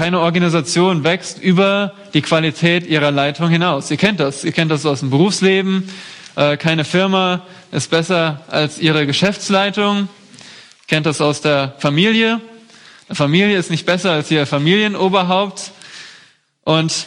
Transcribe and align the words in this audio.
Keine 0.00 0.20
Organisation 0.20 1.04
wächst 1.04 1.42
über 1.42 1.92
die 2.14 2.22
Qualität 2.22 2.86
ihrer 2.86 3.10
Leitung 3.10 3.50
hinaus. 3.50 3.90
Ihr 3.90 3.98
kennt 3.98 4.18
das. 4.18 4.44
Ihr 4.44 4.52
kennt 4.52 4.70
das 4.70 4.86
aus 4.86 5.00
dem 5.00 5.10
Berufsleben. 5.10 5.90
Äh, 6.36 6.56
keine 6.56 6.86
Firma 6.86 7.42
ist 7.70 7.90
besser 7.90 8.40
als 8.48 8.78
ihre 8.78 9.06
Geschäftsleitung. 9.06 9.98
Ihr 9.98 10.86
kennt 10.86 11.04
das 11.04 11.20
aus 11.20 11.42
der 11.42 11.74
Familie. 11.80 12.40
Eine 13.08 13.14
Familie 13.14 13.58
ist 13.58 13.70
nicht 13.70 13.84
besser 13.84 14.12
als 14.12 14.30
ihr 14.30 14.46
Familienoberhaupt. 14.46 15.70
Und 16.64 17.04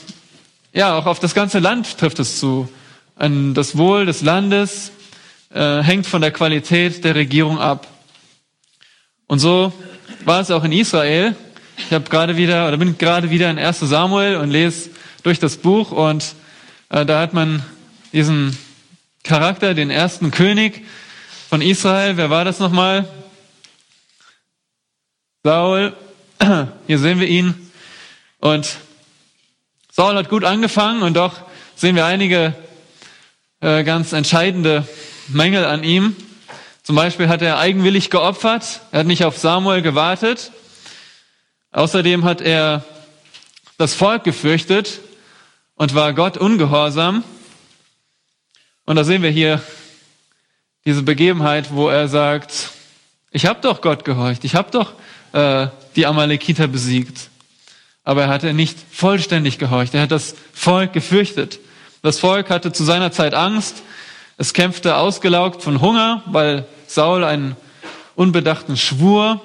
ja, 0.72 0.96
auch 0.96 1.08
auf 1.08 1.18
das 1.18 1.34
ganze 1.34 1.58
Land 1.58 1.98
trifft 1.98 2.20
es 2.20 2.40
zu. 2.40 2.70
Das 3.18 3.76
Wohl 3.76 4.06
des 4.06 4.22
Landes 4.22 4.92
äh, 5.52 5.82
hängt 5.82 6.06
von 6.06 6.22
der 6.22 6.30
Qualität 6.30 7.04
der 7.04 7.16
Regierung 7.16 7.58
ab. 7.58 7.88
Und 9.26 9.40
so 9.40 9.74
war 10.26 10.42
es 10.42 10.52
auch 10.52 10.64
in 10.64 10.74
Israel. 10.74 11.36
Ich 11.78 11.92
habe 11.92 12.10
gerade 12.10 12.38
wieder 12.38 12.68
oder 12.68 12.78
bin 12.78 12.98
gerade 12.98 13.30
wieder 13.30 13.50
in 13.50 13.58
1 13.58 13.80
Samuel 13.80 14.38
und 14.38 14.52
lese 14.52 14.90
durch 15.24 15.40
das 15.40 15.58
Buch 15.58 15.92
und 15.92 16.36
äh, 16.90 17.06
da 17.06 17.22
hat 17.22 17.34
man 17.34 17.64
diesen 18.12 18.58
Charakter, 19.24 19.74
den 19.74 19.90
ersten 19.90 20.32
König 20.32 20.86
von 21.50 21.62
Israel. 21.62 22.18
Wer 22.18 22.30
war 22.30 22.46
das 22.46 22.60
nochmal? 22.60 23.08
Saul. 25.44 25.96
Hier 26.88 27.00
sehen 27.00 27.20
wir 27.20 27.28
ihn. 27.28 27.72
Und 28.40 28.78
Saul 29.92 30.16
hat 30.16 30.30
gut 30.30 30.44
angefangen 30.44 31.04
und 31.04 31.16
doch 31.16 31.42
sehen 31.76 31.96
wir 31.96 32.06
einige 32.06 32.54
äh, 33.62 33.84
ganz 33.84 34.14
entscheidende 34.14 34.88
Mängel 35.30 35.66
an 35.66 35.84
ihm. 35.84 36.16
Zum 36.84 36.96
Beispiel 36.96 37.30
hat 37.30 37.42
er 37.42 37.60
eigenwillig 37.60 38.10
geopfert. 38.10 38.82
Er 38.92 39.00
hat 39.00 39.08
nicht 39.08 39.24
auf 39.24 39.38
Samuel 39.38 39.82
gewartet. 39.82 40.52
Außerdem 41.74 42.24
hat 42.24 42.40
er 42.40 42.84
das 43.80 43.96
Volk 43.96 44.24
gefürchtet 44.24 45.00
und 45.76 45.96
war 45.96 46.14
Gott 46.14 46.38
ungehorsam. 46.38 47.24
Und 48.86 48.96
da 48.96 49.04
sehen 49.04 49.24
wir 49.24 49.32
hier 49.32 49.60
diese 50.86 51.02
Begebenheit, 51.02 51.74
wo 51.74 51.90
er 51.90 52.08
sagt, 52.08 52.70
ich 53.32 53.48
habe 53.48 53.60
doch 53.62 53.82
Gott 53.82 54.06
gehorcht, 54.06 54.44
ich 54.44 54.54
habe 54.54 54.70
doch 54.70 54.94
äh, 55.34 55.68
die 55.96 56.06
Amalekiter 56.06 56.68
besiegt. 56.68 57.30
Aber 58.04 58.24
er 58.24 58.30
hatte 58.30 58.54
nicht 58.54 58.78
vollständig 58.92 59.58
gehorcht, 59.58 59.96
er 59.96 60.04
hat 60.04 60.12
das 60.12 60.36
Volk 60.54 60.94
gefürchtet. 60.94 61.60
Das 62.04 62.20
Volk 62.20 62.52
hatte 62.52 62.72
zu 62.72 62.84
seiner 62.84 63.12
Zeit 63.12 63.34
Angst, 63.34 63.82
es 64.38 64.54
kämpfte 64.54 64.98
ausgelaugt 64.98 65.64
von 65.64 65.82
Hunger, 65.82 66.22
weil 66.28 66.68
Saul 66.86 67.24
einen 67.24 67.56
unbedachten 68.16 68.78
Schwur 68.78 69.42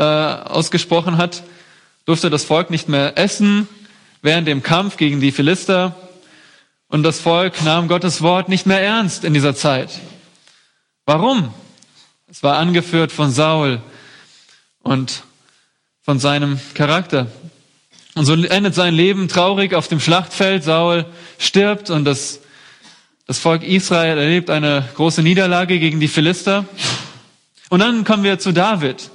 äh, 0.00 0.02
ausgesprochen 0.02 1.18
hat, 1.18 1.42
durfte 2.06 2.30
das 2.30 2.44
Volk 2.44 2.70
nicht 2.70 2.88
mehr 2.88 3.18
essen 3.18 3.68
während 4.22 4.48
dem 4.48 4.62
Kampf 4.62 4.96
gegen 4.96 5.20
die 5.20 5.30
Philister. 5.30 5.94
Und 6.88 7.02
das 7.02 7.20
Volk 7.20 7.62
nahm 7.64 7.86
Gottes 7.86 8.22
Wort 8.22 8.48
nicht 8.48 8.64
mehr 8.64 8.80
ernst 8.80 9.24
in 9.24 9.34
dieser 9.34 9.54
Zeit. 9.54 9.90
Warum? 11.04 11.52
Es 12.30 12.42
war 12.42 12.56
angeführt 12.56 13.12
von 13.12 13.30
Saul 13.30 13.82
und 14.82 15.22
von 16.00 16.18
seinem 16.18 16.58
Charakter. 16.72 17.26
Und 18.14 18.24
so 18.24 18.32
endet 18.32 18.74
sein 18.74 18.94
Leben 18.94 19.28
traurig 19.28 19.74
auf 19.74 19.86
dem 19.88 20.00
Schlachtfeld. 20.00 20.64
Saul 20.64 21.04
stirbt 21.38 21.90
und 21.90 22.06
das, 22.06 22.40
das 23.26 23.38
Volk 23.38 23.64
Israel 23.64 24.16
erlebt 24.16 24.48
eine 24.48 24.88
große 24.94 25.22
Niederlage 25.22 25.78
gegen 25.78 26.00
die 26.00 26.08
Philister. 26.08 26.64
Und 27.68 27.80
dann 27.80 28.04
kommen 28.04 28.22
wir 28.22 28.38
zu 28.38 28.52
David 28.52 29.10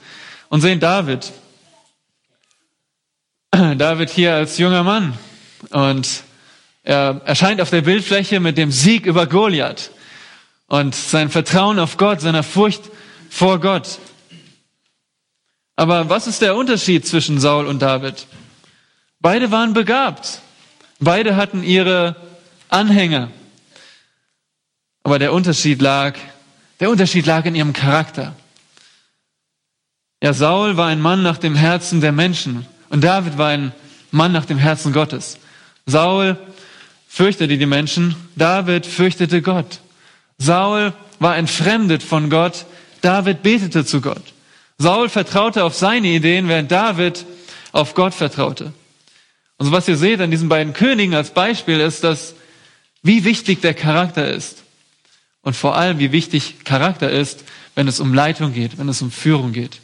und 0.49 0.61
sehen 0.61 0.79
David. 0.79 1.31
David 3.51 4.09
hier 4.09 4.35
als 4.35 4.57
junger 4.57 4.83
Mann 4.83 5.17
und 5.69 6.23
er 6.83 7.21
erscheint 7.25 7.61
auf 7.61 7.69
der 7.69 7.81
Bildfläche 7.81 8.39
mit 8.39 8.57
dem 8.57 8.71
Sieg 8.71 9.05
über 9.05 9.25
Goliath 9.25 9.91
und 10.67 10.93
sein 10.93 11.29
Vertrauen 11.29 11.79
auf 11.79 11.97
Gott, 11.97 12.21
seiner 12.21 12.43
Furcht 12.43 12.83
vor 13.29 13.59
Gott. 13.59 13.99
Aber 15.75 16.09
was 16.09 16.27
ist 16.27 16.41
der 16.41 16.55
Unterschied 16.55 17.05
zwischen 17.07 17.39
Saul 17.39 17.65
und 17.65 17.81
David? 17.81 18.27
Beide 19.19 19.51
waren 19.51 19.73
begabt. 19.73 20.41
Beide 20.99 21.35
hatten 21.35 21.63
ihre 21.63 22.15
Anhänger. 22.69 23.29
Aber 25.03 25.19
der 25.19 25.33
Unterschied 25.33 25.81
lag, 25.81 26.15
der 26.79 26.89
Unterschied 26.89 27.25
lag 27.25 27.45
in 27.45 27.55
ihrem 27.55 27.73
Charakter. 27.73 28.35
Ja, 30.21 30.33
Saul 30.33 30.77
war 30.77 30.87
ein 30.87 31.01
Mann 31.01 31.23
nach 31.23 31.37
dem 31.37 31.55
Herzen 31.55 32.01
der 32.01 32.11
Menschen 32.11 32.65
und 32.89 33.03
David 33.03 33.37
war 33.37 33.49
ein 33.49 33.73
Mann 34.11 34.31
nach 34.31 34.45
dem 34.45 34.57
Herzen 34.57 34.93
Gottes. 34.93 35.37
Saul 35.85 36.37
fürchtete 37.07 37.57
die 37.57 37.65
Menschen, 37.65 38.15
David 38.35 38.85
fürchtete 38.85 39.41
Gott. 39.41 39.79
Saul 40.37 40.93
war 41.19 41.37
entfremdet 41.37 42.03
von 42.03 42.29
Gott, 42.29 42.65
David 43.01 43.43
betete 43.43 43.85
zu 43.85 44.01
Gott. 44.01 44.23
Saul 44.77 45.09
vertraute 45.09 45.63
auf 45.63 45.75
seine 45.75 46.07
Ideen, 46.07 46.47
während 46.47 46.71
David 46.71 47.25
auf 47.71 47.93
Gott 47.93 48.13
vertraute. 48.13 48.73
Und 49.57 49.67
so 49.67 49.71
was 49.71 49.87
ihr 49.87 49.97
seht 49.97 50.19
an 50.21 50.31
diesen 50.31 50.49
beiden 50.49 50.73
Königen 50.73 51.13
als 51.13 51.29
Beispiel 51.29 51.79
ist, 51.79 52.03
dass 52.03 52.35
wie 53.03 53.23
wichtig 53.23 53.61
der 53.61 53.73
Charakter 53.73 54.27
ist. 54.27 54.63
Und 55.41 55.55
vor 55.55 55.75
allem, 55.77 55.99
wie 55.99 56.11
wichtig 56.11 56.65
Charakter 56.65 57.09
ist, 57.09 57.43
wenn 57.75 57.87
es 57.87 57.99
um 57.99 58.13
Leitung 58.13 58.53
geht, 58.53 58.77
wenn 58.77 58.89
es 58.89 59.01
um 59.01 59.11
Führung 59.11 59.53
geht. 59.53 59.79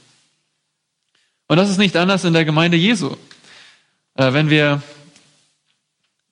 Und 1.51 1.57
das 1.57 1.69
ist 1.69 1.79
nicht 1.79 1.97
anders 1.97 2.23
in 2.23 2.31
der 2.31 2.45
Gemeinde 2.45 2.77
Jesu. 2.77 3.17
Äh, 4.15 4.31
wenn 4.31 4.49
wir 4.49 4.81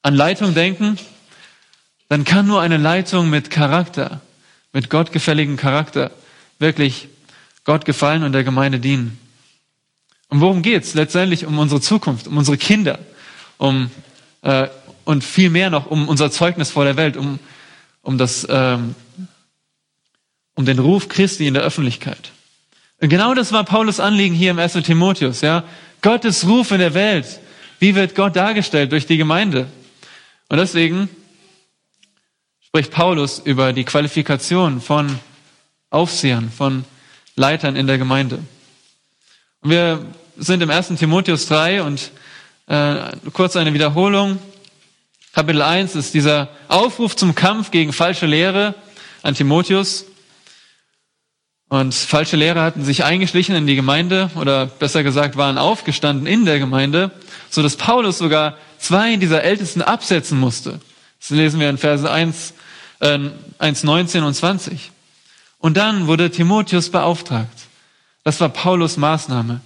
an 0.02 0.16
Leitung 0.16 0.54
denken, 0.54 0.98
dann 2.08 2.24
kann 2.24 2.48
nur 2.48 2.62
eine 2.62 2.78
Leitung 2.78 3.30
mit 3.30 3.50
Charakter, 3.50 4.22
mit 4.72 4.90
gottgefälligem 4.90 5.58
Charakter 5.58 6.12
wirklich 6.58 7.10
Gott 7.66 7.84
gefallen 7.84 8.24
und 8.24 8.32
der 8.32 8.46
Gemeinde 8.46 8.80
dienen. 8.80 9.20
Und 10.30 10.40
worum 10.40 10.62
geht's? 10.62 10.94
Letztendlich 10.94 11.46
um 11.46 11.60
unsere 11.60 11.82
Zukunft, 11.82 12.26
um 12.26 12.38
unsere 12.38 12.56
Kinder, 12.56 12.98
um 13.58 13.92
äh, 14.42 14.70
und 15.04 15.26
viel 15.26 15.50
mehr 15.50 15.70
noch 15.70 15.88
um 15.88 16.08
unser 16.08 16.32
Zeugnis 16.32 16.72
vor 16.72 16.86
der 16.86 16.96
Welt, 16.96 17.18
um 17.18 17.40
um 18.04 18.18
das 18.18 18.48
ähm, 18.50 18.96
um 20.56 20.66
den 20.66 20.80
Ruf 20.80 21.10
Christi 21.10 21.46
in 21.46 21.56
der 21.56 21.64
Öffentlichkeit. 21.64 22.32
Genau 23.02 23.34
das 23.34 23.54
war 23.54 23.64
Paulus 23.64 24.02
Anliegen 24.02 24.36
hier 24.36 24.52
im 24.52 24.60
1. 24.60 24.74
Timotheus, 24.74 25.40
ja. 25.40 25.64
Gottes 26.02 26.46
Ruf 26.46 26.72
in 26.72 26.80
der 26.80 26.94
Welt. 26.94 27.40
Wie 27.80 27.96
wird 27.96 28.14
Gott 28.14 28.36
dargestellt 28.36 28.92
durch 28.92 29.06
die 29.06 29.16
Gemeinde? 29.16 29.68
Und 30.50 30.58
deswegen 30.58 31.10
spricht 32.66 32.92
Paulus 32.92 33.40
über 33.40 33.72
die 33.72 33.86
Qualifikation 33.86 34.82
von 34.82 35.18
Aufsehern, 35.90 36.52
von 36.52 36.84
Leitern 37.36 37.78
in 37.78 37.88
der 37.88 37.98
Gemeinde. 37.98 38.40
Und 39.62 39.70
wir 39.72 40.06
sind 40.38 40.62
im 40.62 40.70
1. 40.70 40.90
Timotheus 40.90 41.48
3 41.48 41.84
und 41.84 42.12
äh, 42.68 42.96
kurz 43.32 43.56
eine 43.56 43.74
Wiederholung. 43.74 44.40
Kapitel 45.34 45.62
1 45.62 45.96
ist 45.96 46.14
dieser 46.14 46.50
Aufruf 46.68 47.16
zum 47.16 47.34
Kampf 47.34 47.72
gegen 47.72 47.94
falsche 47.94 48.26
Lehre 48.26 48.76
an 49.24 49.36
Timotheus. 49.36 50.06
Und 51.70 51.94
falsche 51.94 52.36
Lehrer 52.36 52.64
hatten 52.64 52.84
sich 52.84 53.04
eingeschlichen 53.04 53.56
in 53.56 53.68
die 53.68 53.76
Gemeinde 53.76 54.32
oder 54.36 54.66
besser 54.66 55.04
gesagt 55.04 55.38
waren 55.38 55.60
aufgestanden 55.60 56.26
in 56.26 56.44
der 56.46 56.58
Gemeinde, 56.58 57.12
so 57.52 57.62
dass 57.62 57.78
Paulus 57.78 58.18
sogar 58.18 58.58
zwei 58.80 59.16
dieser 59.18 59.44
Ältesten 59.44 59.84
absetzen 59.84 60.40
musste. 60.40 60.80
Das 61.20 61.30
lesen 61.30 61.60
wir 61.60 61.70
in 61.70 61.78
Verse 61.78 62.10
1, 62.10 62.54
äh, 63.02 63.20
1, 63.60 63.84
19 63.84 64.24
und 64.24 64.34
20. 64.34 64.92
Und 65.60 65.78
dann 65.78 66.08
wurde 66.08 66.32
Timotheus 66.32 66.90
beauftragt. 66.90 67.60
Das 68.24 68.40
war 68.40 68.50
Paulus 68.50 68.98
Maßnahme. 68.98 69.62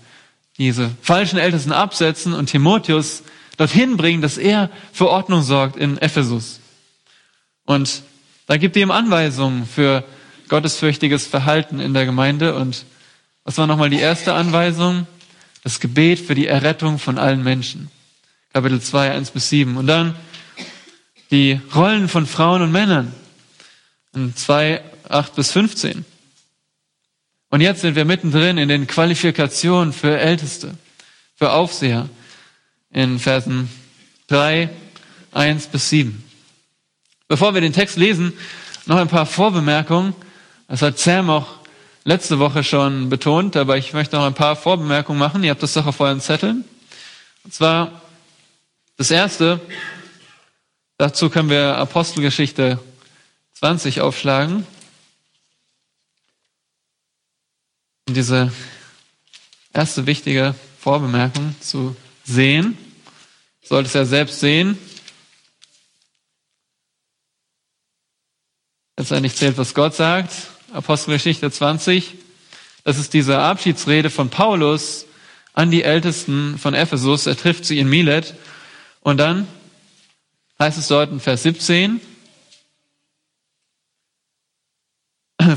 Diese 0.58 0.92
falschen 1.02 1.40
Ältesten 1.40 1.72
absetzen 1.72 2.34
und 2.34 2.48
Timotheus 2.48 3.24
dorthin 3.56 3.96
bringen, 3.96 4.22
dass 4.22 4.38
er 4.38 4.70
für 4.92 5.10
Ordnung 5.10 5.42
sorgt 5.42 5.78
in 5.78 5.98
Ephesus. 6.00 6.60
Und 7.66 8.04
da 8.48 8.58
gibt 8.58 8.76
er 8.76 8.84
ihm 8.84 8.92
Anweisungen 8.92 9.66
für 9.66 10.04
gottesfürchtiges 10.54 11.26
Verhalten 11.26 11.80
in 11.80 11.96
der 11.96 12.06
Gemeinde. 12.06 12.54
Und 12.54 12.86
was 13.44 13.58
war 13.58 13.66
nochmal 13.66 13.90
die 13.90 13.98
erste 13.98 14.36
Anweisung? 14.36 15.08
Das 15.64 15.80
Gebet 15.80 16.20
für 16.20 16.36
die 16.36 16.46
Errettung 16.46 17.00
von 17.00 17.18
allen 17.18 17.44
Menschen. 17.44 17.90
Kapitel 18.54 18.80
2, 18.80 19.14
1 19.14 19.32
bis 19.32 19.50
7. 19.50 19.78
Und 19.78 19.88
dann 19.88 20.14
die 21.32 21.60
Rollen 21.74 22.08
von 22.08 22.28
Frauen 22.28 22.62
und 22.62 22.72
Männern. 22.72 23.16
In 24.14 24.36
2, 24.36 24.80
8 25.10 25.34
bis 25.34 25.52
15. 25.54 26.06
Und 27.50 27.62
jetzt 27.62 27.82
sind 27.82 27.96
wir 27.96 28.06
mittendrin 28.06 28.60
in 28.60 28.70
den 28.70 28.86
Qualifikationen 28.86 29.92
für 29.92 30.20
Älteste, 30.20 30.76
für 31.34 31.52
Aufseher. 31.52 32.08
In 32.92 33.18
Versen 33.18 33.70
3, 34.28 34.70
1 35.32 35.66
bis 35.66 35.90
7. 35.90 36.24
Bevor 37.28 37.56
wir 37.56 37.62
den 37.62 37.74
Text 37.74 37.98
lesen, 37.98 38.34
noch 38.86 38.98
ein 38.98 39.08
paar 39.08 39.26
Vorbemerkungen 39.26 40.14
das 40.68 40.82
hat 40.82 40.98
Sam 41.00 41.30
auch 41.30 41.48
letzte 42.04 42.40
Woche 42.40 42.64
schon 42.64 43.10
betont, 43.10 43.56
aber 43.56 43.78
ich 43.78 43.94
möchte 43.94 44.16
noch 44.16 44.26
ein 44.26 44.34
paar 44.34 44.56
Vorbemerkungen 44.56 45.20
machen. 45.20 45.44
Ihr 45.44 45.52
habt 45.52 45.64
das 45.64 45.74
doch 45.74 45.86
auf 45.86 46.00
euren 46.00 46.22
Zetteln. 46.22 46.66
Und 47.44 47.54
zwar 47.54 48.02
das 48.98 49.12
erste, 49.12 49.60
dazu 50.98 51.30
können 51.30 51.50
wir 51.50 51.78
Apostelgeschichte 51.78 52.80
20 53.56 54.02
aufschlagen. 54.02 54.66
Und 58.08 58.16
diese 58.16 58.52
erste 59.72 60.06
wichtige 60.06 60.56
Vorbemerkung 60.80 61.56
zu 61.62 61.96
sehen, 62.24 62.78
sollte 63.62 63.88
es 63.88 63.94
ja 63.94 64.06
selbst 64.06 64.40
sehen. 64.40 64.78
Letztendlich 68.98 69.36
zählt, 69.36 69.58
was 69.58 69.74
Gott 69.74 69.96
sagt. 69.96 70.53
Apostelgeschichte 70.74 71.52
20. 71.52 72.16
Das 72.84 72.98
ist 72.98 73.14
diese 73.14 73.40
Abschiedsrede 73.40 74.10
von 74.10 74.30
Paulus 74.30 75.06
an 75.54 75.70
die 75.70 75.84
Ältesten 75.84 76.58
von 76.58 76.74
Ephesus. 76.74 77.28
Er 77.28 77.38
trifft 77.38 77.66
sie 77.66 77.80
in 77.80 77.88
Milet. 77.88 78.34
Und 79.02 79.18
dann 79.18 79.48
heißt 80.60 80.78
es 80.78 80.88
dort 80.88 81.12
in 81.12 81.20
Vers 81.20 81.44
17, 81.44 82.02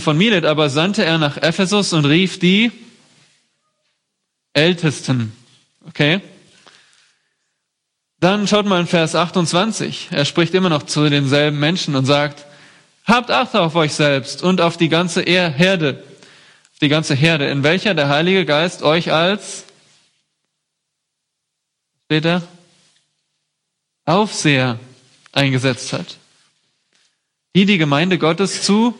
von 0.00 0.18
Milet 0.18 0.44
aber 0.44 0.68
sandte 0.68 1.04
er 1.04 1.18
nach 1.18 1.36
Ephesus 1.36 1.92
und 1.92 2.04
rief 2.04 2.38
die 2.38 2.72
Ältesten. 4.52 5.32
Okay? 5.88 6.20
Dann 8.20 8.48
schaut 8.48 8.66
mal 8.66 8.80
in 8.80 8.86
Vers 8.86 9.14
28. 9.14 10.08
Er 10.10 10.24
spricht 10.24 10.54
immer 10.54 10.70
noch 10.70 10.84
zu 10.84 11.08
denselben 11.08 11.58
Menschen 11.58 11.94
und 11.94 12.06
sagt, 12.06 12.45
habt 13.06 13.30
Acht 13.30 13.54
auf 13.54 13.74
euch 13.74 13.94
selbst 13.94 14.42
und 14.42 14.60
auf 14.60 14.76
die 14.76 14.88
ganze 14.88 15.22
Herde, 15.22 16.02
die 16.80 16.88
ganze 16.88 17.14
Herde, 17.14 17.48
in 17.48 17.62
welcher 17.62 17.94
der 17.94 18.08
Heilige 18.08 18.44
Geist 18.44 18.82
euch 18.82 19.12
als, 19.12 19.64
steht 22.06 22.42
Aufseher 24.04 24.78
eingesetzt 25.32 25.92
hat. 25.92 26.18
Die 27.54 27.64
die 27.64 27.78
Gemeinde 27.78 28.18
Gottes 28.18 28.62
zu 28.62 28.96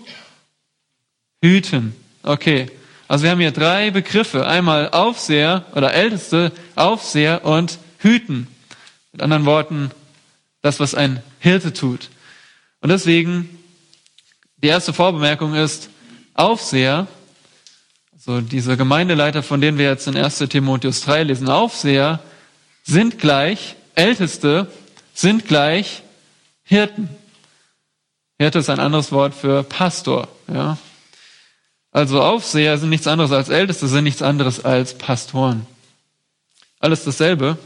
hüten. 1.43 1.95
Okay. 2.23 2.71
Also 3.09 3.23
wir 3.23 3.31
haben 3.31 3.41
hier 3.41 3.53
drei 3.53 3.91
Begriffe. 3.93 4.47
Einmal 4.47 4.91
Aufseher 4.91 5.65
oder 5.75 5.93
Älteste, 5.93 6.51
Aufseher 6.75 7.45
und 7.45 7.79
hüten. 7.99 8.49
Mit 9.13 9.23
anderen 9.23 9.45
Worten, 9.45 9.91
das, 10.63 10.81
was 10.81 10.95
ein 10.95 11.23
Hirte 11.39 11.73
tut. 11.73 12.11
Und 12.81 12.89
deswegen, 12.89 13.49
die 14.67 14.71
erste 14.71 14.93
Vorbemerkung 14.93 15.55
ist, 15.55 15.91
Aufseher, 16.35 17.07
also 18.15 18.41
diese 18.41 18.77
Gemeindeleiter, 18.77 19.45
von 19.45 19.61
denen 19.61 19.79
wir 19.79 19.89
jetzt 19.89 20.09
in 20.09 20.17
1 20.17 20.39
Timotheus 20.39 21.03
3 21.03 21.23
lesen, 21.23 21.49
Aufseher 21.49 22.19
sind 22.83 23.21
gleich, 23.21 23.77
Älteste 23.95 24.69
sind 25.15 25.47
gleich 25.47 26.03
Hirten. 26.65 27.09
Hirte 28.41 28.59
ist 28.59 28.69
ein 28.69 28.81
anderes 28.81 29.13
Wort 29.13 29.35
für 29.35 29.63
Pastor. 29.63 30.27
Ja. 30.53 30.79
Also 31.93 32.21
Aufseher 32.21 32.77
sind 32.77 32.89
nichts 32.91 33.07
anderes 33.07 33.31
als 33.31 33.51
Älteste, 33.51 33.87
sind 33.87 34.03
nichts 34.03 34.21
anderes 34.21 34.65
als 34.65 34.99
Pastoren. 34.99 35.65
Alles 36.81 37.05
dasselbe. 37.05 37.57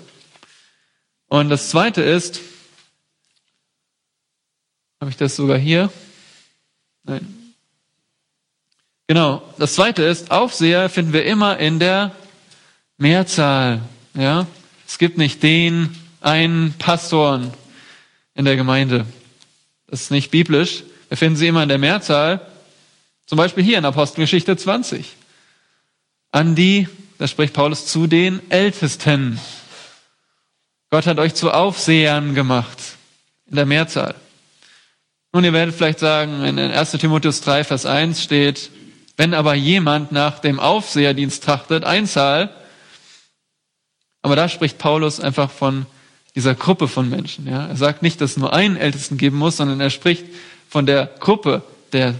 Und 1.28 1.48
das 1.48 1.70
Zweite 1.70 2.02
ist, 2.02 2.40
habe 5.00 5.10
ich 5.10 5.16
das 5.16 5.34
sogar 5.34 5.56
hier? 5.56 5.90
Nein. 7.10 7.54
Genau. 9.08 9.42
Das 9.58 9.74
Zweite 9.74 10.04
ist, 10.04 10.30
Aufseher 10.30 10.88
finden 10.88 11.12
wir 11.12 11.24
immer 11.24 11.58
in 11.58 11.80
der 11.80 12.14
Mehrzahl. 12.98 13.80
Ja. 14.14 14.46
Es 14.86 14.96
gibt 14.98 15.18
nicht 15.18 15.42
den 15.42 15.96
einen 16.20 16.72
Pastoren 16.78 17.52
in 18.36 18.44
der 18.44 18.54
Gemeinde. 18.54 19.06
Das 19.88 20.02
ist 20.02 20.12
nicht 20.12 20.30
biblisch. 20.30 20.84
Wir 21.08 21.16
finden 21.16 21.34
sie 21.34 21.48
immer 21.48 21.64
in 21.64 21.68
der 21.68 21.78
Mehrzahl. 21.78 22.46
Zum 23.26 23.38
Beispiel 23.38 23.64
hier 23.64 23.78
in 23.78 23.84
Apostelgeschichte 23.84 24.56
20. 24.56 25.16
An 26.30 26.54
die, 26.54 26.88
da 27.18 27.26
spricht 27.26 27.54
Paulus 27.54 27.86
zu 27.86 28.06
den 28.06 28.40
Ältesten. 28.52 29.40
Gott 30.90 31.06
hat 31.06 31.18
euch 31.18 31.34
zu 31.34 31.50
Aufsehern 31.50 32.36
gemacht. 32.36 32.78
In 33.48 33.56
der 33.56 33.66
Mehrzahl. 33.66 34.14
Nun, 35.32 35.44
ihr 35.44 35.52
werdet 35.52 35.76
vielleicht 35.76 36.00
sagen, 36.00 36.42
in 36.44 36.58
1 36.58 36.90
Timotheus 36.92 37.40
3, 37.42 37.62
Vers 37.62 37.86
1 37.86 38.22
steht, 38.22 38.70
wenn 39.16 39.32
aber 39.32 39.54
jemand 39.54 40.10
nach 40.10 40.40
dem 40.40 40.58
Aufseherdienst 40.58 41.44
trachtet, 41.44 41.84
Einzahl, 41.84 42.50
aber 44.22 44.34
da 44.34 44.48
spricht 44.48 44.78
Paulus 44.78 45.20
einfach 45.20 45.50
von 45.50 45.86
dieser 46.34 46.54
Gruppe 46.54 46.88
von 46.88 47.08
Menschen. 47.08 47.46
Ja? 47.46 47.66
Er 47.66 47.76
sagt 47.76 48.02
nicht, 48.02 48.20
dass 48.20 48.32
es 48.32 48.36
nur 48.36 48.52
einen 48.52 48.76
Ältesten 48.76 49.18
geben 49.18 49.36
muss, 49.36 49.56
sondern 49.56 49.80
er 49.80 49.90
spricht 49.90 50.24
von 50.68 50.86
der 50.86 51.06
Gruppe 51.20 51.62
der 51.92 52.14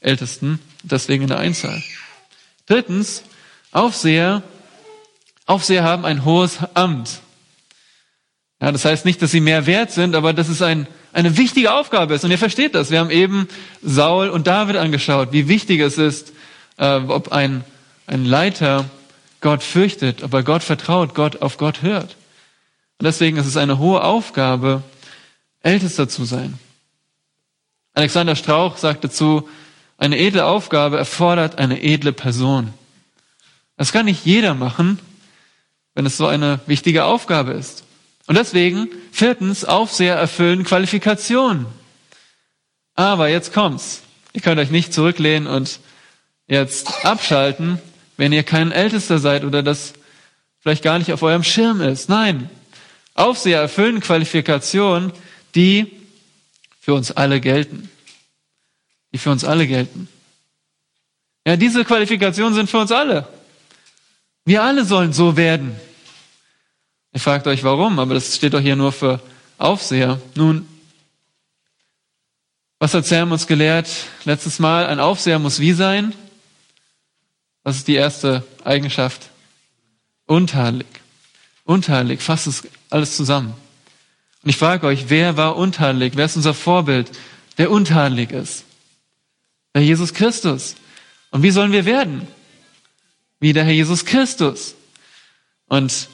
Ältesten, 0.00 0.60
deswegen 0.82 1.22
in 1.24 1.28
der 1.28 1.38
Einzahl. 1.38 1.82
Drittens, 2.66 3.24
Aufseher, 3.72 4.42
Aufseher 5.46 5.82
haben 5.82 6.04
ein 6.04 6.24
hohes 6.24 6.58
Amt. 6.74 7.20
Ja, 8.60 8.70
das 8.70 8.84
heißt 8.84 9.04
nicht, 9.04 9.20
dass 9.20 9.32
sie 9.32 9.40
mehr 9.40 9.66
wert 9.66 9.90
sind, 9.90 10.14
aber 10.14 10.32
dass 10.32 10.48
es 10.48 10.62
ein, 10.62 10.86
eine 11.12 11.36
wichtige 11.36 11.72
Aufgabe 11.72 12.14
ist. 12.14 12.24
Und 12.24 12.30
ihr 12.30 12.38
versteht 12.38 12.74
das. 12.74 12.90
Wir 12.90 13.00
haben 13.00 13.10
eben 13.10 13.48
Saul 13.82 14.28
und 14.28 14.46
David 14.46 14.76
angeschaut, 14.76 15.28
wie 15.32 15.48
wichtig 15.48 15.80
es 15.80 15.98
ist, 15.98 16.32
äh, 16.78 16.96
ob 16.96 17.32
ein, 17.32 17.64
ein 18.06 18.24
Leiter 18.24 18.86
Gott 19.40 19.62
fürchtet, 19.62 20.22
ob 20.22 20.32
er 20.32 20.42
Gott 20.42 20.62
vertraut, 20.62 21.14
Gott 21.14 21.42
auf 21.42 21.58
Gott 21.58 21.82
hört. 21.82 22.16
Und 22.98 23.04
deswegen 23.06 23.36
ist 23.36 23.46
es 23.46 23.56
eine 23.56 23.78
hohe 23.78 24.02
Aufgabe, 24.02 24.82
Ältester 25.60 26.08
zu 26.08 26.24
sein. 26.24 26.58
Alexander 27.94 28.36
Strauch 28.36 28.76
sagt 28.76 29.04
dazu, 29.04 29.48
eine 29.98 30.18
edle 30.18 30.46
Aufgabe 30.46 30.98
erfordert 30.98 31.58
eine 31.58 31.82
edle 31.82 32.12
Person. 32.12 32.72
Das 33.76 33.92
kann 33.92 34.06
nicht 34.06 34.24
jeder 34.24 34.54
machen, 34.54 34.98
wenn 35.94 36.06
es 36.06 36.16
so 36.16 36.26
eine 36.26 36.60
wichtige 36.66 37.04
Aufgabe 37.04 37.52
ist. 37.52 37.84
Und 38.26 38.36
deswegen, 38.36 38.88
viertens, 39.10 39.64
Aufseher 39.64 40.14
erfüllen 40.14 40.64
Qualifikationen. 40.64 41.66
Aber 42.94 43.28
jetzt 43.28 43.52
kommt's. 43.52 44.02
Ihr 44.32 44.40
könnt 44.40 44.60
euch 44.60 44.70
nicht 44.70 44.92
zurücklehnen 44.94 45.46
und 45.46 45.80
jetzt 46.46 47.04
abschalten, 47.04 47.78
wenn 48.16 48.32
ihr 48.32 48.42
kein 48.42 48.72
Ältester 48.72 49.18
seid 49.18 49.44
oder 49.44 49.62
das 49.62 49.94
vielleicht 50.60 50.82
gar 50.82 50.98
nicht 50.98 51.12
auf 51.12 51.22
eurem 51.22 51.42
Schirm 51.42 51.80
ist. 51.80 52.08
Nein, 52.08 52.48
Aufseher 53.14 53.60
erfüllen 53.60 54.00
Qualifikationen, 54.00 55.12
die 55.54 55.90
für 56.80 56.94
uns 56.94 57.10
alle 57.10 57.40
gelten. 57.40 57.90
Die 59.12 59.18
für 59.18 59.30
uns 59.30 59.44
alle 59.44 59.66
gelten. 59.66 60.08
Ja, 61.46 61.56
diese 61.56 61.84
Qualifikationen 61.84 62.54
sind 62.54 62.70
für 62.70 62.78
uns 62.78 62.92
alle. 62.92 63.28
Wir 64.44 64.62
alle 64.62 64.84
sollen 64.84 65.12
so 65.12 65.36
werden. 65.36 65.76
Ihr 67.12 67.20
fragt 67.20 67.46
euch 67.46 67.62
warum, 67.62 67.98
aber 67.98 68.14
das 68.14 68.34
steht 68.34 68.54
doch 68.54 68.60
hier 68.60 68.76
nur 68.76 68.92
für 68.92 69.20
Aufseher. 69.58 70.20
Nun, 70.34 70.66
was 72.78 72.94
hat 72.94 73.06
Sam 73.06 73.32
uns 73.32 73.46
gelehrt 73.46 73.88
letztes 74.24 74.58
Mal? 74.58 74.86
Ein 74.86 74.98
Aufseher 74.98 75.38
muss 75.38 75.60
wie 75.60 75.72
sein? 75.72 76.14
Was 77.62 77.76
ist 77.76 77.86
die 77.86 77.94
erste 77.94 78.44
Eigenschaft? 78.64 79.28
Untadelig. 80.26 80.88
Untadelig, 81.64 82.22
fasst 82.22 82.46
es 82.48 82.66
alles 82.90 83.16
zusammen. 83.16 83.54
Und 84.42 84.50
ich 84.50 84.56
frage 84.56 84.86
euch, 84.86 85.04
wer 85.08 85.36
war 85.36 85.56
untadelig? 85.56 86.14
Wer 86.16 86.24
ist 86.24 86.36
unser 86.36 86.54
Vorbild, 86.54 87.10
der 87.58 87.70
untadelig 87.70 88.32
ist? 88.32 88.64
Der 89.74 89.82
Jesus 89.82 90.12
Christus. 90.14 90.74
Und 91.30 91.42
wie 91.42 91.50
sollen 91.50 91.72
wir 91.72 91.84
werden? 91.84 92.26
Wie 93.38 93.52
der 93.52 93.64
Herr 93.64 93.72
Jesus 93.72 94.04
Christus. 94.04 94.74
Und 95.66 96.08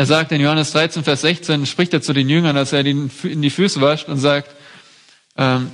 er 0.00 0.06
sagt 0.06 0.32
in 0.32 0.40
Johannes 0.40 0.72
13, 0.72 1.04
Vers 1.04 1.20
16, 1.20 1.66
spricht 1.66 1.92
er 1.92 2.00
zu 2.00 2.14
den 2.14 2.30
Jüngern, 2.30 2.56
als 2.56 2.72
er 2.72 2.86
ihnen 2.86 3.10
in 3.22 3.42
die 3.42 3.50
Füße 3.50 3.82
wascht 3.82 4.08
und 4.08 4.16
sagt, 4.16 4.50
ähm, 5.36 5.70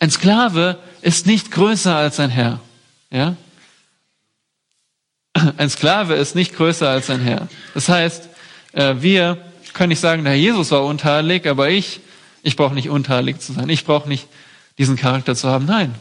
ein 0.00 0.10
Sklave 0.10 0.76
ist 1.00 1.26
nicht 1.26 1.50
größer 1.50 1.96
als 1.96 2.20
ein 2.20 2.28
Herr. 2.28 2.60
Ja? 3.10 3.36
Ein 5.56 5.70
Sklave 5.70 6.12
ist 6.12 6.34
nicht 6.34 6.54
größer 6.54 6.86
als 6.86 7.08
ein 7.08 7.22
Herr. 7.22 7.48
Das 7.72 7.88
heißt, 7.88 8.28
äh, 8.72 8.96
wir 8.98 9.38
können 9.72 9.88
nicht 9.88 10.00
sagen, 10.00 10.24
der 10.24 10.34
Herr 10.34 10.38
Jesus 10.38 10.70
war 10.70 10.84
untadelig, 10.84 11.46
aber 11.46 11.70
ich, 11.70 12.00
ich 12.42 12.56
brauche 12.56 12.74
nicht 12.74 12.90
untadelig 12.90 13.40
zu 13.40 13.54
sein. 13.54 13.70
Ich 13.70 13.86
brauche 13.86 14.10
nicht 14.10 14.26
diesen 14.76 14.96
Charakter 14.96 15.34
zu 15.34 15.48
haben. 15.48 15.64
Nein. 15.64 15.94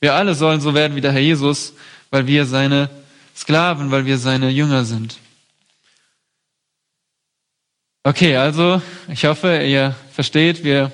Wir 0.00 0.14
alle 0.14 0.34
sollen 0.34 0.62
so 0.62 0.72
werden 0.72 0.96
wie 0.96 1.02
der 1.02 1.12
Herr 1.12 1.20
Jesus, 1.20 1.74
weil 2.08 2.26
wir 2.26 2.46
seine 2.46 2.88
Sklaven, 3.36 3.90
weil 3.90 4.06
wir 4.06 4.16
seine 4.16 4.48
Jünger 4.48 4.86
sind. 4.86 5.18
Okay, 8.06 8.36
also 8.36 8.82
ich 9.08 9.24
hoffe, 9.24 9.62
ihr 9.62 9.96
versteht, 10.12 10.62
wir, 10.62 10.92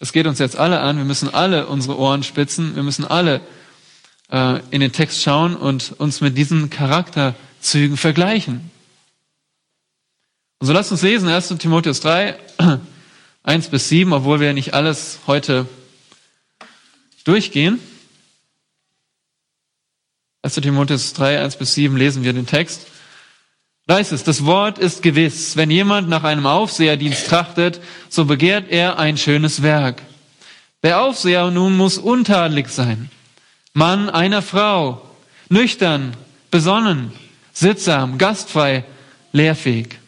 das 0.00 0.14
geht 0.14 0.26
uns 0.26 0.38
jetzt 0.38 0.56
alle 0.56 0.80
an. 0.80 0.96
Wir 0.96 1.04
müssen 1.04 1.28
alle 1.34 1.66
unsere 1.66 1.98
Ohren 1.98 2.22
spitzen. 2.22 2.74
Wir 2.74 2.82
müssen 2.82 3.04
alle 3.04 3.42
äh, 4.30 4.60
in 4.70 4.80
den 4.80 4.90
Text 4.90 5.22
schauen 5.22 5.54
und 5.54 5.92
uns 5.98 6.22
mit 6.22 6.38
diesen 6.38 6.70
Charakterzügen 6.70 7.98
vergleichen. 7.98 8.70
Also 10.58 10.72
lasst 10.72 10.90
uns 10.90 11.02
lesen 11.02 11.28
1. 11.28 11.48
Timotheus 11.58 12.00
3, 12.00 12.38
1 13.42 13.68
bis 13.70 13.90
7, 13.90 14.10
obwohl 14.14 14.40
wir 14.40 14.54
nicht 14.54 14.72
alles 14.72 15.18
heute 15.26 15.68
durchgehen. 17.24 17.78
1. 20.40 20.54
Timotheus 20.54 21.12
3, 21.12 21.42
1 21.42 21.56
bis 21.56 21.74
7 21.74 21.94
lesen 21.94 22.24
wir 22.24 22.32
den 22.32 22.46
Text. 22.46 22.86
Da 23.88 23.98
es, 23.98 24.22
das 24.22 24.44
Wort 24.44 24.78
ist 24.78 25.02
gewiss. 25.02 25.56
Wenn 25.56 25.70
jemand 25.70 26.10
nach 26.10 26.22
einem 26.22 26.44
Aufseherdienst 26.44 27.26
trachtet, 27.26 27.80
so 28.10 28.26
begehrt 28.26 28.66
er 28.68 28.98
ein 28.98 29.16
schönes 29.16 29.62
Werk. 29.62 30.02
Der 30.82 31.00
Aufseher 31.00 31.50
nun 31.50 31.74
muss 31.74 31.96
untadelig 31.96 32.68
sein. 32.68 33.08
Mann 33.72 34.10
einer 34.10 34.42
Frau, 34.42 35.00
nüchtern, 35.48 36.14
besonnen, 36.50 37.12
sittsam, 37.54 38.18
gastfrei, 38.18 38.84
lehrfähig. 39.32 39.98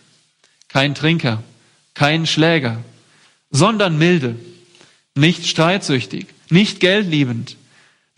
Kein 0.68 0.94
Trinker, 0.94 1.42
kein 1.94 2.26
Schläger, 2.26 2.84
sondern 3.50 3.96
milde, 3.96 4.36
nicht 5.14 5.46
streitsüchtig, 5.46 6.26
nicht 6.50 6.80
geldliebend, 6.80 7.56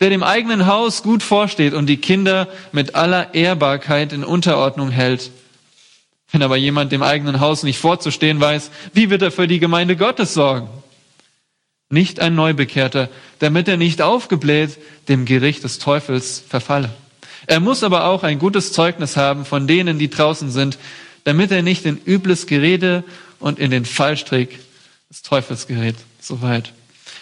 der 0.01 0.09
dem 0.09 0.23
eigenen 0.23 0.67
Haus 0.67 1.03
gut 1.03 1.23
vorsteht 1.23 1.73
und 1.73 1.85
die 1.85 1.97
Kinder 1.97 2.49
mit 2.73 2.95
aller 2.95 3.33
Ehrbarkeit 3.33 4.11
in 4.11 4.25
Unterordnung 4.25 4.89
hält. 4.89 5.31
Wenn 6.33 6.43
aber 6.43 6.57
jemand 6.57 6.91
dem 6.91 7.03
eigenen 7.03 7.39
Haus 7.39 7.63
nicht 7.63 7.77
vorzustehen 7.79 8.41
weiß, 8.41 8.71
wie 8.93 9.09
wird 9.09 9.21
er 9.21 9.31
für 9.31 9.47
die 9.47 9.59
Gemeinde 9.59 9.95
Gottes 9.95 10.33
sorgen? 10.33 10.67
nicht 11.93 12.19
ein 12.19 12.35
Neubekehrter, 12.35 13.07
damit 13.39 13.67
er 13.67 13.77
nicht 13.77 14.01
aufgebläht 14.01 14.77
dem 15.07 15.25
Gericht 15.25 15.63
des 15.63 15.79
Teufels 15.79 16.43
verfalle. 16.45 16.89
Er 17.45 17.59
muss 17.59 17.83
aber 17.83 18.05
auch 18.05 18.23
ein 18.23 18.39
gutes 18.39 18.73
Zeugnis 18.73 19.15
haben 19.15 19.45
von 19.45 19.67
denen, 19.67 19.99
die 19.99 20.09
draußen 20.09 20.49
sind, 20.49 20.77
damit 21.23 21.51
er 21.51 21.61
nicht 21.61 21.85
in 21.85 21.99
übles 22.03 22.47
Gerede 22.47 23.03
und 23.39 23.59
in 23.59 23.71
den 23.71 23.85
Fallstrick 23.85 24.59
des 25.09 25.21
Teufels 25.21 25.67
gerät. 25.67 25.95
Soweit. 26.19 26.73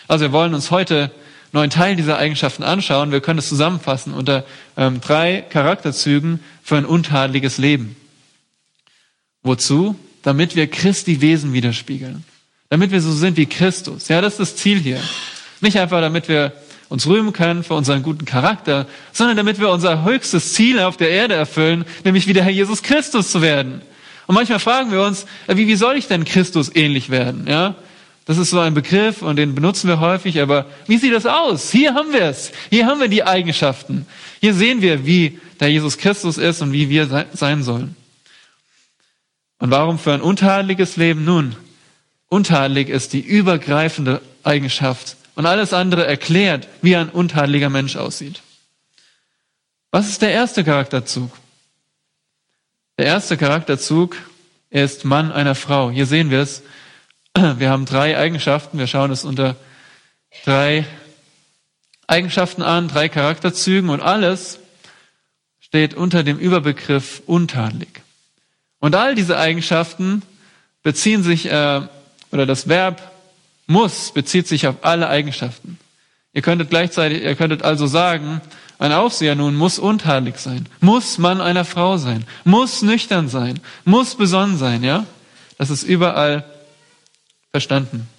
Also 0.08 0.25
wir 0.25 0.32
wollen 0.32 0.53
uns 0.53 0.72
heute 0.72 1.12
nur 1.51 1.63
einen 1.63 1.72
Teil 1.72 1.96
dieser 1.96 2.18
Eigenschaften 2.18 2.63
anschauen. 2.63 3.12
Wir 3.12 3.20
können 3.20 3.39
es 3.39 3.50
zusammenfassen 3.50 4.13
unter 4.13 4.46
ähm, 4.77 5.01
drei 5.01 5.44
Charakterzügen 5.50 6.39
für 6.63 6.77
ein 6.77 6.86
untadeliges 6.86 7.58
Leben. 7.58 7.96
Wozu? 9.43 9.95
Damit 10.24 10.55
wir 10.55 10.67
Christi 10.67 11.21
Wesen 11.21 11.53
widerspiegeln 11.53 12.24
damit 12.71 12.89
wir 12.91 13.01
so 13.01 13.12
sind 13.12 13.36
wie 13.36 13.45
Christus. 13.48 14.07
Ja, 14.07 14.21
das 14.21 14.33
ist 14.33 14.39
das 14.39 14.55
Ziel 14.55 14.79
hier. 14.79 15.01
Nicht 15.60 15.77
einfach, 15.77 16.00
damit 16.00 16.29
wir 16.29 16.53
uns 16.88 17.05
rühmen 17.05 17.33
können 17.33 17.65
für 17.65 17.74
unseren 17.74 18.01
guten 18.01 18.24
Charakter, 18.24 18.88
sondern 19.12 19.36
damit 19.36 19.60
wir 19.60 19.69
unser 19.69 20.05
höchstes 20.05 20.53
Ziel 20.53 20.79
auf 20.79 20.95
der 20.95 21.10
Erde 21.10 21.33
erfüllen, 21.33 21.83
nämlich 22.05 22.27
wie 22.27 22.33
der 22.33 22.43
Herr 22.43 22.51
Jesus 22.51 22.81
Christus 22.81 23.29
zu 23.29 23.41
werden. 23.41 23.81
Und 24.25 24.36
manchmal 24.36 24.60
fragen 24.60 24.89
wir 24.93 25.03
uns, 25.03 25.25
wie, 25.48 25.67
wie 25.67 25.75
soll 25.75 25.98
ich 25.98 26.07
denn 26.07 26.24
Christus 26.24 26.74
ähnlich 26.74 27.10
werden? 27.10 27.45
Ja, 27.45 27.75
das 28.24 28.38
ist 28.38 28.51
so 28.51 28.60
ein 28.60 28.74
Begriff 28.74 29.21
und 29.21 29.36
den 29.36 29.53
benutzen 29.53 29.89
wir 29.89 30.00
häufig, 30.00 30.41
aber 30.41 30.65
wie 30.88 30.98
sieht 30.98 31.13
das 31.13 31.25
aus? 31.25 31.71
Hier 31.71 31.93
haben 31.93 32.13
wir 32.13 32.24
es. 32.24 32.53
Hier 32.69 32.86
haben 32.86 33.01
wir 33.01 33.10
die 33.10 33.24
Eigenschaften. 33.24 34.05
Hier 34.39 34.53
sehen 34.53 34.81
wir, 34.81 35.05
wie 35.05 35.39
der 35.60 35.67
Jesus 35.67 35.98
Christus 35.98 36.38
ist 36.38 36.62
und 36.62 36.71
wie 36.71 36.88
wir 36.88 37.25
sein 37.33 37.63
sollen. 37.63 37.98
Und 39.62 39.72
warum 39.72 39.98
für 39.98 40.13
ein 40.13 40.22
untadeliges 40.22 40.98
Leben? 40.98 41.24
Nun, 41.24 41.56
Untadelig 42.32 42.88
ist 42.88 43.12
die 43.12 43.20
übergreifende 43.20 44.22
Eigenschaft 44.44 45.18
und 45.36 45.46
alles 45.46 45.74
andere 45.74 46.08
erklärt, 46.08 46.70
wie 46.82 46.96
ein 46.96 47.10
untadeliger 47.10 47.70
Mensch 47.70 47.98
aussieht. 47.98 48.41
Was 49.91 50.08
ist 50.08 50.22
der 50.22 50.32
erste 50.32 50.63
Charakterzug? 50.63 51.30
Der 52.98 53.08
erste 53.08 53.36
Charakterzug 53.36 54.15
ist 54.70 55.03
Mann 55.03 55.34
einer 55.34 55.56
Frau. 55.56 55.91
Hier 55.91 56.06
sehen 56.06 56.32
wir 56.32 56.39
es. 56.39 56.63
Wir 57.36 57.70
haben 57.70 57.86
drei 57.86 58.18
Eigenschaften. 58.18 58.77
Wir 58.77 58.88
schauen 58.88 59.12
es 59.12 59.25
unter 59.25 59.58
drei 60.46 60.86
Eigenschaften 62.08 62.62
an, 62.62 62.88
drei 62.88 63.10
Charakterzügen 63.10 63.89
und 63.89 64.00
alles 64.00 64.60
steht 65.60 65.96
unter 65.96 66.24
dem 66.24 66.38
Überbegriff 66.38 67.24
untadelig. 67.25 68.00
Und 68.81 68.95
all 68.95 69.15
diese 69.15 69.38
Eigenschaften 69.38 70.23
beziehen 70.83 71.23
sich 71.23 71.45
äh, 71.45 71.81
oder 72.31 72.45
das 72.45 72.67
Verb 72.67 73.11
muss 73.67 74.11
bezieht 74.11 74.47
sich 74.47 74.67
auf 74.67 74.77
alle 74.81 75.07
Eigenschaften. 75.07 75.79
Ihr 76.33 76.41
könntet 76.41 76.69
gleichzeitig, 76.69 77.23
ihr 77.23 77.35
könntet 77.35 77.63
also 77.63 77.88
sagen, 77.88 78.41
ein 78.79 78.91
Aufseher 78.91 79.35
nun 79.35 79.55
muss 79.55 79.79
untadelig 79.79 80.38
sein, 80.38 80.67
muss 80.79 81.17
Mann 81.17 81.39
einer 81.39 81.63
Frau 81.63 81.97
sein, 81.97 82.25
muss 82.43 82.81
nüchtern 82.81 83.29
sein, 83.29 83.59
muss 83.85 84.15
besonnen 84.15 84.57
sein, 84.57 84.83
ja? 84.83 85.05
Das 85.57 85.69
ist 85.69 85.83
überall 85.83 86.43
verstanden. 87.51 88.09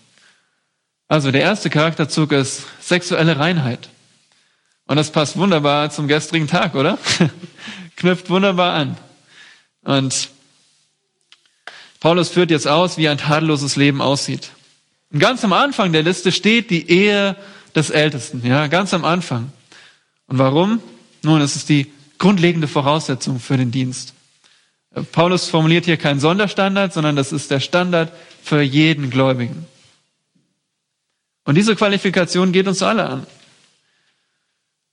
Also 1.09 1.33
der 1.33 1.42
erste 1.42 1.69
Charakterzug 1.69 2.33
ist 2.33 2.64
sexuelle 2.81 3.38
Reinheit. 3.38 3.88
Und 4.87 4.97
das 4.97 5.11
passt 5.11 5.37
wunderbar 5.37 5.90
zum 5.90 6.07
gestrigen 6.07 6.47
Tag, 6.47 6.75
oder? 6.75 6.99
Knüpft 7.97 8.31
wunderbar 8.31 8.75
an. 8.75 8.97
Und 9.83 10.31
Paulus 12.02 12.30
führt 12.30 12.50
jetzt 12.50 12.66
aus, 12.66 12.99
wie 12.99 13.09
ein 13.09 13.16
tadelloses 13.16 13.76
Leben 13.76 14.02
aussieht. 14.02 14.50
Und 15.12 15.21
ganz 15.21 15.44
am 15.44 15.52
Anfang 15.52 15.92
der 15.92 16.02
Liste 16.02 16.32
steht 16.32 16.68
die 16.71 16.90
Ehe 16.90 17.37
des 17.76 17.90
Ältesten, 17.90 18.44
ja, 18.44 18.66
ganz 18.66 18.92
am 18.92 19.04
Anfang. 19.04 19.52
Und 20.26 20.38
warum? 20.38 20.82
Nun, 21.23 21.40
es 21.40 21.54
ist 21.54 21.68
die 21.68 21.92
grundlegende 22.18 22.66
Voraussetzung 22.66 23.38
für 23.38 23.56
den 23.56 23.71
Dienst. 23.71 24.14
Paulus 25.12 25.49
formuliert 25.49 25.85
hier 25.85 25.97
keinen 25.97 26.18
Sonderstandard, 26.18 26.92
sondern 26.92 27.14
das 27.14 27.30
ist 27.30 27.52
der 27.52 27.61
Standard 27.61 28.12
für 28.42 28.62
jeden 28.62 29.09
Gläubigen. 29.09 29.64
Und 31.44 31.54
diese 31.54 31.76
Qualifikation 31.76 32.50
geht 32.50 32.66
uns 32.66 32.82
alle 32.82 33.09
an. 33.09 33.26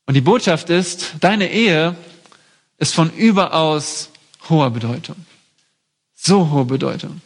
Und 0.05 0.13
die 0.13 0.21
Botschaft 0.21 0.69
ist, 0.69 1.15
deine 1.21 1.51
Ehe 1.51 1.95
ist 2.77 2.93
von 2.93 3.11
überaus 3.15 4.11
hoher 4.47 4.69
Bedeutung. 4.69 5.15
So 6.21 6.49
hohe 6.49 6.65
Bedeutung. 6.65 7.21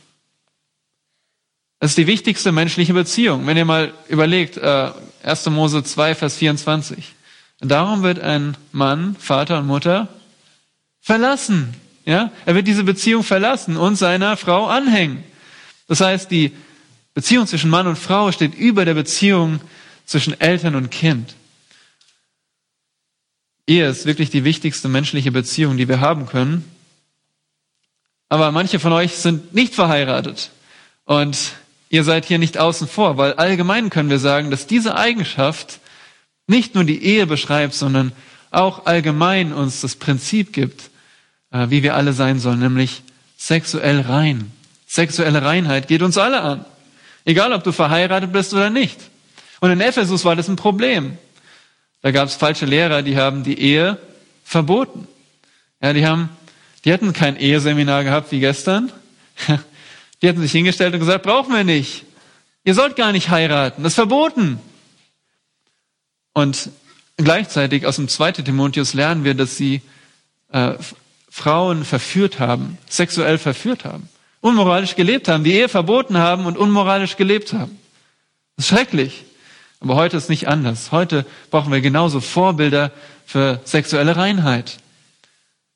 Das 1.79 1.91
ist 1.91 1.97
die 1.97 2.07
wichtigste 2.07 2.51
menschliche 2.51 2.93
Beziehung. 2.93 3.47
Wenn 3.47 3.57
ihr 3.57 3.65
mal 3.65 3.93
überlegt, 4.07 4.57
äh, 4.57 4.91
1. 5.23 5.49
Mose 5.49 5.83
2, 5.83 6.15
Vers 6.15 6.37
24. 6.37 7.13
Darum 7.59 8.03
wird 8.03 8.19
ein 8.19 8.55
Mann, 8.71 9.15
Vater 9.17 9.59
und 9.59 9.67
Mutter 9.67 10.09
verlassen. 11.01 11.73
Ja, 12.05 12.31
er 12.45 12.55
wird 12.55 12.67
diese 12.67 12.83
Beziehung 12.83 13.23
verlassen 13.23 13.77
und 13.77 13.95
seiner 13.95 14.37
Frau 14.37 14.67
anhängen. 14.67 15.23
Das 15.87 16.01
heißt, 16.01 16.29
die 16.29 16.51
Beziehung 17.13 17.47
zwischen 17.47 17.69
Mann 17.69 17.87
und 17.87 17.97
Frau 17.97 18.31
steht 18.31 18.53
über 18.53 18.85
der 18.85 18.93
Beziehung 18.93 19.59
zwischen 20.05 20.39
Eltern 20.39 20.75
und 20.75 20.91
Kind. 20.91 21.35
Ehe 23.65 23.87
ist 23.87 24.05
wirklich 24.05 24.29
die 24.29 24.43
wichtigste 24.43 24.89
menschliche 24.89 25.31
Beziehung, 25.31 25.77
die 25.77 25.87
wir 25.87 25.99
haben 25.99 26.27
können. 26.27 26.72
Aber 28.33 28.51
manche 28.51 28.79
von 28.79 28.93
euch 28.93 29.13
sind 29.17 29.53
nicht 29.53 29.75
verheiratet 29.75 30.49
und 31.05 31.37
ihr 31.91 32.03
seid 32.03 32.25
hier 32.25 32.39
nicht 32.39 32.57
außen 32.57 32.87
vor, 32.87 33.15
weil 33.17 33.33
allgemein 33.33 33.91
können 33.91 34.09
wir 34.09 34.17
sagen, 34.17 34.49
dass 34.49 34.65
diese 34.65 34.97
Eigenschaft 34.97 35.79
nicht 36.47 36.73
nur 36.73 36.83
die 36.83 37.03
Ehe 37.03 37.27
beschreibt, 37.27 37.75
sondern 37.75 38.11
auch 38.49 38.87
allgemein 38.87 39.53
uns 39.53 39.81
das 39.81 39.95
Prinzip 39.97 40.51
gibt, 40.51 40.89
äh, 41.51 41.69
wie 41.69 41.83
wir 41.83 41.93
alle 41.93 42.13
sein 42.13 42.39
sollen, 42.39 42.57
nämlich 42.57 43.03
sexuell 43.37 44.01
rein. 44.01 44.51
Sexuelle 44.87 45.43
Reinheit 45.43 45.87
geht 45.87 46.01
uns 46.01 46.17
alle 46.17 46.41
an. 46.41 46.65
Egal, 47.25 47.53
ob 47.53 47.63
du 47.63 47.71
verheiratet 47.71 48.31
bist 48.31 48.51
oder 48.51 48.71
nicht. 48.71 48.99
Und 49.59 49.69
in 49.69 49.79
Ephesus 49.79 50.25
war 50.25 50.35
das 50.35 50.47
ein 50.47 50.55
Problem. 50.55 51.19
Da 52.01 52.09
gab 52.09 52.29
es 52.29 52.33
falsche 52.33 52.65
Lehrer, 52.65 53.03
die 53.03 53.15
haben 53.15 53.43
die 53.43 53.59
Ehe 53.59 53.99
verboten. 54.43 55.07
Ja, 55.83 55.93
die 55.93 56.07
haben 56.07 56.29
die 56.85 56.93
hatten 56.93 57.13
kein 57.13 57.37
Eheseminar 57.37 58.03
gehabt 58.03 58.31
wie 58.31 58.39
gestern. 58.39 58.91
Die 60.21 60.29
hatten 60.29 60.39
sich 60.39 60.53
hingestellt 60.53 60.93
und 60.93 61.01
gesagt, 61.01 61.23
brauchen 61.23 61.53
wir 61.53 61.65
nicht. 61.65 62.05
Ihr 62.63 62.73
sollt 62.75 62.95
gar 62.95 63.11
nicht 63.11 63.29
heiraten. 63.29 63.83
Das 63.83 63.91
ist 63.91 63.95
verboten. 63.95 64.57
Und 66.33 66.69
gleichzeitig 67.17 67.85
aus 67.85 67.97
dem 67.97 68.07
2. 68.07 68.31
Timotheus 68.31 68.93
lernen 68.93 69.25
wir, 69.25 69.33
dass 69.33 69.57
sie 69.57 69.81
äh, 70.53 70.75
Frauen 71.29 71.83
verführt 71.83 72.39
haben, 72.39 72.77
sexuell 72.87 73.37
verführt 73.37 73.83
haben, 73.83 74.07
unmoralisch 74.39 74.95
gelebt 74.95 75.27
haben, 75.27 75.43
die 75.43 75.53
Ehe 75.53 75.67
verboten 75.67 76.17
haben 76.17 76.45
und 76.45 76.57
unmoralisch 76.57 77.17
gelebt 77.17 77.51
haben. 77.51 77.77
Das 78.55 78.65
ist 78.65 78.69
schrecklich. 78.69 79.25
Aber 79.81 79.95
heute 79.95 80.15
ist 80.15 80.29
nicht 80.29 80.47
anders. 80.47 80.93
Heute 80.93 81.25
brauchen 81.51 81.71
wir 81.71 81.81
genauso 81.81 82.21
Vorbilder 82.21 82.91
für 83.25 83.59
sexuelle 83.65 84.15
Reinheit. 84.15 84.77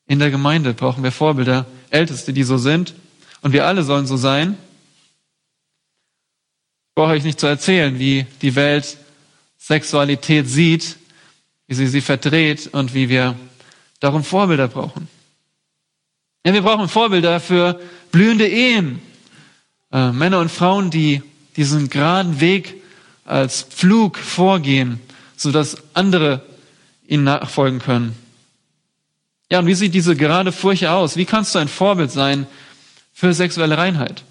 In 0.08 0.20
der 0.20 0.32
Gemeinde 0.32 0.74
brauchen 0.74 1.04
wir 1.04 1.12
Vorbilder, 1.12 1.66
Älteste, 1.90 2.34
die 2.34 2.44
so 2.44 2.58
sind. 2.58 2.94
Und 3.42 3.54
wir 3.54 3.66
alle 3.66 3.84
sollen 3.84 4.08
so 4.08 4.18
sein. 4.18 4.58
Ich 6.90 6.96
brauche 6.96 7.12
euch 7.12 7.24
nicht 7.24 7.40
zu 7.40 7.48
erzählen, 7.48 8.00
wie 8.00 8.26
die 8.42 8.56
Welt 8.56 8.98
Sexualität 9.58 10.48
sieht, 10.50 10.98
wie 11.68 11.76
sie 11.76 11.88
sie 11.88 12.02
verdreht 12.02 12.68
und 12.72 12.94
wie 12.94 13.10
wir 13.10 13.36
darum 14.00 14.24
Vorbilder 14.24 14.68
brauchen. 14.68 15.08
Ja, 16.46 16.54
wir 16.54 16.62
brauchen 16.62 16.88
Vorbilder 16.88 17.40
für 17.40 17.80
blühende 18.12 18.48
Ehen. 18.48 19.02
Äh, 19.92 20.12
Männer 20.12 20.40
und 20.40 20.50
Frauen, 20.50 20.90
die 20.90 21.22
diesen 21.58 21.90
geraden 21.90 22.40
Weg 22.40 22.82
als 23.26 23.64
Pflug 23.64 24.18
vorgehen, 24.18 25.02
sodass 25.36 25.78
andere 25.94 26.42
ihnen 27.08 27.26
nachfolgen 27.26 27.80
können. 27.80 28.27
Ja, 29.52 29.60
und 29.60 29.66
wie 29.68 29.76
sieht 29.76 29.94
diese 29.94 30.16
gerade 30.16 30.52
Furche 30.52 30.92
aus? 30.92 31.16
Wie 31.16 31.26
kannst 31.26 31.56
du 31.56 31.60
ein 31.60 31.70
Vorbild 31.70 32.12
sein 32.12 32.48
für 33.14 33.34
sexuelle 33.34 33.78
Reinheit? 33.78 34.24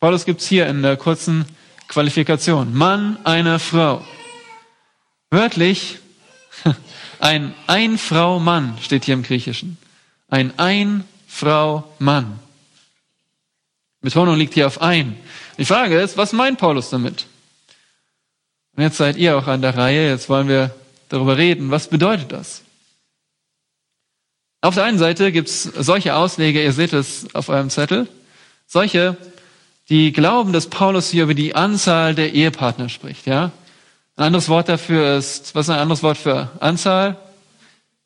Paulus 0.00 0.26
gibt's 0.26 0.46
hier 0.46 0.66
in 0.66 0.82
der 0.82 0.96
kurzen 0.96 1.46
Qualifikation. 1.88 2.74
Mann 2.74 3.16
einer 3.24 3.58
Frau. 3.58 4.04
Wörtlich, 5.30 5.98
ein 7.20 7.54
Ein-Frau-Mann 7.66 8.78
steht 8.82 9.06
hier 9.06 9.14
im 9.14 9.22
Griechischen. 9.22 9.78
Ein 10.28 10.58
Ein-Frau-Mann. 10.58 12.38
Betonung 14.02 14.36
liegt 14.36 14.54
hier 14.54 14.66
auf 14.66 14.82
ein. 14.82 15.16
Die 15.58 15.64
Frage 15.64 15.98
ist, 15.98 16.16
was 16.16 16.32
meint 16.32 16.58
Paulus 16.58 16.90
damit? 16.90 17.26
Und 18.76 18.82
jetzt 18.82 18.98
seid 18.98 19.16
ihr 19.16 19.38
auch 19.38 19.46
an 19.46 19.62
der 19.62 19.76
Reihe, 19.76 20.10
jetzt 20.10 20.28
wollen 20.28 20.48
wir 20.48 20.74
darüber 21.08 21.38
reden, 21.38 21.70
was 21.70 21.88
bedeutet 21.88 22.30
das? 22.30 22.62
Auf 24.60 24.74
der 24.74 24.84
einen 24.84 24.98
Seite 24.98 25.32
gibt's 25.32 25.62
solche 25.62 26.14
Ausleger, 26.14 26.62
ihr 26.62 26.72
seht 26.72 26.92
es 26.92 27.34
auf 27.34 27.48
eurem 27.48 27.70
Zettel, 27.70 28.08
solche, 28.66 29.16
die 29.88 30.12
glauben, 30.12 30.52
dass 30.52 30.68
Paulus 30.68 31.10
hier 31.10 31.24
über 31.24 31.34
die 31.34 31.54
Anzahl 31.54 32.14
der 32.14 32.32
Ehepartner 32.32 32.88
spricht, 32.88 33.26
ja? 33.26 33.52
Ein 34.16 34.26
anderes 34.26 34.48
Wort 34.48 34.68
dafür 34.68 35.18
ist, 35.18 35.54
was 35.54 35.66
ist 35.66 35.70
ein 35.70 35.78
anderes 35.78 36.02
Wort 36.02 36.16
für 36.16 36.50
Anzahl? 36.58 37.16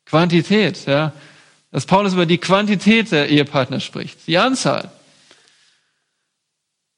Quantität, 0.05 0.85
ja? 0.85 1.13
Dass 1.71 1.85
Paulus 1.85 2.13
über 2.13 2.25
die 2.25 2.37
Quantität 2.37 3.11
der 3.11 3.29
Ehepartner 3.29 3.79
spricht, 3.79 4.27
die 4.27 4.37
Anzahl. 4.37 4.91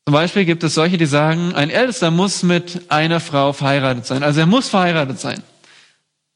Zum 0.05 0.13
Beispiel 0.13 0.43
gibt 0.43 0.63
es 0.63 0.73
solche, 0.73 0.97
die 0.97 1.05
sagen, 1.05 1.55
ein 1.55 1.69
Ältester 1.69 2.11
muss 2.11 2.43
mit 2.43 2.91
einer 2.91 3.21
Frau 3.21 3.53
verheiratet 3.53 4.05
sein. 4.05 4.23
Also 4.23 4.41
er 4.41 4.45
muss 4.47 4.67
verheiratet 4.67 5.19
sein. 5.19 5.41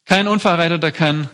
Kein 0.06 0.30
Unverheirateter 0.30 0.94
kann 0.94 1.30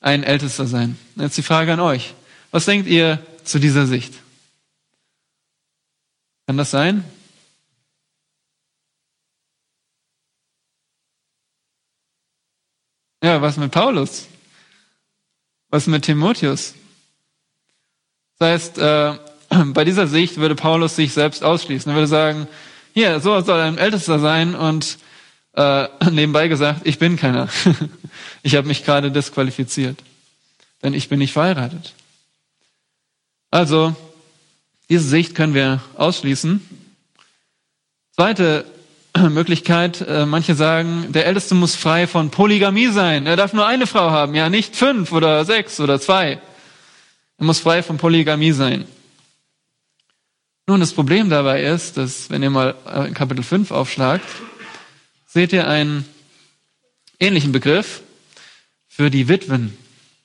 ein 0.00 0.22
Ältester 0.22 0.66
sein. 0.66 0.98
Jetzt 1.16 1.36
die 1.36 1.42
Frage 1.42 1.72
an 1.72 1.80
euch. 1.80 2.14
Was 2.50 2.64
denkt 2.64 2.88
ihr 2.88 3.24
zu 3.44 3.58
dieser 3.58 3.86
Sicht? 3.86 4.14
Kann 6.46 6.56
das 6.56 6.70
sein? 6.70 7.04
Ja, 13.22 13.42
was 13.42 13.56
mit 13.56 13.72
Paulus? 13.72 14.28
Was 15.68 15.86
mit 15.86 16.04
Timotheus? 16.04 16.74
Das 18.38 18.48
heißt, 18.48 18.78
äh, 18.78 19.18
bei 19.72 19.84
dieser 19.84 20.06
Sicht 20.06 20.36
würde 20.36 20.54
Paulus 20.54 20.96
sich 20.96 21.12
selbst 21.12 21.42
ausschließen. 21.42 21.90
Er 21.90 21.96
würde 21.96 22.06
sagen, 22.06 22.46
hier, 22.94 23.20
so 23.20 23.40
soll 23.40 23.60
ein 23.60 23.78
Ältester 23.78 24.18
sein 24.18 24.54
und 24.54 24.98
äh, 25.56 25.88
nebenbei 26.10 26.48
gesagt, 26.48 26.82
ich 26.84 26.98
bin 26.98 27.16
keiner. 27.16 27.48
ich 28.42 28.54
habe 28.54 28.68
mich 28.68 28.84
gerade 28.84 29.10
disqualifiziert, 29.10 29.98
denn 30.82 30.94
ich 30.94 31.08
bin 31.08 31.18
nicht 31.18 31.32
verheiratet. 31.32 31.94
Also, 33.50 33.96
diese 34.88 35.08
Sicht 35.08 35.34
können 35.34 35.54
wir 35.54 35.80
ausschließen. 35.96 36.60
Zweite 38.14 38.64
Möglichkeit, 39.30 40.00
äh, 40.02 40.26
manche 40.26 40.54
sagen, 40.54 41.12
der 41.12 41.26
Älteste 41.26 41.54
muss 41.54 41.74
frei 41.74 42.06
von 42.06 42.30
Polygamie 42.30 42.88
sein. 42.88 43.26
Er 43.26 43.36
darf 43.36 43.52
nur 43.52 43.66
eine 43.66 43.86
Frau 43.86 44.10
haben, 44.10 44.34
ja 44.34 44.50
nicht 44.50 44.76
fünf 44.76 45.12
oder 45.12 45.44
sechs 45.44 45.80
oder 45.80 46.00
zwei. 46.00 46.38
Er 47.38 47.44
muss 47.44 47.60
frei 47.60 47.82
von 47.82 47.96
Polygamie 47.96 48.52
sein. 48.52 48.86
Nun, 50.66 50.80
das 50.80 50.92
Problem 50.92 51.30
dabei 51.30 51.62
ist, 51.62 51.96
dass 51.96 52.28
wenn 52.28 52.42
ihr 52.42 52.50
mal 52.50 52.74
äh, 52.86 53.10
Kapitel 53.10 53.44
5 53.44 53.70
aufschlagt, 53.70 54.26
seht 55.36 55.52
ihr 55.52 55.68
einen 55.68 56.06
ähnlichen 57.20 57.52
Begriff 57.52 58.00
für 58.88 59.10
die 59.10 59.28
Witwen. 59.28 59.76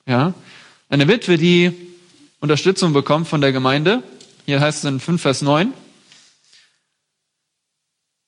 Ja, 0.06 0.32
eine 0.88 1.06
Witwe, 1.06 1.36
die 1.36 1.70
Unterstützung 2.40 2.94
bekommt 2.94 3.28
von 3.28 3.42
der 3.42 3.52
Gemeinde. 3.52 4.02
Hier 4.46 4.60
heißt 4.60 4.78
es 4.78 4.84
in 4.90 5.00
5 5.00 5.20
Vers 5.20 5.42
9. 5.42 5.74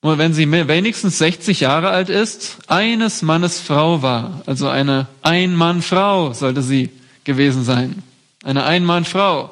Und 0.01 0.19
wenn 0.19 0.35
sie 0.35 0.51
wenigstens 0.51 1.17
60 1.17 1.61
Jahre 1.61 1.89
alt 1.89 2.09
ist, 2.09 2.59
eines 2.67 3.23
Mannes 3.23 3.59
Frau 3.59 4.03
war, 4.03 4.43
also 4.45 4.69
eine 4.69 5.07
Ein-Mann-Frau 5.23 6.33
sollte 6.33 6.61
sie 6.61 6.91
gewesen 7.23 7.63
sein. 7.63 8.03
Eine 8.43 8.63
Ein-Mann-Frau. 8.63 9.51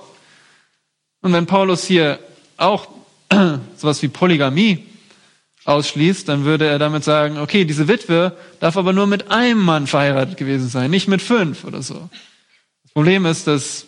Und 1.22 1.34
wenn 1.34 1.48
Paulus 1.48 1.84
hier 1.84 2.20
auch 2.58 2.90
sowas 3.76 4.04
wie 4.04 4.10
Polygamie 4.10 4.93
ausschließt, 5.66 6.28
dann 6.28 6.46
würde 6.46 6.68
er 6.68 6.80
damit 6.80 7.04
sagen, 7.04 7.38
okay, 7.38 7.66
diese 7.66 7.88
Witwe 7.88 8.36
darf 8.60 8.78
aber 8.78 8.94
nur 8.94 9.08
mit 9.08 9.32
einem 9.32 9.62
Mann 9.62 9.88
verheiratet 9.88 10.38
gewesen 10.38 10.68
sein, 10.68 10.92
nicht 10.92 11.08
mit 11.08 11.22
fünf 11.22 11.64
oder 11.64 11.82
so. 11.82 12.10
Das 12.84 12.92
Problem 12.94 13.26
ist, 13.26 13.48
dass 13.48 13.86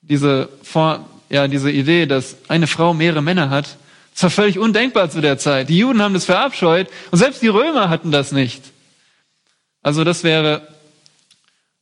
diese, 0.00 0.48
ja, 1.28 1.48
diese 1.48 1.70
Idee, 1.70 2.06
dass 2.06 2.36
eine 2.48 2.66
Frau 2.66 2.94
mehrere 2.94 3.22
Männer 3.22 3.50
hat, 3.50 3.76
das 4.14 4.24
war 4.24 4.30
völlig 4.30 4.58
undenkbar 4.58 5.10
zu 5.10 5.20
der 5.20 5.38
Zeit. 5.38 5.68
Die 5.68 5.78
Juden 5.78 6.02
haben 6.02 6.14
das 6.14 6.26
verabscheut 6.26 6.88
und 7.10 7.18
selbst 7.18 7.42
die 7.42 7.48
Römer 7.48 7.88
hatten 7.88 8.10
das 8.10 8.32
nicht. 8.32 8.62
Also 9.82 10.04
das 10.04 10.22
wäre 10.22 10.68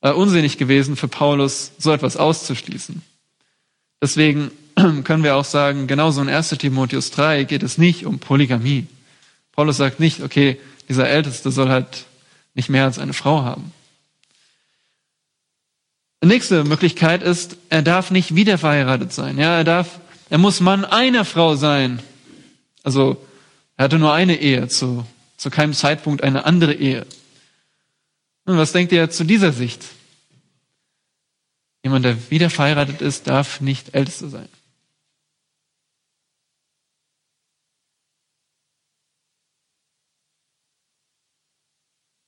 äh, 0.00 0.10
unsinnig 0.10 0.56
gewesen 0.56 0.96
für 0.96 1.08
Paulus, 1.08 1.72
so 1.78 1.92
etwas 1.92 2.16
auszuschließen. 2.16 3.02
Deswegen 4.02 4.50
können 5.04 5.24
wir 5.24 5.36
auch 5.36 5.44
sagen, 5.44 5.86
genauso 5.86 6.22
in 6.22 6.28
1 6.28 6.50
Timotheus 6.50 7.10
3 7.10 7.44
geht 7.44 7.62
es 7.62 7.78
nicht 7.78 8.06
um 8.06 8.18
Polygamie. 8.18 8.86
Paulus 9.60 9.76
sagt 9.76 10.00
nicht, 10.00 10.22
okay, 10.22 10.58
dieser 10.88 11.06
Älteste 11.06 11.50
soll 11.50 11.68
halt 11.68 12.06
nicht 12.54 12.70
mehr 12.70 12.84
als 12.84 12.98
eine 12.98 13.12
Frau 13.12 13.42
haben. 13.42 13.74
Die 16.22 16.28
nächste 16.28 16.64
Möglichkeit 16.64 17.22
ist, 17.22 17.58
er 17.68 17.82
darf 17.82 18.10
nicht 18.10 18.34
wieder 18.34 18.56
verheiratet 18.56 19.12
sein. 19.12 19.36
Ja, 19.36 19.58
er 19.58 19.64
darf, 19.64 20.00
er 20.30 20.38
muss 20.38 20.60
Mann 20.60 20.86
einer 20.86 21.26
Frau 21.26 21.56
sein. 21.56 22.00
Also 22.84 23.22
er 23.76 23.84
hatte 23.84 23.98
nur 23.98 24.14
eine 24.14 24.40
Ehe, 24.40 24.66
zu, 24.68 25.04
zu 25.36 25.50
keinem 25.50 25.74
Zeitpunkt 25.74 26.24
eine 26.24 26.46
andere 26.46 26.72
Ehe. 26.72 27.06
Und 28.46 28.56
was 28.56 28.72
denkt 28.72 28.92
ihr 28.92 29.10
zu 29.10 29.24
dieser 29.24 29.52
Sicht? 29.52 29.84
Jemand, 31.84 32.06
der 32.06 32.30
wieder 32.30 32.48
verheiratet 32.48 33.02
ist, 33.02 33.26
darf 33.26 33.60
nicht 33.60 33.94
Ältester 33.94 34.30
sein. 34.30 34.48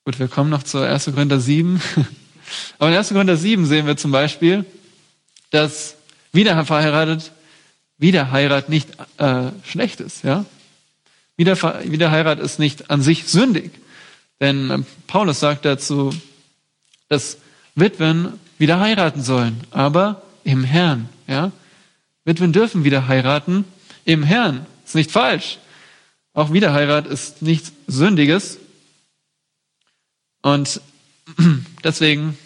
Gut, 0.05 0.19
wir 0.19 0.27
kommen 0.27 0.51
noch 0.51 0.65
zur 0.65 0.85
1. 0.85 1.05
Korinther 1.05 1.39
7. 1.39 1.81
Aber 2.81 2.91
in 2.91 2.97
1. 2.97 3.11
Korinther 3.11 3.37
7 3.37 3.67
sehen 3.67 3.87
wir 3.87 3.97
zum 3.97 4.11
Beispiel, 4.11 4.65
dass 5.51 5.95
wieder 6.33 6.65
verheiratet 6.65 7.31
Wiederheirat 7.99 8.69
nicht 8.69 8.89
äh, 9.19 9.51
schlecht 9.65 10.01
ist. 10.01 10.25
Ja? 10.25 10.45
Wieder, 11.37 11.57
Wiederheirat 11.85 12.41
ist 12.41 12.59
nicht 12.59 12.91
an 12.91 13.01
sich 13.01 13.29
sündig. 13.29 13.71
Denn 14.41 14.71
äh, 14.71 14.79
Paulus 15.07 15.39
sagt 15.39 15.65
dazu, 15.65 16.13
dass 17.09 17.39
Witwen 17.77 18.33
wieder 18.59 18.81
heiraten 18.81 19.23
sollen, 19.23 19.61
aber 19.71 20.23
im 20.43 20.65
Herrn. 20.65 21.09
Ja? 21.29 21.53
Witwen 22.25 22.53
dürfen 22.53 22.83
wieder 22.83 23.07
heiraten 23.07 23.65
im 24.05 24.25
Herrn. 24.25 24.67
Ist 24.85 24.97
nicht 24.97 25.13
falsch. 25.13 25.59
Auch 26.35 26.53
Wiederheirat 26.53 27.07
ist 27.07 27.41
nichts 27.41 27.73
Sündiges. 27.87 28.59
Und 30.43 30.81
deswegen, 31.85 32.37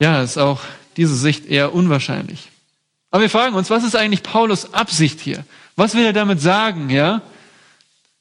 ja, 0.00 0.22
ist 0.22 0.38
auch 0.38 0.60
diese 0.96 1.14
Sicht 1.14 1.46
eher 1.46 1.74
unwahrscheinlich. 1.74 2.48
Aber 3.10 3.22
wir 3.22 3.30
fragen 3.30 3.54
uns, 3.54 3.70
was 3.70 3.84
ist 3.84 3.96
eigentlich 3.96 4.22
Paulus 4.22 4.74
Absicht 4.74 5.20
hier? 5.20 5.44
Was 5.76 5.94
will 5.94 6.04
er 6.04 6.12
damit 6.12 6.40
sagen, 6.40 6.90
ja? 6.90 7.22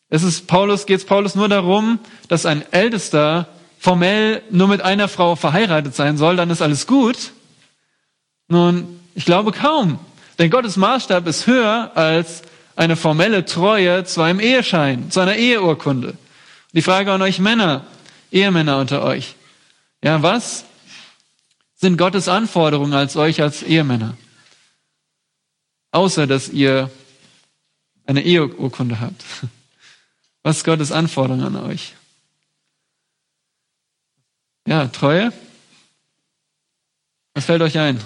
Es 0.09 0.23
ist 0.23 0.47
Paulus, 0.47 0.85
geht 0.85 0.99
es 0.99 1.05
Paulus 1.05 1.35
nur 1.35 1.49
darum, 1.49 1.99
dass 2.29 2.45
ein 2.45 2.63
Ältester 2.71 3.49
formell 3.79 4.41
nur 4.49 4.67
mit 4.67 4.81
einer 4.81 5.07
Frau 5.07 5.35
verheiratet 5.35 5.95
sein 5.95 6.17
soll, 6.17 6.35
dann 6.35 6.49
ist 6.49 6.61
alles 6.61 6.87
gut? 6.87 7.31
Nun, 8.47 8.99
ich 9.15 9.25
glaube 9.25 9.51
kaum. 9.51 9.99
Denn 10.39 10.49
Gottes 10.49 10.77
Maßstab 10.77 11.27
ist 11.27 11.47
höher 11.47 11.91
als 11.95 12.43
eine 12.75 12.95
formelle 12.95 13.43
Treue 13.45 14.05
zu 14.05 14.21
einem 14.21 14.39
Eheschein, 14.39 15.11
zu 15.11 15.19
einer 15.19 15.35
Eheurkunde. 15.35 16.13
Die 16.73 16.81
Frage 16.81 17.11
an 17.11 17.21
euch 17.21 17.39
Männer, 17.39 17.85
Ehemänner 18.31 18.79
unter 18.79 19.03
euch. 19.03 19.35
Ja, 20.03 20.21
was 20.21 20.65
sind 21.75 21.97
Gottes 21.97 22.27
Anforderungen 22.27 22.93
als 22.93 23.15
euch 23.15 23.41
als 23.41 23.63
Ehemänner? 23.63 24.17
außer 25.91 26.27
dass 26.27 26.49
ihr 26.49 26.91
eine 28.05 28.23
Eheurkunde 28.23 28.99
habt. 28.99 29.23
Was 30.43 30.57
ist 30.57 30.63
Gottes 30.63 30.91
Anforderung 30.91 31.43
an 31.43 31.55
euch? 31.57 31.93
Ja, 34.65 34.87
Treue? 34.87 35.33
Was 37.33 37.45
fällt 37.45 37.61
euch 37.61 37.77
ein? 37.77 38.01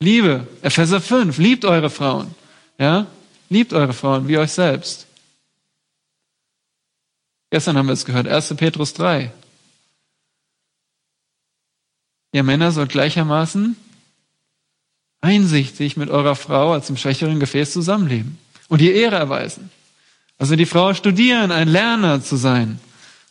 Liebe, 0.00 0.46
Epheser 0.62 1.00
5, 1.00 1.36
liebt 1.38 1.64
eure 1.64 1.90
Frauen. 1.90 2.34
Ja? 2.78 3.06
Liebt 3.50 3.72
eure 3.72 3.92
Frauen 3.92 4.26
wie 4.28 4.38
euch 4.38 4.52
selbst. 4.52 5.06
Gestern 7.54 7.78
haben 7.78 7.86
wir 7.86 7.92
es 7.92 8.04
gehört, 8.04 8.26
1. 8.26 8.54
Petrus 8.56 8.94
3. 8.94 9.30
Ihr 12.32 12.42
Männer 12.42 12.72
sollt 12.72 12.90
gleichermaßen 12.90 13.76
einsichtig 15.20 15.96
mit 15.96 16.10
eurer 16.10 16.34
Frau 16.34 16.72
als 16.72 16.90
im 16.90 16.96
schwächeren 16.96 17.38
Gefäß 17.38 17.72
zusammenleben 17.72 18.38
und 18.66 18.82
ihr 18.82 18.96
Ehre 18.96 19.14
erweisen. 19.14 19.70
Also 20.36 20.56
die 20.56 20.66
Frau 20.66 20.94
studieren, 20.94 21.52
ein 21.52 21.68
Lerner 21.68 22.20
zu 22.20 22.34
sein, 22.34 22.80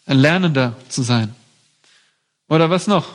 ein 0.05 0.19
Lernender 0.19 0.77
zu 0.88 1.01
sein. 1.01 1.36
Oder 2.47 2.69
was 2.69 2.88
noch? 2.88 3.07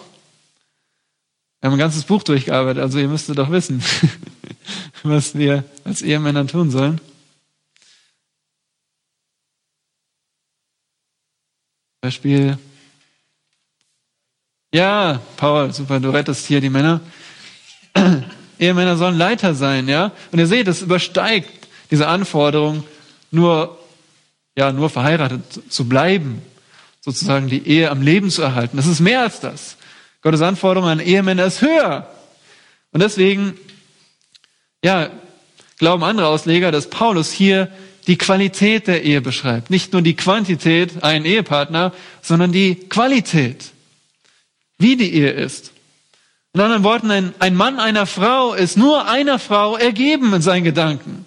Wir 1.63 1.69
haben 1.69 1.77
ein 1.77 1.79
ganzes 1.79 2.05
Buch 2.05 2.23
durchgearbeitet, 2.23 2.83
also 2.83 2.99
ihr 2.99 3.09
müsstet 3.09 3.39
doch 3.39 3.51
wissen, 3.51 3.83
was 5.05 5.35
wir 5.39 5.65
als 5.85 6.03
Ehemänner 6.03 6.47
tun 6.47 6.71
sollen. 6.71 7.01
Beispiel. 12.09 12.57
Ja, 14.73 15.21
Paul, 15.37 15.75
super, 15.75 16.01
du 16.01 16.09
rettest 16.09 16.47
hier 16.47 16.63
die 16.63 16.71
Männer. 16.71 17.03
Ehemänner 18.59 18.97
sollen 18.97 19.19
Leiter 19.19 19.55
sein, 19.55 19.89
ja? 19.89 20.13
Und 20.33 20.39
ihr 20.39 20.47
seht, 20.47 20.69
es 20.69 20.81
übersteigt 20.81 21.69
diese 21.91 22.09
Anforderung, 22.09 22.83
nur, 23.31 23.79
ja, 24.57 24.73
nur 24.73 24.89
verheiratet 24.89 25.43
zu 25.71 25.87
bleiben, 25.87 26.41
sozusagen 27.03 27.49
die 27.49 27.69
Ehe 27.69 27.91
am 27.91 28.01
Leben 28.01 28.31
zu 28.31 28.41
erhalten. 28.41 28.79
Das 28.79 28.87
ist 28.87 29.01
mehr 29.01 29.21
als 29.21 29.41
das. 29.41 29.77
Gottes 30.23 30.41
Anforderung 30.41 30.89
an 30.89 31.01
Ehemänner 31.01 31.45
ist 31.45 31.61
höher. 31.61 32.09
Und 32.91 33.03
deswegen, 33.03 33.53
ja, 34.83 35.11
glauben 35.77 36.05
andere 36.05 36.29
Ausleger, 36.29 36.73
dass 36.73 36.89
Paulus 36.89 37.31
hier 37.31 37.71
die 38.09 38.17
Qualität 38.17 38.89
der 38.89 39.05
Ehe 39.05 39.21
beschreibt. 39.21 39.71
Nicht 39.71 39.93
nur 39.93 40.03
die 40.03 40.17
Quantität, 40.17 41.05
einen 41.05 41.27
Ehepartner, 41.27 41.93
sondern 42.23 42.51
die 42.51 42.75
Qualität. 42.75 43.71
Wie 44.79 44.97
die 44.97 45.13
Ehe 45.13 45.31
ist. 45.31 45.73
In 46.55 46.63
anderen 46.63 46.85
Worten, 46.85 47.11
ein, 47.11 47.35
ein 47.39 47.55
Mann 47.55 47.79
einer 47.79 48.07
Frau 48.07 48.55
ist 48.55 48.79
nur 48.79 49.07
einer 49.07 49.39
Frau 49.39 49.77
ergeben 49.77 50.33
in 50.33 50.41
seinen 50.41 50.65
Gedanken. 50.65 51.27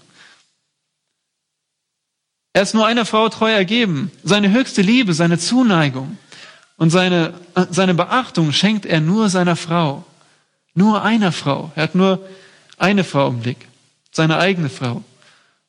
Er 2.53 2.63
ist 2.63 2.73
nur 2.73 2.85
einer 2.85 3.05
Frau 3.05 3.29
treu 3.29 3.51
ergeben. 3.51 4.11
Seine 4.23 4.51
höchste 4.51 4.81
Liebe, 4.81 5.13
seine 5.13 5.37
Zuneigung 5.37 6.17
und 6.77 6.89
seine, 6.89 7.35
seine 7.69 7.93
Beachtung 7.93 8.51
schenkt 8.51 8.87
er 8.87 8.99
nur 8.99 9.29
seiner 9.29 9.55
Frau. 9.55 10.03
Nur 10.73 11.03
einer 11.03 11.31
Frau. 11.31 11.71
Er 11.75 11.83
hat 11.83 11.95
nur 11.95 12.27
eine 12.77 13.03
Frau 13.03 13.29
im 13.29 13.39
Blick. 13.41 13.67
Seine 14.11 14.37
eigene 14.39 14.69
Frau. 14.69 15.03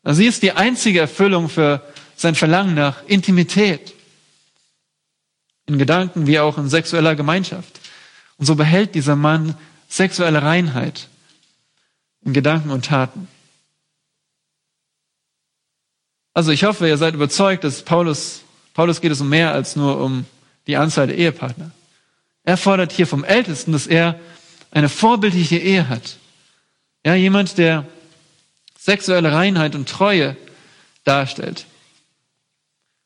Sie 0.05 0.27
ist 0.27 0.43
die 0.43 0.53
einzige 0.53 1.01
Erfüllung 1.01 1.49
für 1.49 1.83
sein 2.17 2.35
Verlangen 2.35 2.75
nach 2.75 3.05
Intimität. 3.07 3.95
In 5.67 5.79
Gedanken 5.79 6.27
wie 6.27 6.41
auch 6.41 6.59
in 6.59 6.69
sexueller 6.69 7.15
Gemeinschaft. 7.15 7.81
Und 8.37 8.47
so 8.47 8.57
behält 8.57 8.95
dieser 8.95 9.15
Mann 9.15 9.57
sexuelle 9.89 10.43
Reinheit 10.43 11.09
in 12.25 12.33
Gedanken 12.33 12.71
und 12.71 12.87
Taten. 12.87 13.29
Also 16.35 16.51
ich 16.51 16.65
hoffe, 16.65 16.89
ihr 16.89 16.97
seid 16.97 17.15
überzeugt, 17.15 17.63
dass 17.63 17.83
Paulus, 17.83 18.43
Paulus 18.75 19.01
geht 19.01 19.13
es 19.13 19.21
um 19.21 19.29
mehr 19.29 19.53
als 19.53 19.77
nur 19.77 20.01
um 20.01 20.25
die 20.67 20.77
Anzahl 20.77 21.07
der 21.07 21.19
Ehepartner. 21.19 21.71
Er 22.45 22.57
fordert 22.57 22.93
hier 22.93 23.07
vom 23.07 23.23
Ältesten, 23.23 23.73
dass 23.73 23.87
er 23.87 24.19
eine 24.71 24.89
vorbildliche 24.89 25.59
Ehe 25.59 25.89
hat. 25.89 26.17
Ja, 27.05 27.15
jemand, 27.15 27.59
der 27.59 27.87
sexuelle 28.83 29.33
Reinheit 29.33 29.77
und 29.77 29.89
Treue 29.89 30.37
darstellt. 31.05 31.67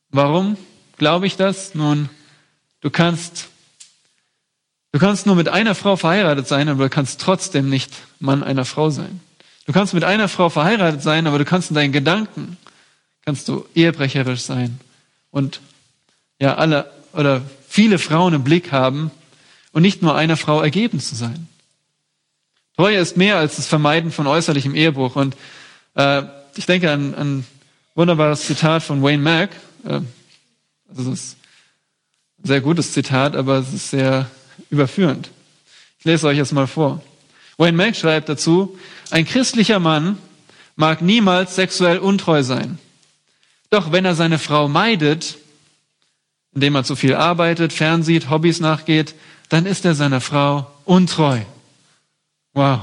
Warum 0.09 0.57
glaube 0.97 1.27
ich 1.27 1.37
das? 1.37 1.75
Nun, 1.75 2.09
du 2.81 2.91
kannst 2.91 3.49
Du 4.93 5.01
kannst 5.01 5.27
nur 5.27 5.37
mit 5.37 5.51
einer 5.51 5.75
Frau 5.75 5.97
verheiratet 5.97 6.49
sein, 6.49 6.71
aber 6.71 6.85
du 6.85 6.89
kannst 6.89 7.21
trotzdem 7.21 7.69
nicht 7.69 7.93
Mann 8.19 8.43
einer 8.43 8.65
Frau 8.65 8.89
sein. 8.89 9.21
Du 9.67 9.75
kannst 9.75 9.93
mit 9.93 10.05
einer 10.05 10.27
Frau 10.27 10.49
verheiratet 10.49 11.03
sein, 11.03 11.27
aber 11.27 11.37
du 11.37 11.45
kannst 11.45 11.69
in 11.69 11.75
deinen 11.75 11.93
Gedanken, 11.93 12.57
kannst 13.23 13.47
du 13.49 13.67
ehebrecherisch 13.75 14.41
sein 14.41 14.81
und 15.31 15.61
ja, 16.41 16.55
alle 16.55 16.91
oder 17.13 17.43
viele 17.69 17.99
Frauen 17.99 18.33
im 18.33 18.43
Blick 18.43 18.73
haben 18.73 19.11
und 19.73 19.83
nicht 19.83 20.01
nur 20.01 20.15
einer 20.15 20.39
Frau 20.39 20.63
ergeben 20.63 20.99
zu 20.99 21.15
sein. 21.15 21.47
Treue 22.77 22.97
ist 22.97 23.19
mehr 23.19 23.37
als 23.37 23.57
das 23.57 23.67
Vermeiden 23.67 24.13
von 24.13 24.27
äußerlichem 24.27 24.75
Ehebruch. 24.75 25.17
Und 25.17 25.37
äh, 25.97 26.23
ich 26.55 26.67
denke 26.67 26.91
an, 26.91 27.15
ein 27.15 27.47
wunderbares 27.95 28.47
Zitat 28.47 28.83
von 28.83 29.03
Wayne 29.03 29.23
Mack. 29.23 29.51
Äh, 29.85 30.01
also 30.89 31.13
ist 31.13 31.37
ein 32.43 32.47
sehr 32.47 32.61
gutes 32.61 32.93
Zitat, 32.93 33.35
aber 33.35 33.59
es 33.59 33.73
ist 33.73 33.91
sehr 33.91 34.31
überführend. 34.71 35.31
Ich 35.99 36.05
lese 36.05 36.29
euch 36.29 36.37
jetzt 36.37 36.53
mal 36.53 36.67
vor. 36.67 37.03
Wayne 37.59 37.77
Mack 37.77 37.97
schreibt 37.97 38.29
dazu, 38.29 38.79
ein 39.11 39.25
christlicher 39.25 39.79
Mann 39.79 40.19
mag 40.77 41.01
niemals 41.03 41.55
sexuell 41.55 41.99
untreu 41.99 42.43
sein. 42.43 42.79
Doch 43.71 43.93
wenn 43.93 44.05
er 44.05 44.15
seine 44.15 44.39
Frau 44.39 44.69
meidet, 44.69 45.39
indem 46.55 46.75
er 46.75 46.85
zu 46.85 46.97
viel 46.97 47.15
arbeitet, 47.15 47.73
fernsieht, 47.73 48.31
Hobbys 48.31 48.61
nachgeht, 48.61 49.15
dann 49.49 49.67
ist 49.67 49.85
er 49.85 49.95
seiner 49.95 50.21
Frau 50.21 50.71
untreu. 50.85 51.41
Wow, 52.53 52.81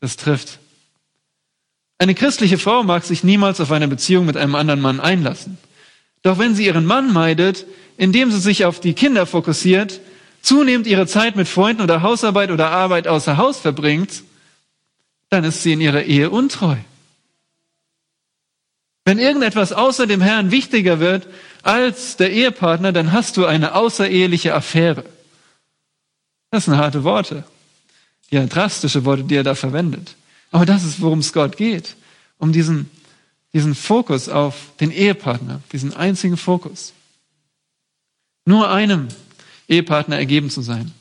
das 0.00 0.16
trifft. 0.16 0.59
Eine 2.00 2.14
christliche 2.14 2.56
Frau 2.56 2.82
mag 2.82 3.04
sich 3.04 3.24
niemals 3.24 3.60
auf 3.60 3.70
eine 3.70 3.86
Beziehung 3.86 4.24
mit 4.24 4.38
einem 4.38 4.54
anderen 4.54 4.80
Mann 4.80 5.00
einlassen. 5.00 5.58
Doch 6.22 6.38
wenn 6.38 6.54
sie 6.54 6.64
ihren 6.64 6.86
Mann 6.86 7.12
meidet, 7.12 7.66
indem 7.98 8.30
sie 8.30 8.40
sich 8.40 8.64
auf 8.64 8.80
die 8.80 8.94
Kinder 8.94 9.26
fokussiert, 9.26 10.00
zunehmend 10.40 10.86
ihre 10.86 11.06
Zeit 11.06 11.36
mit 11.36 11.46
Freunden 11.46 11.82
oder 11.82 12.00
Hausarbeit 12.00 12.50
oder 12.50 12.70
Arbeit 12.70 13.06
außer 13.06 13.36
Haus 13.36 13.58
verbringt, 13.58 14.22
dann 15.28 15.44
ist 15.44 15.62
sie 15.62 15.74
in 15.74 15.82
ihrer 15.82 16.04
Ehe 16.04 16.30
untreu. 16.30 16.76
Wenn 19.04 19.18
irgendetwas 19.18 19.74
außer 19.74 20.06
dem 20.06 20.22
Herrn 20.22 20.50
wichtiger 20.50 21.00
wird 21.00 21.26
als 21.62 22.16
der 22.16 22.32
Ehepartner, 22.32 22.92
dann 22.92 23.12
hast 23.12 23.36
du 23.36 23.44
eine 23.44 23.74
außereheliche 23.74 24.54
Affäre. 24.54 25.04
Das 26.50 26.64
sind 26.64 26.78
harte 26.78 27.04
Worte. 27.04 27.44
Ja, 28.30 28.46
drastische 28.46 29.04
Worte, 29.04 29.24
die 29.24 29.34
er 29.34 29.44
da 29.44 29.54
verwendet. 29.54 30.16
Aber 30.50 30.66
das 30.66 30.84
ist, 30.84 31.00
worum 31.00 31.20
es 31.20 31.32
Gott 31.32 31.56
geht. 31.56 31.96
Um 32.38 32.52
diesen, 32.52 32.90
diesen 33.52 33.74
Fokus 33.74 34.28
auf 34.28 34.72
den 34.80 34.90
Ehepartner, 34.90 35.60
diesen 35.72 35.94
einzigen 35.94 36.36
Fokus. 36.36 36.92
Nur 38.44 38.70
einem 38.70 39.08
Ehepartner 39.68 40.16
ergeben 40.16 40.50
zu 40.50 40.62
sein. 40.62 40.92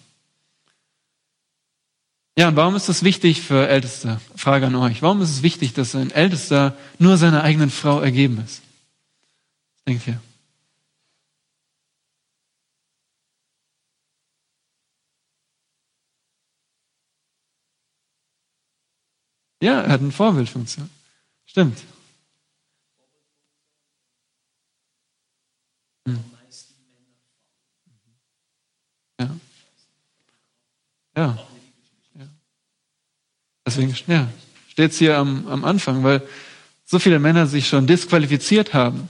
Ja, 2.38 2.47
und 2.47 2.55
warum 2.55 2.75
ist 2.75 2.88
das 2.88 3.03
wichtig 3.03 3.41
für 3.41 3.67
Älteste? 3.67 4.21
Frage 4.35 4.67
an 4.67 4.75
euch. 4.75 5.01
Warum 5.01 5.21
ist 5.21 5.29
es 5.29 5.43
wichtig, 5.43 5.73
dass 5.73 5.95
ein 5.95 6.12
Ältester 6.12 6.77
nur 6.97 7.17
seiner 7.17 7.43
eigenen 7.43 7.69
Frau 7.69 7.99
ergeben 7.99 8.41
ist? 8.45 8.62
Denkt 9.85 10.07
ihr? 10.07 10.21
Ja, 19.62 19.82
er 19.82 19.91
hat 19.91 20.02
eine 20.02 20.12
Vorbildfunktion. 20.12 20.89
Stimmt. 21.45 21.80
Hm. 26.08 26.19
Ja. 29.19 29.36
Ja. 31.17 31.38
ja. 32.15 32.28
Deswegen 33.65 33.95
ja, 34.08 34.30
steht 34.69 34.91
es 34.91 34.98
hier 34.98 35.17
am, 35.17 35.48
am 35.48 35.65
Anfang, 35.65 36.04
weil 36.04 36.26
so 36.86 37.00
viele 37.00 37.19
Männer 37.19 37.45
sich 37.48 37.67
schon 37.67 37.86
disqualifiziert 37.86 38.74
haben. 38.74 39.10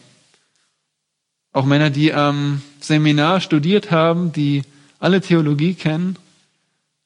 Auch 1.51 1.65
Männer, 1.65 1.89
die 1.89 2.13
am 2.13 2.61
Seminar 2.79 3.41
studiert 3.41 3.91
haben, 3.91 4.31
die 4.31 4.63
alle 4.99 5.21
Theologie 5.21 5.75
kennen, 5.75 6.17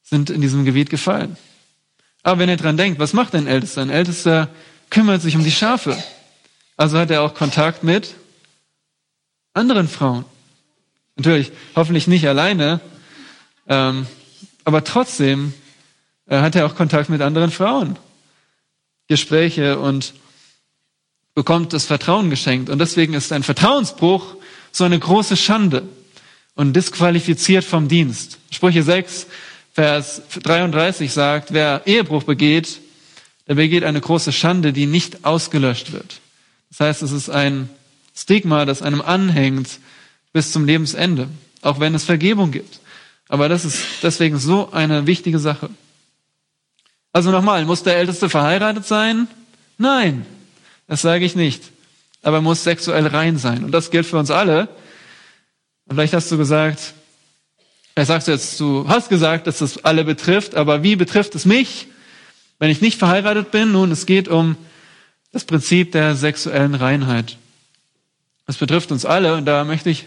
sind 0.02 0.30
in 0.30 0.40
diesem 0.40 0.64
Gebiet 0.64 0.90
gefallen. 0.90 1.36
Aber 2.24 2.40
wenn 2.40 2.48
ihr 2.48 2.56
dran 2.56 2.76
denkt, 2.76 2.98
was 2.98 3.12
macht 3.12 3.34
ein 3.34 3.46
Ältester? 3.46 3.82
Ein 3.82 3.90
Ältester 3.90 4.48
kümmert 4.90 5.22
sich 5.22 5.36
um 5.36 5.44
die 5.44 5.52
Schafe. 5.52 5.96
Also 6.76 6.98
hat 6.98 7.10
er 7.10 7.22
auch 7.22 7.34
Kontakt 7.34 7.84
mit 7.84 8.14
anderen 9.52 9.86
Frauen. 9.86 10.24
Natürlich, 11.16 11.52
hoffentlich 11.76 12.08
nicht 12.08 12.26
alleine, 12.26 12.80
ähm, 13.68 14.06
aber 14.64 14.82
trotzdem 14.82 15.52
äh, 16.26 16.40
hat 16.40 16.56
er 16.56 16.66
auch 16.66 16.74
Kontakt 16.74 17.08
mit 17.08 17.20
anderen 17.20 17.50
Frauen, 17.50 17.96
Gespräche 19.06 19.78
und 19.78 20.14
bekommt 21.34 21.72
das 21.72 21.84
Vertrauen 21.84 22.30
geschenkt. 22.30 22.70
Und 22.70 22.78
deswegen 22.78 23.14
ist 23.14 23.32
ein 23.32 23.42
Vertrauensbruch 23.42 24.36
so 24.72 24.84
eine 24.84 24.98
große 24.98 25.36
Schande 25.36 25.86
und 26.54 26.74
disqualifiziert 26.74 27.64
vom 27.64 27.86
Dienst. 27.86 28.38
Sprüche 28.50 28.82
6, 28.82 29.26
Vers 29.74 30.22
33 30.40 31.12
sagt, 31.12 31.52
wer 31.52 31.82
Ehebruch 31.84 32.22
begeht, 32.22 32.80
der 33.48 33.56
begeht 33.56 33.82
eine 33.82 34.00
große 34.00 34.30
Schande, 34.30 34.72
die 34.72 34.86
nicht 34.86 35.24
ausgelöscht 35.24 35.90
wird. 35.90 36.20
Das 36.70 36.78
heißt, 36.78 37.02
es 37.02 37.10
ist 37.10 37.28
ein 37.28 37.68
Stigma, 38.14 38.66
das 38.66 38.82
einem 38.82 39.02
anhängt 39.02 39.80
bis 40.32 40.52
zum 40.52 40.64
Lebensende, 40.64 41.28
auch 41.60 41.80
wenn 41.80 41.92
es 41.96 42.04
Vergebung 42.04 42.52
gibt. 42.52 42.78
Aber 43.28 43.48
das 43.48 43.64
ist 43.64 43.80
deswegen 44.04 44.38
so 44.38 44.70
eine 44.70 45.08
wichtige 45.08 45.40
Sache. 45.40 45.70
Also 47.12 47.32
nochmal, 47.32 47.64
muss 47.64 47.82
der 47.82 47.96
Älteste 47.96 48.28
verheiratet 48.28 48.86
sein? 48.86 49.26
Nein, 49.76 50.24
das 50.86 51.02
sage 51.02 51.24
ich 51.24 51.34
nicht. 51.34 51.64
Aber 52.22 52.36
er 52.36 52.42
muss 52.42 52.62
sexuell 52.62 53.08
rein 53.08 53.38
sein. 53.38 53.64
Und 53.64 53.72
das 53.72 53.90
gilt 53.90 54.06
für 54.06 54.18
uns 54.18 54.30
alle. 54.30 54.68
Und 55.86 55.96
vielleicht 55.96 56.14
hast 56.14 56.30
du 56.30 56.38
gesagt, 56.38 56.94
er 57.94 58.06
sagt 58.06 58.26
jetzt, 58.26 58.58
du 58.58 58.88
hast 58.88 59.08
gesagt, 59.08 59.46
dass 59.46 59.58
das 59.58 59.84
alle 59.84 60.04
betrifft, 60.04 60.54
aber 60.56 60.82
wie 60.82 60.96
betrifft 60.96 61.34
es 61.34 61.44
mich, 61.44 61.86
wenn 62.58 62.70
ich 62.70 62.80
nicht 62.80 62.98
verheiratet 62.98 63.50
bin? 63.50 63.72
Nun, 63.72 63.92
es 63.92 64.06
geht 64.06 64.28
um 64.28 64.56
das 65.32 65.44
Prinzip 65.44 65.92
der 65.92 66.14
sexuellen 66.14 66.74
Reinheit. 66.74 67.36
Das 68.46 68.56
betrifft 68.56 68.92
uns 68.92 69.04
alle 69.04 69.34
und 69.34 69.46
da 69.46 69.64
möchte 69.64 69.90
ich, 69.90 70.06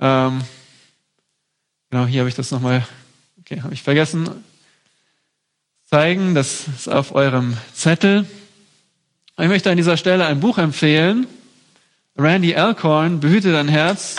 ähm, 0.00 0.42
genau, 1.90 2.06
hier 2.06 2.20
habe 2.20 2.28
ich 2.28 2.34
das 2.34 2.50
nochmal, 2.50 2.86
okay, 3.40 3.62
habe 3.62 3.74
ich 3.74 3.82
vergessen, 3.82 4.28
zeigen, 5.88 6.34
das 6.34 6.66
ist 6.68 6.88
auf 6.88 7.14
eurem 7.14 7.56
Zettel. 7.74 8.26
Ich 9.38 9.48
möchte 9.48 9.70
an 9.70 9.76
dieser 9.76 9.96
Stelle 9.96 10.26
ein 10.26 10.40
Buch 10.40 10.58
empfehlen. 10.58 11.26
Randy 12.16 12.54
Alcorn, 12.54 13.20
Behüte 13.20 13.52
dein 13.52 13.68
Herz, 13.68 14.16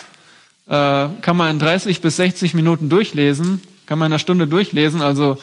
kann 0.67 1.37
man 1.37 1.51
in 1.51 1.59
30 1.59 2.01
bis 2.01 2.15
60 2.15 2.53
Minuten 2.53 2.89
durchlesen, 2.89 3.61
kann 3.85 3.99
man 3.99 4.07
in 4.07 4.13
einer 4.13 4.19
Stunde 4.19 4.47
durchlesen, 4.47 5.01
also 5.01 5.37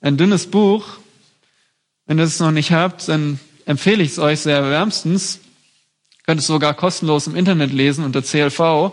ein 0.00 0.16
dünnes 0.16 0.50
Buch. 0.50 0.84
Wenn 2.06 2.18
ihr 2.18 2.24
es 2.24 2.40
noch 2.40 2.50
nicht 2.50 2.72
habt, 2.72 3.08
dann 3.08 3.38
empfehle 3.66 4.02
ich 4.02 4.12
es 4.12 4.18
euch 4.18 4.40
sehr 4.40 4.68
wärmstens. 4.70 5.40
Ihr 6.14 6.24
könnt 6.26 6.40
es 6.40 6.46
sogar 6.46 6.74
kostenlos 6.74 7.26
im 7.26 7.36
Internet 7.36 7.72
lesen 7.72 8.04
unter 8.04 8.22
CLV. 8.22 8.60
Und 8.60 8.92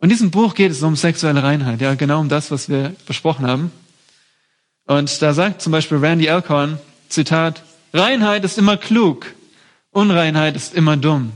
in 0.00 0.08
diesem 0.08 0.30
Buch 0.30 0.54
geht 0.54 0.72
es 0.72 0.82
um 0.82 0.96
sexuelle 0.96 1.42
Reinheit, 1.42 1.80
ja, 1.80 1.94
genau 1.94 2.20
um 2.20 2.28
das, 2.28 2.50
was 2.50 2.68
wir 2.68 2.94
besprochen 3.06 3.46
haben. 3.46 3.70
Und 4.86 5.22
da 5.22 5.32
sagt 5.32 5.62
zum 5.62 5.72
Beispiel 5.72 5.98
Randy 5.98 6.28
Alcorn, 6.28 6.78
Zitat, 7.08 7.62
Reinheit 7.92 8.44
ist 8.44 8.58
immer 8.58 8.76
klug, 8.76 9.26
Unreinheit 9.92 10.56
ist 10.56 10.74
immer 10.74 10.96
dumm. 10.96 11.32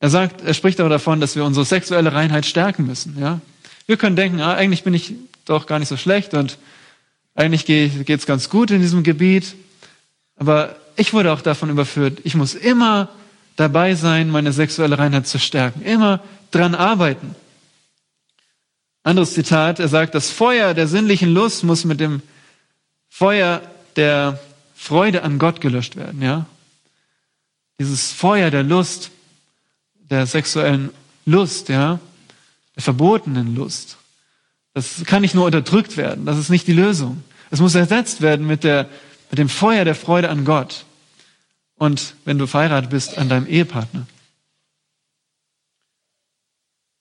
Er 0.00 0.08
sagt, 0.08 0.42
er 0.42 0.54
spricht 0.54 0.80
auch 0.80 0.88
davon, 0.88 1.20
dass 1.20 1.36
wir 1.36 1.44
unsere 1.44 1.66
sexuelle 1.66 2.12
Reinheit 2.12 2.46
stärken 2.46 2.86
müssen. 2.86 3.18
Ja? 3.20 3.40
Wir 3.86 3.98
können 3.98 4.16
denken, 4.16 4.40
ah, 4.40 4.54
eigentlich 4.54 4.82
bin 4.82 4.94
ich 4.94 5.14
doch 5.44 5.66
gar 5.66 5.78
nicht 5.78 5.88
so 5.88 5.98
schlecht 5.98 6.32
und 6.32 6.58
eigentlich 7.34 7.66
geht 7.66 8.08
es 8.08 8.26
ganz 8.26 8.48
gut 8.48 8.70
in 8.70 8.80
diesem 8.80 9.02
Gebiet. 9.02 9.54
Aber 10.36 10.76
ich 10.96 11.12
wurde 11.12 11.32
auch 11.32 11.42
davon 11.42 11.68
überführt, 11.68 12.20
ich 12.24 12.34
muss 12.34 12.54
immer 12.54 13.10
dabei 13.56 13.94
sein, 13.94 14.30
meine 14.30 14.52
sexuelle 14.52 14.98
Reinheit 14.98 15.26
zu 15.26 15.38
stärken, 15.38 15.82
immer 15.82 16.20
dran 16.50 16.74
arbeiten. 16.74 17.34
Anderes 19.02 19.34
Zitat, 19.34 19.80
er 19.80 19.88
sagt, 19.88 20.14
das 20.14 20.30
Feuer 20.30 20.72
der 20.72 20.86
sinnlichen 20.86 21.32
Lust 21.32 21.62
muss 21.62 21.84
mit 21.84 22.00
dem 22.00 22.22
Feuer 23.08 23.60
der 23.96 24.38
Freude 24.74 25.22
an 25.24 25.38
Gott 25.38 25.60
gelöscht 25.60 25.96
werden, 25.96 26.22
ja? 26.22 26.46
Dieses 27.78 28.12
Feuer 28.12 28.50
der 28.50 28.62
Lust 28.62 29.10
der 30.10 30.26
sexuellen 30.26 30.90
Lust, 31.24 31.68
ja, 31.68 32.00
der 32.76 32.82
verbotenen 32.82 33.54
Lust. 33.54 33.96
Das 34.74 35.04
kann 35.04 35.22
nicht 35.22 35.34
nur 35.34 35.46
unterdrückt 35.46 35.96
werden. 35.96 36.26
Das 36.26 36.38
ist 36.38 36.50
nicht 36.50 36.66
die 36.66 36.72
Lösung. 36.72 37.22
Es 37.50 37.60
muss 37.60 37.74
ersetzt 37.74 38.20
werden 38.20 38.46
mit 38.46 38.64
der, 38.64 38.88
mit 39.30 39.38
dem 39.38 39.48
Feuer 39.48 39.84
der 39.84 39.94
Freude 39.94 40.28
an 40.28 40.44
Gott. 40.44 40.84
Und 41.76 42.14
wenn 42.24 42.38
du 42.38 42.46
verheiratet 42.46 42.90
bist, 42.90 43.18
an 43.18 43.28
deinem 43.28 43.46
Ehepartner. 43.46 44.06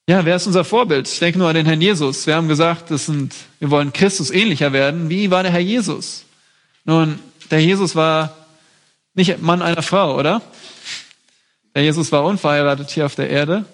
Ja, 0.08 0.26
wer 0.26 0.38
ist 0.38 0.48
unser 0.48 0.66
Vorbild? 0.66 1.08
Ich 1.08 1.20
denke 1.20 1.38
nur 1.38 1.50
an 1.50 1.54
den 1.54 1.68
Herrn 1.68 1.82
Jesus. 1.82 2.26
Wir 2.26 2.36
haben 2.36 2.48
gesagt, 2.48 2.90
das 2.90 3.06
sind, 3.06 3.36
wir 3.60 3.70
wollen 3.70 3.94
Christus 3.94 4.32
ähnlicher 4.32 4.74
werden. 4.74 5.10
Wie 5.10 5.30
war 5.30 5.44
der 5.44 5.52
Herr 5.52 5.60
Jesus? 5.60 6.26
Nun, 6.84 7.20
der 7.52 7.62
Jesus 7.62 7.96
war 7.96 8.36
nicht 9.14 9.40
Mann 9.42 9.62
einer 9.62 9.84
Frau, 9.84 10.18
oder? 10.18 10.42
Der 11.76 11.84
Jesus 11.84 12.12
war 12.12 12.24
unverheiratet 12.24 12.90
hier 12.90 13.06
auf 13.06 13.16
der 13.16 13.30
Erde. 13.30 13.66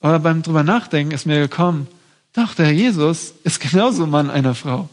Aber 0.00 0.18
beim 0.18 0.42
drüber 0.42 0.62
nachdenken 0.62 1.12
ist 1.12 1.26
mir 1.26 1.40
gekommen, 1.40 1.88
doch, 2.34 2.54
der 2.54 2.72
Jesus 2.72 3.32
ist 3.44 3.60
genauso 3.60 4.06
Mann 4.06 4.30
einer 4.30 4.54
Frau. 4.54 4.88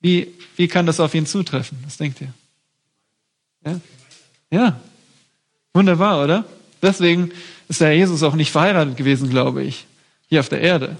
Wie, 0.00 0.28
wie 0.56 0.68
kann 0.68 0.86
das 0.86 1.00
auf 1.00 1.14
ihn 1.14 1.26
zutreffen? 1.26 1.78
Was 1.84 1.96
denkt 1.96 2.20
ihr? 2.20 2.32
Ja? 3.64 3.80
Ja. 4.50 4.80
Wunderbar, 5.72 6.22
oder? 6.22 6.44
Deswegen 6.82 7.30
ist 7.68 7.80
der 7.80 7.96
Jesus 7.96 8.22
auch 8.22 8.34
nicht 8.34 8.50
verheiratet 8.50 8.96
gewesen, 8.96 9.30
glaube 9.30 9.62
ich, 9.62 9.86
hier 10.28 10.40
auf 10.40 10.48
der 10.48 10.60
Erde. 10.60 10.96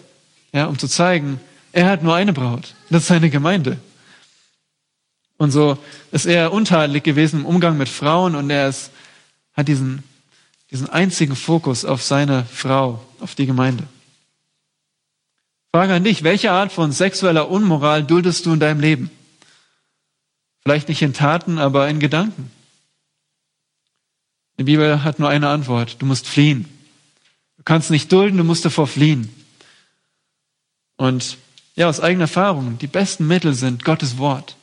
Ja, 0.52 0.66
um 0.66 0.78
zu 0.78 0.88
zeigen, 0.88 1.40
er 1.72 1.88
hat 1.88 2.02
nur 2.02 2.14
eine 2.14 2.32
Braut. 2.32 2.74
Das 2.90 3.02
ist 3.02 3.08
seine 3.08 3.30
Gemeinde. 3.30 3.78
Und 5.36 5.52
so 5.52 5.78
ist 6.12 6.26
er 6.26 6.52
untadelig 6.52 7.02
gewesen 7.02 7.40
im 7.40 7.46
Umgang 7.46 7.78
mit 7.78 7.88
Frauen 7.88 8.34
und 8.34 8.50
er 8.50 8.68
ist 8.68 8.90
hat 9.60 9.68
diesen, 9.68 10.02
diesen 10.70 10.88
einzigen 10.88 11.36
Fokus 11.36 11.84
auf 11.84 12.02
seine 12.02 12.44
Frau, 12.44 13.04
auf 13.20 13.34
die 13.34 13.46
Gemeinde. 13.46 13.86
Frage 15.72 15.94
an 15.94 16.04
dich, 16.04 16.24
welche 16.24 16.50
Art 16.50 16.72
von 16.72 16.90
sexueller 16.90 17.48
Unmoral 17.48 18.02
duldest 18.02 18.44
du 18.46 18.52
in 18.52 18.60
deinem 18.60 18.80
Leben? 18.80 19.10
Vielleicht 20.62 20.88
nicht 20.88 21.02
in 21.02 21.12
Taten, 21.12 21.58
aber 21.58 21.88
in 21.88 22.00
Gedanken. 22.00 22.50
Die 24.58 24.64
Bibel 24.64 25.04
hat 25.04 25.18
nur 25.18 25.28
eine 25.28 25.48
Antwort. 25.48 26.02
Du 26.02 26.06
musst 26.06 26.26
fliehen. 26.26 26.66
Du 27.56 27.62
kannst 27.62 27.90
nicht 27.90 28.10
dulden, 28.10 28.36
du 28.36 28.44
musst 28.44 28.64
davor 28.64 28.86
fliehen. 28.86 29.32
Und 30.96 31.38
ja, 31.76 31.88
aus 31.88 32.00
eigener 32.00 32.24
Erfahrung, 32.24 32.78
die 32.78 32.86
besten 32.86 33.26
Mittel 33.26 33.54
sind 33.54 33.84
Gottes 33.84 34.18
Wort 34.18 34.56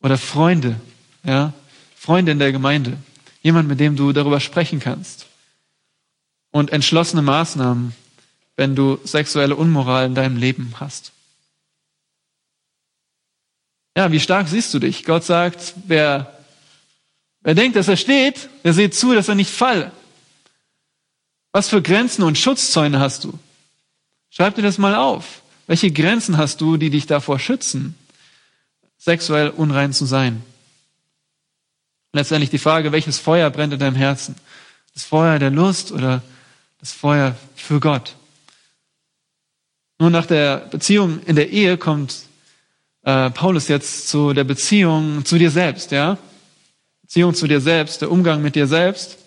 oder 0.00 0.16
Freunde, 0.16 0.80
ja, 1.24 1.52
Freunde 1.96 2.32
in 2.32 2.38
der 2.38 2.52
Gemeinde. 2.52 2.96
Jemand, 3.42 3.68
mit 3.68 3.80
dem 3.80 3.96
du 3.96 4.12
darüber 4.12 4.40
sprechen 4.40 4.80
kannst. 4.80 5.26
Und 6.50 6.70
entschlossene 6.70 7.22
Maßnahmen, 7.22 7.94
wenn 8.56 8.76
du 8.76 8.98
sexuelle 9.04 9.56
Unmoral 9.56 10.06
in 10.06 10.14
deinem 10.14 10.36
Leben 10.36 10.74
hast. 10.78 11.12
Ja, 13.96 14.10
wie 14.10 14.20
stark 14.20 14.48
siehst 14.48 14.72
du 14.72 14.78
dich? 14.78 15.04
Gott 15.04 15.24
sagt, 15.24 15.74
wer, 15.86 16.38
wer 17.40 17.54
denkt, 17.54 17.76
dass 17.76 17.88
er 17.88 17.96
steht, 17.96 18.48
der 18.64 18.72
sieht 18.72 18.94
zu, 18.94 19.14
dass 19.14 19.28
er 19.28 19.34
nicht 19.34 19.50
falle. 19.50 19.92
Was 21.52 21.68
für 21.68 21.82
Grenzen 21.82 22.22
und 22.22 22.38
Schutzzäune 22.38 23.00
hast 23.00 23.24
du? 23.24 23.38
Schreib 24.30 24.54
dir 24.54 24.62
das 24.62 24.78
mal 24.78 24.94
auf. 24.94 25.42
Welche 25.66 25.90
Grenzen 25.90 26.38
hast 26.38 26.60
du, 26.60 26.78
die 26.78 26.90
dich 26.90 27.06
davor 27.06 27.38
schützen, 27.38 27.94
sexuell 28.96 29.50
unrein 29.50 29.92
zu 29.92 30.06
sein? 30.06 30.42
Letztendlich 32.12 32.50
die 32.50 32.58
Frage, 32.58 32.92
welches 32.92 33.18
Feuer 33.18 33.50
brennt 33.50 33.72
in 33.72 33.78
deinem 33.78 33.96
Herzen? 33.96 34.36
Das 34.94 35.04
Feuer 35.04 35.38
der 35.38 35.50
Lust 35.50 35.92
oder 35.92 36.22
das 36.80 36.92
Feuer 36.92 37.34
für 37.56 37.80
Gott? 37.80 38.16
Nur 39.98 40.10
nach 40.10 40.26
der 40.26 40.56
Beziehung 40.56 41.22
in 41.24 41.36
der 41.36 41.50
Ehe 41.50 41.78
kommt 41.78 42.22
äh, 43.04 43.30
Paulus 43.30 43.68
jetzt 43.68 44.08
zu 44.08 44.32
der 44.32 44.44
Beziehung 44.44 45.24
zu 45.24 45.38
dir 45.38 45.50
selbst, 45.50 45.90
ja? 45.92 46.18
Beziehung 47.02 47.34
zu 47.34 47.46
dir 47.46 47.60
selbst, 47.60 48.00
der 48.00 48.10
Umgang 48.10 48.42
mit 48.42 48.54
dir 48.54 48.66
selbst. 48.66 49.18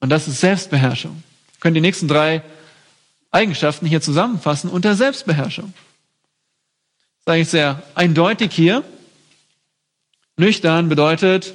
Und 0.00 0.10
das 0.10 0.28
ist 0.28 0.40
Selbstbeherrschung. 0.40 1.22
Wir 1.52 1.60
können 1.60 1.74
die 1.74 1.80
nächsten 1.80 2.08
drei 2.08 2.42
Eigenschaften 3.30 3.86
hier 3.86 4.00
zusammenfassen 4.00 4.70
unter 4.70 4.94
Selbstbeherrschung. 4.94 5.72
Das 5.74 7.20
ist 7.20 7.28
eigentlich 7.28 7.48
sehr 7.48 7.82
eindeutig 7.94 8.52
hier. 8.52 8.82
Nüchtern 10.36 10.88
bedeutet 10.88 11.54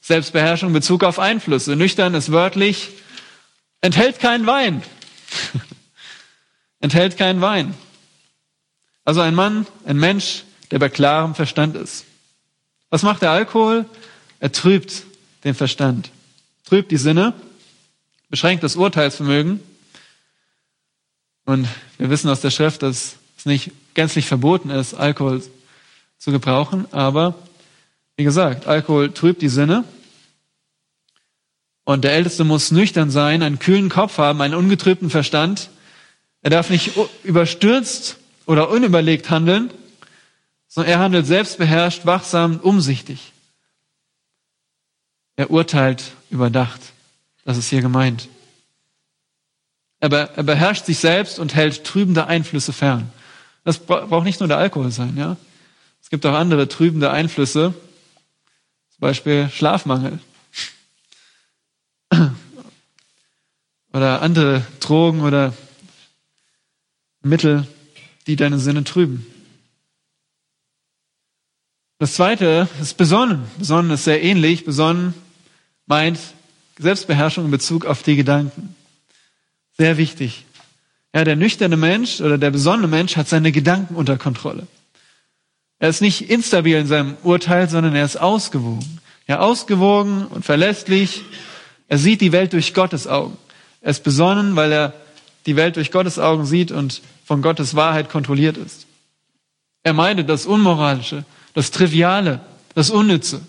Selbstbeherrschung 0.00 0.68
in 0.68 0.74
Bezug 0.74 1.04
auf 1.04 1.18
Einflüsse. 1.18 1.76
Nüchtern 1.76 2.14
ist 2.14 2.32
wörtlich, 2.32 2.90
enthält 3.80 4.18
keinen 4.18 4.46
Wein. 4.46 4.82
enthält 6.80 7.16
keinen 7.16 7.40
Wein. 7.40 7.74
Also 9.04 9.20
ein 9.20 9.34
Mann, 9.34 9.66
ein 9.84 9.98
Mensch, 9.98 10.44
der 10.70 10.78
bei 10.78 10.88
klarem 10.88 11.34
Verstand 11.34 11.76
ist. 11.76 12.04
Was 12.90 13.02
macht 13.02 13.22
der 13.22 13.30
Alkohol? 13.30 13.86
Er 14.40 14.52
trübt 14.52 15.04
den 15.44 15.54
Verstand, 15.54 16.10
trübt 16.64 16.90
die 16.90 16.96
Sinne, 16.96 17.34
beschränkt 18.30 18.64
das 18.64 18.76
Urteilsvermögen. 18.76 19.60
Und 21.44 21.68
wir 21.98 22.10
wissen 22.10 22.30
aus 22.30 22.40
der 22.40 22.50
Schrift, 22.50 22.82
dass 22.82 23.16
es 23.36 23.46
nicht 23.46 23.72
gänzlich 23.94 24.26
verboten 24.26 24.70
ist, 24.70 24.94
Alkohol 24.94 25.42
zu 26.18 26.30
gebrauchen, 26.30 26.86
aber 26.92 27.34
wie 28.16 28.24
gesagt, 28.24 28.66
Alkohol 28.66 29.12
trübt 29.12 29.42
die 29.42 29.48
Sinne. 29.48 29.84
Und 31.84 32.04
der 32.04 32.12
Älteste 32.12 32.44
muss 32.44 32.70
nüchtern 32.70 33.10
sein, 33.10 33.42
einen 33.42 33.58
kühlen 33.58 33.90
Kopf 33.90 34.18
haben, 34.18 34.40
einen 34.40 34.54
ungetrübten 34.54 35.10
Verstand. 35.10 35.68
Er 36.40 36.50
darf 36.50 36.70
nicht 36.70 36.92
überstürzt 37.24 38.16
oder 38.46 38.70
unüberlegt 38.70 39.30
handeln, 39.30 39.70
sondern 40.68 40.92
er 40.92 40.98
handelt 40.98 41.26
selbstbeherrscht, 41.26 42.06
wachsam, 42.06 42.58
umsichtig. 42.60 43.32
Er 45.36 45.50
urteilt 45.50 46.12
überdacht. 46.30 46.80
Das 47.44 47.58
ist 47.58 47.68
hier 47.68 47.82
gemeint. 47.82 48.28
Er, 50.00 50.10
er 50.12 50.42
beherrscht 50.42 50.86
sich 50.86 50.98
selbst 50.98 51.38
und 51.38 51.54
hält 51.54 51.84
trübende 51.84 52.26
Einflüsse 52.26 52.72
fern. 52.72 53.12
Das 53.64 53.78
braucht 53.78 54.24
nicht 54.24 54.40
nur 54.40 54.48
der 54.48 54.58
Alkohol 54.58 54.90
sein, 54.90 55.16
ja. 55.16 55.36
Es 56.02 56.10
gibt 56.10 56.24
auch 56.26 56.34
andere 56.34 56.68
trübende 56.68 57.10
Einflüsse, 57.10 57.74
zum 58.94 59.00
Beispiel 59.00 59.50
Schlafmangel 59.50 60.20
oder 63.92 64.22
andere 64.22 64.64
Drogen 64.80 65.20
oder 65.22 65.52
Mittel, 67.22 67.66
die 68.26 68.36
deine 68.36 68.58
Sinne 68.58 68.84
trüben. 68.84 69.26
Das 71.98 72.14
zweite 72.14 72.68
ist 72.80 72.96
besonnen. 72.96 73.44
Besonnen 73.58 73.90
ist 73.90 74.04
sehr 74.04 74.22
ähnlich. 74.22 74.64
Besonnen 74.64 75.14
meint 75.86 76.18
Selbstbeherrschung 76.78 77.46
in 77.46 77.50
Bezug 77.50 77.86
auf 77.86 78.02
die 78.02 78.16
Gedanken. 78.16 78.76
Sehr 79.76 79.96
wichtig. 79.96 80.44
Ja, 81.14 81.24
der 81.24 81.36
nüchterne 81.36 81.76
Mensch 81.76 82.20
oder 82.20 82.38
der 82.38 82.50
besonnene 82.50 82.88
Mensch 82.88 83.16
hat 83.16 83.28
seine 83.28 83.52
Gedanken 83.52 83.94
unter 83.94 84.18
Kontrolle. 84.18 84.66
Er 85.84 85.90
ist 85.90 86.00
nicht 86.00 86.30
instabil 86.30 86.78
in 86.78 86.86
seinem 86.86 87.14
Urteil, 87.24 87.68
sondern 87.68 87.94
er 87.94 88.06
ist 88.06 88.16
ausgewogen. 88.16 89.02
Ja, 89.28 89.40
ausgewogen 89.40 90.26
und 90.28 90.42
verlässlich. 90.42 91.20
Er 91.88 91.98
sieht 91.98 92.22
die 92.22 92.32
Welt 92.32 92.54
durch 92.54 92.72
Gottes 92.72 93.06
Augen. 93.06 93.36
Er 93.82 93.90
ist 93.90 94.02
besonnen, 94.02 94.56
weil 94.56 94.72
er 94.72 94.94
die 95.44 95.56
Welt 95.56 95.76
durch 95.76 95.92
Gottes 95.92 96.18
Augen 96.18 96.46
sieht 96.46 96.72
und 96.72 97.02
von 97.26 97.42
Gottes 97.42 97.74
Wahrheit 97.74 98.08
kontrolliert 98.08 98.56
ist. 98.56 98.86
Er 99.82 99.92
meidet 99.92 100.30
das 100.30 100.46
Unmoralische, 100.46 101.26
das 101.52 101.70
Triviale, 101.70 102.40
das 102.74 102.88
Unnütze. 102.88 103.42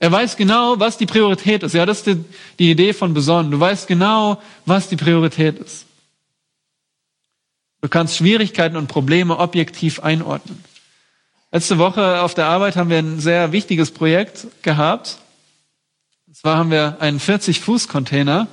Er 0.00 0.10
weiß 0.10 0.36
genau, 0.36 0.80
was 0.80 0.98
die 0.98 1.06
Priorität 1.06 1.62
ist. 1.62 1.74
Ja, 1.74 1.86
das 1.86 1.98
ist 1.98 2.08
die, 2.08 2.24
die 2.58 2.72
Idee 2.72 2.92
von 2.92 3.14
besonnen. 3.14 3.52
Du 3.52 3.60
weißt 3.60 3.86
genau, 3.86 4.42
was 4.66 4.88
die 4.88 4.96
Priorität 4.96 5.60
ist. 5.60 5.86
Du 7.82 7.88
kannst 7.88 8.16
Schwierigkeiten 8.16 8.76
und 8.76 8.88
Probleme 8.88 9.38
objektiv 9.38 10.00
einordnen. 10.00 10.64
Letzte 11.50 11.78
Woche 11.78 12.20
auf 12.20 12.34
der 12.34 12.44
Arbeit 12.44 12.76
haben 12.76 12.90
wir 12.90 12.98
ein 12.98 13.20
sehr 13.20 13.52
wichtiges 13.52 13.90
Projekt 13.90 14.48
gehabt. 14.60 15.16
Und 16.26 16.36
zwar 16.36 16.58
haben 16.58 16.70
wir 16.70 16.98
einen 17.00 17.18
40-Fuß-Container. 17.18 18.48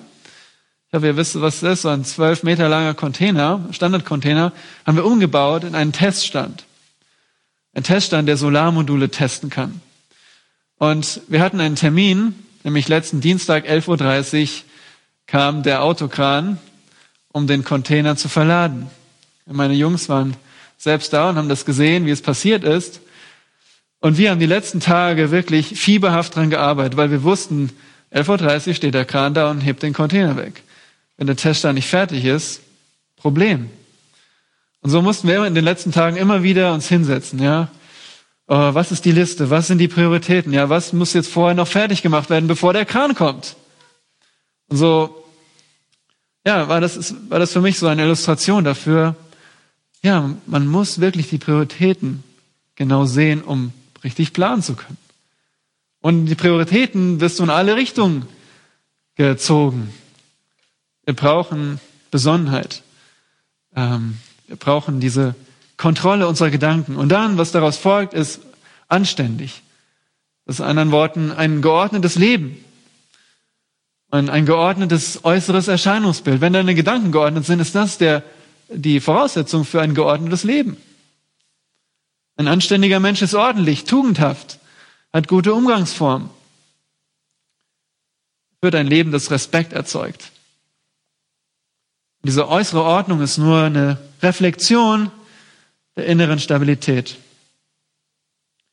Ich 0.87 0.93
hoffe, 0.93 1.07
ihr 1.07 1.17
wisst, 1.17 1.41
was 1.41 1.59
das 1.59 1.73
ist. 1.73 1.81
So 1.81 1.89
ein 1.89 2.05
12 2.05 2.43
Meter 2.43 2.69
langer 2.69 2.93
Container, 2.93 3.67
Standardcontainer, 3.71 4.53
haben 4.85 4.95
wir 4.95 5.03
umgebaut 5.03 5.65
in 5.65 5.75
einen 5.75 5.91
Teststand. 5.91 6.63
Ein 7.73 7.83
Teststand, 7.83 8.29
der 8.29 8.37
Solarmodule 8.37 9.09
testen 9.09 9.49
kann. 9.49 9.81
Und 10.77 11.19
wir 11.27 11.41
hatten 11.41 11.59
einen 11.59 11.75
Termin, 11.75 12.33
nämlich 12.63 12.87
letzten 12.87 13.19
Dienstag 13.19 13.67
11.30 13.67 14.43
Uhr 14.43 14.49
kam 15.27 15.63
der 15.63 15.83
Autokran, 15.83 16.59
um 17.33 17.45
den 17.45 17.65
Container 17.65 18.15
zu 18.15 18.29
verladen. 18.29 18.89
Meine 19.45 19.73
Jungs 19.73 20.07
waren 20.07 20.37
selbst 20.85 21.11
da 21.11 21.29
und 21.29 21.35
haben 21.35 21.49
das 21.49 21.65
gesehen, 21.65 22.05
wie 22.05 22.11
es 22.11 22.21
passiert 22.21 22.63
ist. 22.63 23.01
Und 23.99 24.17
wir 24.17 24.31
haben 24.31 24.39
die 24.39 24.45
letzten 24.45 24.79
Tage 24.79 25.31
wirklich 25.31 25.79
fieberhaft 25.79 26.35
dran 26.35 26.49
gearbeitet, 26.49 26.95
weil 26.95 27.11
wir 27.11 27.23
wussten, 27.23 27.71
11.30 28.13 28.67
Uhr 28.67 28.73
steht 28.75 28.93
der 28.93 29.03
Kran 29.03 29.33
da 29.33 29.49
und 29.49 29.61
hebt 29.61 29.83
den 29.83 29.93
Container 29.93 30.37
weg. 30.37 30.61
Wenn 31.17 31.27
der 31.27 31.35
Test 31.35 31.63
da 31.63 31.73
nicht 31.73 31.87
fertig 31.87 32.23
ist, 32.23 32.61
Problem. 33.17 33.69
Und 34.81 34.91
so 34.91 35.01
mussten 35.01 35.27
wir 35.27 35.43
in 35.45 35.55
den 35.55 35.65
letzten 35.65 35.91
Tagen 35.91 36.17
immer 36.17 36.43
wieder 36.43 36.71
uns 36.73 36.87
hinsetzen, 36.87 37.41
ja. 37.41 37.69
Oh, 38.47 38.75
was 38.75 38.91
ist 38.91 39.05
die 39.05 39.11
Liste? 39.11 39.49
Was 39.49 39.65
sind 39.65 39.79
die 39.79 39.87
Prioritäten? 39.87 40.53
Ja, 40.53 40.69
was 40.69 40.93
muss 40.93 41.13
jetzt 41.13 41.31
vorher 41.31 41.55
noch 41.55 41.67
fertig 41.67 42.03
gemacht 42.03 42.29
werden, 42.29 42.47
bevor 42.47 42.73
der 42.73 42.85
Kran 42.85 43.15
kommt? 43.15 43.55
Und 44.69 44.77
so, 44.77 45.25
ja, 46.45 46.69
war 46.69 46.79
das, 46.79 47.15
war 47.29 47.39
das 47.39 47.53
für 47.53 47.61
mich 47.61 47.79
so 47.79 47.87
eine 47.87 48.03
Illustration 48.03 48.63
dafür. 48.63 49.15
Ja, 50.05 50.29
man 50.45 50.67
muss 50.67 51.01
wirklich 51.01 51.29
die 51.29 51.39
Prioritäten 51.39 52.23
genau 52.75 53.05
sehen, 53.05 53.41
um 53.41 53.73
richtig 54.03 54.33
planen 54.33 54.61
zu 54.61 54.75
können. 54.75 54.99
Und 55.99 56.27
die 56.27 56.35
Prioritäten 56.35 57.21
wirst 57.21 57.39
du 57.39 57.43
in 57.43 57.49
alle 57.49 57.75
Richtungen 57.75 58.27
gezogen. 59.15 59.91
Wir 61.05 61.15
brauchen 61.15 61.79
Besonnenheit. 62.11 62.83
Ähm, 63.75 64.19
wir 64.45 64.57
brauchen 64.57 64.99
diese 64.99 65.33
Kontrolle 65.75 66.27
unserer 66.27 66.51
Gedanken. 66.51 66.97
Und 66.97 67.09
dann, 67.09 67.39
was 67.39 67.51
daraus 67.51 67.77
folgt, 67.77 68.13
ist 68.13 68.41
anständig. 68.87 69.63
Das 70.45 70.57
ist 70.57 70.59
in 70.59 70.67
anderen 70.67 70.91
Worten 70.91 71.31
ein 71.31 71.63
geordnetes 71.63 72.13
Leben. 72.13 72.63
Ein, 74.11 74.29
ein 74.29 74.45
geordnetes 74.45 75.25
äußeres 75.25 75.67
Erscheinungsbild. 75.67 76.41
Wenn 76.41 76.53
deine 76.53 76.75
Gedanken 76.75 77.11
geordnet 77.11 77.47
sind, 77.47 77.59
ist 77.59 77.73
das 77.73 77.97
der, 77.97 78.21
die 78.69 78.99
Voraussetzung 78.99 79.65
für 79.65 79.81
ein 79.81 79.93
geordnetes 79.93 80.43
Leben. 80.43 80.77
Ein 82.37 82.47
anständiger 82.47 82.99
Mensch 82.99 83.21
ist 83.21 83.33
ordentlich, 83.33 83.85
tugendhaft, 83.85 84.59
hat 85.13 85.27
gute 85.27 85.53
Umgangsformen, 85.53 86.29
führt 88.61 88.75
ein 88.75 88.87
Leben, 88.87 89.11
das 89.11 89.31
Respekt 89.31 89.73
erzeugt. 89.73 90.31
Diese 92.23 92.49
äußere 92.49 92.83
Ordnung 92.83 93.21
ist 93.21 93.37
nur 93.37 93.61
eine 93.61 93.99
Reflexion 94.21 95.11
der 95.95 96.07
inneren 96.07 96.39
Stabilität. 96.39 97.17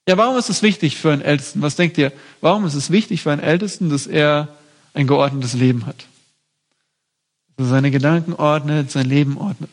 Ja, 0.08 0.16
warum 0.16 0.36
ist 0.36 0.48
es 0.48 0.62
wichtig 0.62 0.96
für 0.96 1.12
einen 1.12 1.22
Ältesten? 1.22 1.62
Was 1.62 1.76
denkt 1.76 1.96
ihr? 1.98 2.12
Warum 2.40 2.64
ist 2.66 2.74
es 2.74 2.90
wichtig 2.90 3.22
für 3.22 3.30
einen 3.30 3.42
Ältesten, 3.42 3.90
dass 3.90 4.06
er 4.08 4.48
ein 4.94 5.06
geordnetes 5.06 5.52
Leben 5.52 5.86
hat? 5.86 6.06
Dass 7.56 7.66
er 7.66 7.70
seine 7.70 7.90
Gedanken 7.90 8.32
ordnet, 8.32 8.90
sein 8.90 9.06
Leben 9.06 9.36
ordnet. 9.38 9.70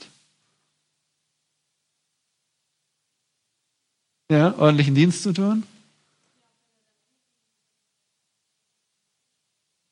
Ja, 4.31 4.53
ordentlichen 4.57 4.93
Dienst 4.93 5.23
zu 5.23 5.33
tun? 5.33 5.63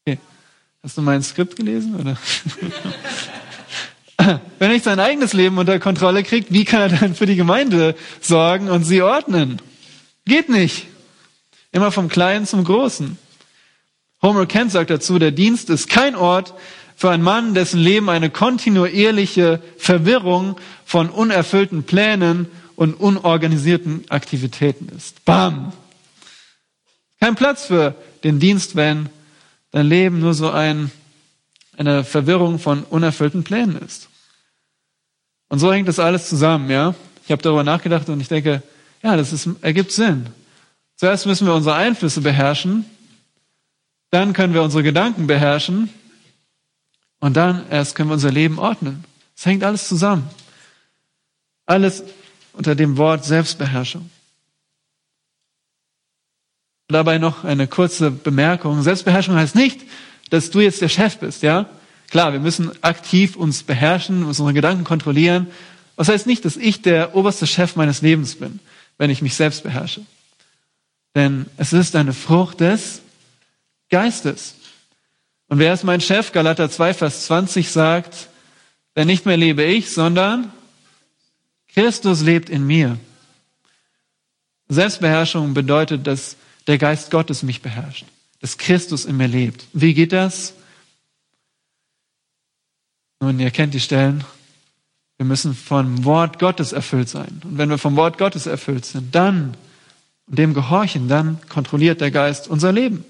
Okay. 0.06 0.20
Hast 0.84 0.98
du 0.98 1.02
mein 1.02 1.24
Skript 1.24 1.56
gelesen, 1.56 1.96
oder? 1.96 2.18
wenn 4.18 4.40
er 4.60 4.68
nicht 4.70 4.86
sein 4.86 5.00
eigenes 5.00 5.34
Leben 5.34 5.58
unter 5.58 5.80
Kontrolle 5.80 6.24
kriegt, 6.24 6.52
wie 6.52 6.66
kann 6.66 6.82
er 6.82 6.90
dann 6.90 7.16
für 7.16 7.26
die 7.26 7.36
Gemeinde 7.36 7.96
sorgen 8.22 8.70
und 8.70 8.84
sie 8.84 9.02
ordnen? 9.02 9.62
Geht 10.26 10.50
nicht. 10.50 10.88
Immer 11.72 11.92
vom 11.92 12.10
Kleinen 12.10 12.46
zum 12.46 12.64
Großen. 12.64 13.18
Homer 14.22 14.46
Kent 14.46 14.72
sagt 14.72 14.90
dazu, 14.90 15.20
der 15.20 15.32
Dienst 15.32 15.70
ist 15.70 15.90
kein 15.90 16.16
Ort 16.16 16.54
für 16.98 17.12
einen 17.12 17.22
Mann, 17.22 17.54
dessen 17.54 17.80
Leben 17.80 18.10
eine 18.10 18.32
kontinuierliche 18.32 19.62
Verwirrung 19.78 20.60
von 20.84 21.12
unerfüllten 21.12 21.84
Plänen 21.84 22.48
und 22.76 22.96
unorganisierten 22.96 24.06
Aktivitäten 24.10 24.90
ist. 24.98 25.24
Bam! 25.24 25.74
Kein 27.20 27.36
Platz 27.36 27.66
für 27.66 27.94
den 28.24 28.40
Dienst, 28.40 28.76
wenn 28.76 29.10
dein 29.70 29.86
Leben 29.86 30.20
nur 30.20 30.34
so 30.34 30.50
ein, 30.50 30.90
eine 31.78 32.04
Verwirrung 32.04 32.58
von 32.58 32.82
unerfüllten 32.84 33.44
Plänen 33.44 33.78
ist. 33.78 34.10
Und 35.50 35.60
so 35.60 35.72
hängt 35.72 35.88
das 35.88 36.00
alles 36.00 36.28
zusammen, 36.28 36.72
ja. 36.72 36.96
Ich 37.26 37.32
habe 37.32 37.44
darüber 37.44 37.64
nachgedacht 37.64 38.10
und 38.10 38.22
ich 38.22 38.28
denke, 38.28 38.64
ja, 39.04 39.16
das 39.16 39.34
ist, 39.34 39.48
ergibt 39.62 39.92
Sinn. 39.92 40.26
Zuerst 40.96 41.28
müssen 41.28 41.46
wir 41.46 41.54
unsere 41.54 41.76
Einflüsse 41.76 42.22
beherrschen, 42.22 42.86
dann 44.10 44.34
können 44.34 44.56
wir 44.56 44.64
unsere 44.64 44.82
Gedanken 44.82 45.28
beherrschen 45.28 45.92
und 47.20 47.36
dann 47.36 47.70
erst 47.70 47.96
können 47.96 48.10
wir 48.10 48.14
unser 48.14 48.32
Leben 48.32 48.60
ordnen. 48.60 49.04
Es 49.36 49.46
hängt 49.46 49.64
alles 49.64 49.88
zusammen. 49.88 50.30
Alles 51.66 52.04
unter 52.54 52.76
dem 52.76 52.98
Wort 52.98 53.26
Selbstbeherrschung. 53.26 54.10
Dabei 56.88 57.18
noch 57.18 57.44
eine 57.44 57.68
kurze 57.68 58.12
Bemerkung. 58.12 58.82
Selbstbeherrschung 58.82 59.36
heißt 59.36 59.56
nicht, 59.56 59.82
dass 60.30 60.50
du 60.50 60.60
jetzt 60.62 60.82
der 60.82 60.90
Chef 60.90 61.18
bist, 61.18 61.44
ja? 61.44 61.70
Klar, 62.10 62.32
wir 62.32 62.40
müssen 62.40 62.72
aktiv 62.84 63.36
uns 63.36 63.64
beherrschen, 63.64 64.24
unsere 64.24 64.54
Gedanken 64.54 64.86
kontrollieren. 64.86 65.48
Das 65.98 66.08
heißt 66.08 66.26
nicht, 66.26 66.46
dass 66.46 66.56
ich 66.56 66.82
der 66.82 67.16
oberste 67.16 67.46
Chef 67.46 67.76
meines 67.76 68.02
Lebens 68.02 68.36
bin, 68.36 68.60
wenn 68.98 69.10
ich 69.10 69.22
mich 69.22 69.36
selbst 69.36 69.64
beherrsche. 69.64 70.06
Denn 71.16 71.48
es 71.58 71.74
ist 71.74 71.96
eine 71.96 72.14
Frucht 72.14 72.62
des 72.62 73.02
Geistes. 73.90 74.56
Und 75.48 75.60
wer 75.60 75.74
ist 75.74 75.84
mein 75.84 76.02
Chef? 76.02 76.32
Galater 76.32 76.70
2, 76.70 76.94
Vers 76.94 77.26
20 77.26 77.70
sagt, 77.70 78.30
denn 78.96 79.08
nicht 79.08 79.26
mehr 79.26 79.38
lebe 79.38 79.64
ich, 79.64 79.92
sondern 79.92 80.52
Christus 81.74 82.22
lebt 82.22 82.50
in 82.50 82.66
mir. 82.66 82.98
Selbstbeherrschung 84.68 85.54
bedeutet, 85.54 86.08
dass 86.08 86.36
der 86.66 86.78
Geist 86.78 87.12
Gottes 87.12 87.44
mich 87.44 87.62
beherrscht, 87.62 88.06
dass 88.42 88.58
Christus 88.58 89.06
in 89.06 89.16
mir 89.16 89.28
lebt. 89.28 89.66
Wie 89.74 89.94
geht 89.94 90.12
das? 90.12 90.54
Nun, 93.20 93.40
ihr 93.40 93.52
kennt 93.52 93.74
die 93.74 93.80
Stellen. 93.80 94.24
Wir 95.18 95.26
müssen 95.26 95.56
vom 95.56 96.04
Wort 96.04 96.38
Gottes 96.38 96.74
erfüllt 96.74 97.10
sein. 97.10 97.42
Und 97.44 97.58
wenn 97.58 97.70
wir 97.70 97.78
vom 97.78 97.96
Wort 97.96 98.18
Gottes 98.18 98.46
erfüllt 98.46 98.86
sind, 98.86 99.16
dann 99.16 99.56
und 100.28 100.38
dem 100.38 100.54
gehorchen, 100.54 101.08
dann 101.08 101.40
kontrolliert 101.48 102.02
der 102.02 102.12
Geist 102.12 102.48
unser 102.48 102.72
Leben. 102.72 103.06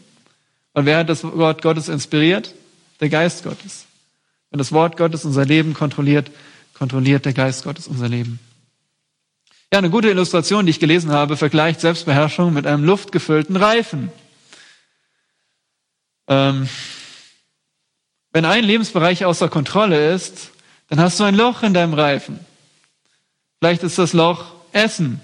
Und 0.77 0.85
wer 0.85 0.99
hat 0.99 1.09
das 1.09 1.23
Wort 1.23 1.63
Gottes 1.63 1.89
inspiriert? 1.89 2.53
Der 2.99 3.09
Geist 3.09 3.43
Gottes. 3.43 3.87
Wenn 4.51 4.59
das 4.59 4.71
Wort 4.71 4.95
Gottes 4.95 5.25
unser 5.25 5.43
Leben 5.43 5.73
kontrolliert, 5.73 6.29
kontrolliert 6.75 7.25
der 7.25 7.33
Geist 7.33 7.63
Gottes 7.63 7.87
unser 7.87 8.07
Leben. 8.07 8.39
Ja, 9.73 9.79
eine 9.79 9.89
gute 9.89 10.11
Illustration, 10.11 10.67
die 10.67 10.69
ich 10.69 10.79
gelesen 10.79 11.09
habe, 11.09 11.35
vergleicht 11.35 11.81
Selbstbeherrschung 11.81 12.53
mit 12.53 12.67
einem 12.67 12.83
luftgefüllten 12.83 13.55
Reifen. 13.55 14.11
Ähm, 16.27 16.69
wenn 18.31 18.45
ein 18.45 18.63
Lebensbereich 18.63 19.25
außer 19.25 19.49
Kontrolle 19.49 20.13
ist, 20.13 20.51
dann 20.89 20.99
hast 20.99 21.19
du 21.19 21.23
ein 21.23 21.33
Loch 21.33 21.63
in 21.63 21.73
deinem 21.73 21.95
Reifen. 21.95 22.39
Vielleicht 23.57 23.81
ist 23.81 23.97
das 23.97 24.13
Loch 24.13 24.53
Essen 24.73 25.21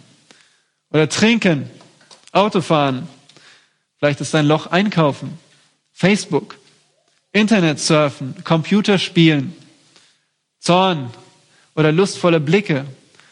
oder 0.89 1.08
Trinken, 1.08 1.70
Autofahren. 2.32 3.08
Vielleicht 3.99 4.20
ist 4.20 4.34
dein 4.34 4.47
Loch 4.47 4.68
Einkaufen, 4.68 5.39
Facebook, 5.94 6.58
Internet 7.32 7.80
surfen, 7.80 8.36
Computerspielen, 8.44 9.56
Zorn 10.60 11.12
oder 11.76 11.91
lustvolle 11.91 12.39
Blicke 12.39 12.86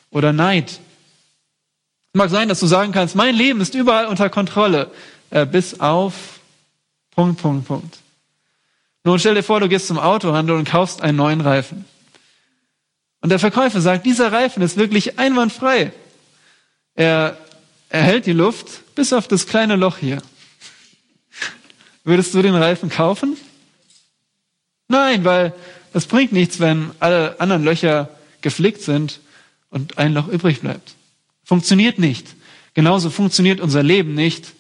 oder 0.09 0.31
Neid. 0.33 0.79
Es 2.13 2.17
mag 2.17 2.29
sein, 2.29 2.49
dass 2.49 2.59
du 2.59 2.67
sagen 2.67 2.91
kannst, 2.91 3.15
mein 3.15 3.35
Leben 3.35 3.61
ist 3.61 3.73
überall 3.75 4.05
unter 4.07 4.29
Kontrolle, 4.29 4.91
äh, 5.29 5.45
bis 5.45 5.79
auf 5.79 6.39
Punkt, 7.11 7.41
Punkt, 7.41 7.67
Punkt. 7.67 7.97
Nun 9.03 9.17
stell 9.17 9.35
dir 9.35 9.43
vor, 9.43 9.59
du 9.59 9.67
gehst 9.67 9.87
zum 9.87 9.97
Autohandel 9.97 10.55
und 10.55 10.67
kaufst 10.67 11.01
einen 11.01 11.17
neuen 11.17 11.41
Reifen. 11.41 11.85
Und 13.21 13.29
der 13.29 13.39
Verkäufer 13.39 13.81
sagt, 13.81 14.05
dieser 14.05 14.31
Reifen 14.31 14.61
ist 14.61 14.77
wirklich 14.77 15.19
einwandfrei. 15.19 15.91
Er, 16.95 17.37
er 17.89 18.01
hält 18.01 18.25
die 18.25 18.33
Luft 18.33 18.93
bis 18.95 19.13
auf 19.13 19.27
das 19.27 19.47
kleine 19.47 19.75
Loch 19.75 19.97
hier. 19.97 20.21
Würdest 22.03 22.33
du 22.33 22.41
den 22.41 22.55
Reifen 22.55 22.89
kaufen? 22.89 23.37
Nein, 24.87 25.23
weil 25.23 25.53
das 25.93 26.05
bringt 26.05 26.31
nichts, 26.31 26.59
wenn 26.59 26.91
alle 26.99 27.39
anderen 27.39 27.63
Löcher 27.63 28.09
geflickt 28.41 28.81
sind 28.81 29.19
und 29.69 29.97
ein 29.97 30.13
Loch 30.13 30.27
übrig 30.27 30.61
bleibt. 30.61 30.95
Funktioniert 31.43 31.99
nicht. 31.99 32.35
Genauso 32.73 33.09
funktioniert 33.09 33.59
unser 33.59 33.83
Leben 33.83 34.13
nicht, 34.15 34.53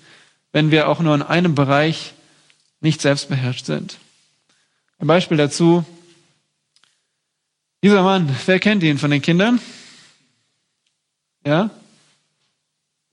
wenn 0.51 0.71
wir 0.71 0.89
auch 0.89 0.99
nur 0.99 1.15
in 1.15 1.21
einem 1.21 1.55
Bereich 1.55 2.13
nicht 2.81 3.01
selbstbeherrscht 3.01 3.65
sind. 3.65 3.97
Ein 4.99 5.07
Beispiel 5.07 5.37
dazu. 5.37 5.85
Dieser 7.83 8.03
Mann, 8.03 8.35
wer 8.45 8.59
kennt 8.59 8.83
ihn 8.83 8.97
von 8.97 9.11
den 9.11 9.21
Kindern? 9.21 9.59
Ja? 11.45 11.71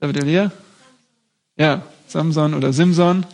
David 0.00 0.18
Elia? 0.18 0.52
Ja, 1.56 1.82
Samson 2.10 2.54
oder 2.54 2.72
Simson. 2.72 3.26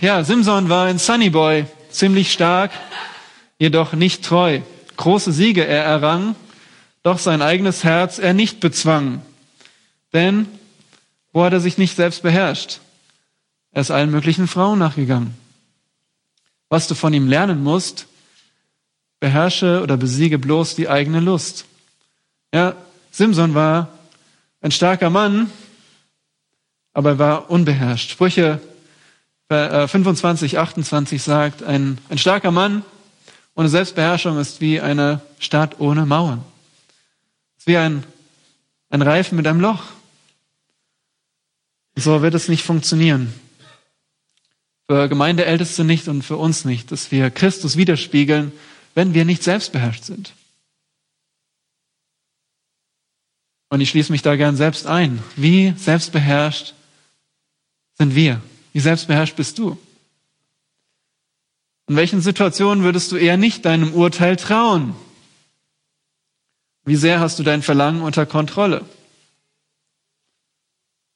ja, 0.00 0.22
Simson 0.24 0.68
war 0.68 0.86
ein 0.86 0.98
Sunny 0.98 1.30
Boy, 1.30 1.64
ziemlich 1.90 2.32
stark, 2.32 2.70
jedoch 3.58 3.94
nicht 3.94 4.24
treu. 4.24 4.60
Große 4.96 5.32
Siege 5.32 5.66
er 5.66 5.84
errang, 5.84 6.36
doch 7.02 7.18
sein 7.18 7.40
eigenes 7.40 7.82
Herz 7.84 8.18
er 8.18 8.34
nicht 8.34 8.60
bezwang. 8.60 9.22
Denn 10.12 10.46
wo 11.32 11.42
hat 11.44 11.52
er 11.52 11.60
sich 11.60 11.78
nicht 11.78 11.96
selbst 11.96 12.22
beherrscht? 12.22 12.80
Er 13.72 13.80
ist 13.82 13.90
allen 13.90 14.10
möglichen 14.10 14.48
Frauen 14.48 14.78
nachgegangen. 14.78 15.34
Was 16.68 16.88
du 16.88 16.94
von 16.94 17.14
ihm 17.14 17.28
lernen 17.28 17.62
musst, 17.62 18.06
beherrsche 19.20 19.80
oder 19.82 19.96
besiege 19.96 20.38
bloß 20.38 20.74
die 20.74 20.88
eigene 20.88 21.20
Lust. 21.20 21.66
Ja, 22.52 22.74
Simson 23.10 23.54
war 23.54 23.88
ein 24.60 24.70
starker 24.70 25.10
Mann, 25.10 25.50
aber 26.92 27.10
er 27.10 27.18
war 27.18 27.50
unbeherrscht. 27.50 28.10
Sprüche 28.10 28.60
25, 29.48 30.58
28 30.58 31.16
äh, 31.16 31.22
sagt, 31.22 31.62
ein, 31.62 31.98
ein 32.08 32.18
starker 32.18 32.50
Mann 32.50 32.84
ohne 33.54 33.68
Selbstbeherrschung 33.68 34.38
ist 34.38 34.60
wie 34.60 34.80
eine 34.80 35.20
Stadt 35.38 35.80
ohne 35.80 36.06
Mauern. 36.06 36.44
Ist 37.58 37.66
wie 37.66 37.76
ein, 37.76 38.04
ein 38.90 39.02
Reifen 39.02 39.36
mit 39.36 39.46
einem 39.46 39.60
Loch. 39.60 39.82
So 41.96 42.22
wird 42.22 42.34
es 42.34 42.48
nicht 42.48 42.64
funktionieren 42.64 43.34
für 44.90 45.08
Gemeindeälteste 45.08 45.84
nicht 45.84 46.08
und 46.08 46.22
für 46.22 46.36
uns 46.36 46.64
nicht, 46.64 46.90
dass 46.90 47.12
wir 47.12 47.30
Christus 47.30 47.76
widerspiegeln, 47.76 48.50
wenn 48.96 49.14
wir 49.14 49.24
nicht 49.24 49.44
selbstbeherrscht 49.44 50.02
sind. 50.02 50.32
Und 53.70 53.80
ich 53.80 53.88
schließe 53.88 54.12
mich 54.12 54.22
da 54.22 54.36
gern 54.36 54.56
selbst 54.56 54.86
ein. 54.86 55.22
Wie 55.36 55.72
selbstbeherrscht 55.76 56.74
sind 57.94 58.14
wir? 58.14 58.42
Wie 58.72 58.80
selbstbeherrscht 58.80 59.36
bist 59.36 59.58
du? 59.58 59.78
In 61.86 61.96
welchen 61.96 62.20
Situationen 62.20 62.84
würdest 62.84 63.10
du 63.10 63.16
eher 63.16 63.36
nicht 63.36 63.64
deinem 63.64 63.94
Urteil 63.94 64.36
trauen? 64.36 64.94
Wie 66.84 66.96
sehr 66.96 67.20
hast 67.20 67.38
du 67.38 67.42
dein 67.42 67.62
Verlangen 67.62 68.02
unter 68.02 68.26
Kontrolle? 68.26 68.84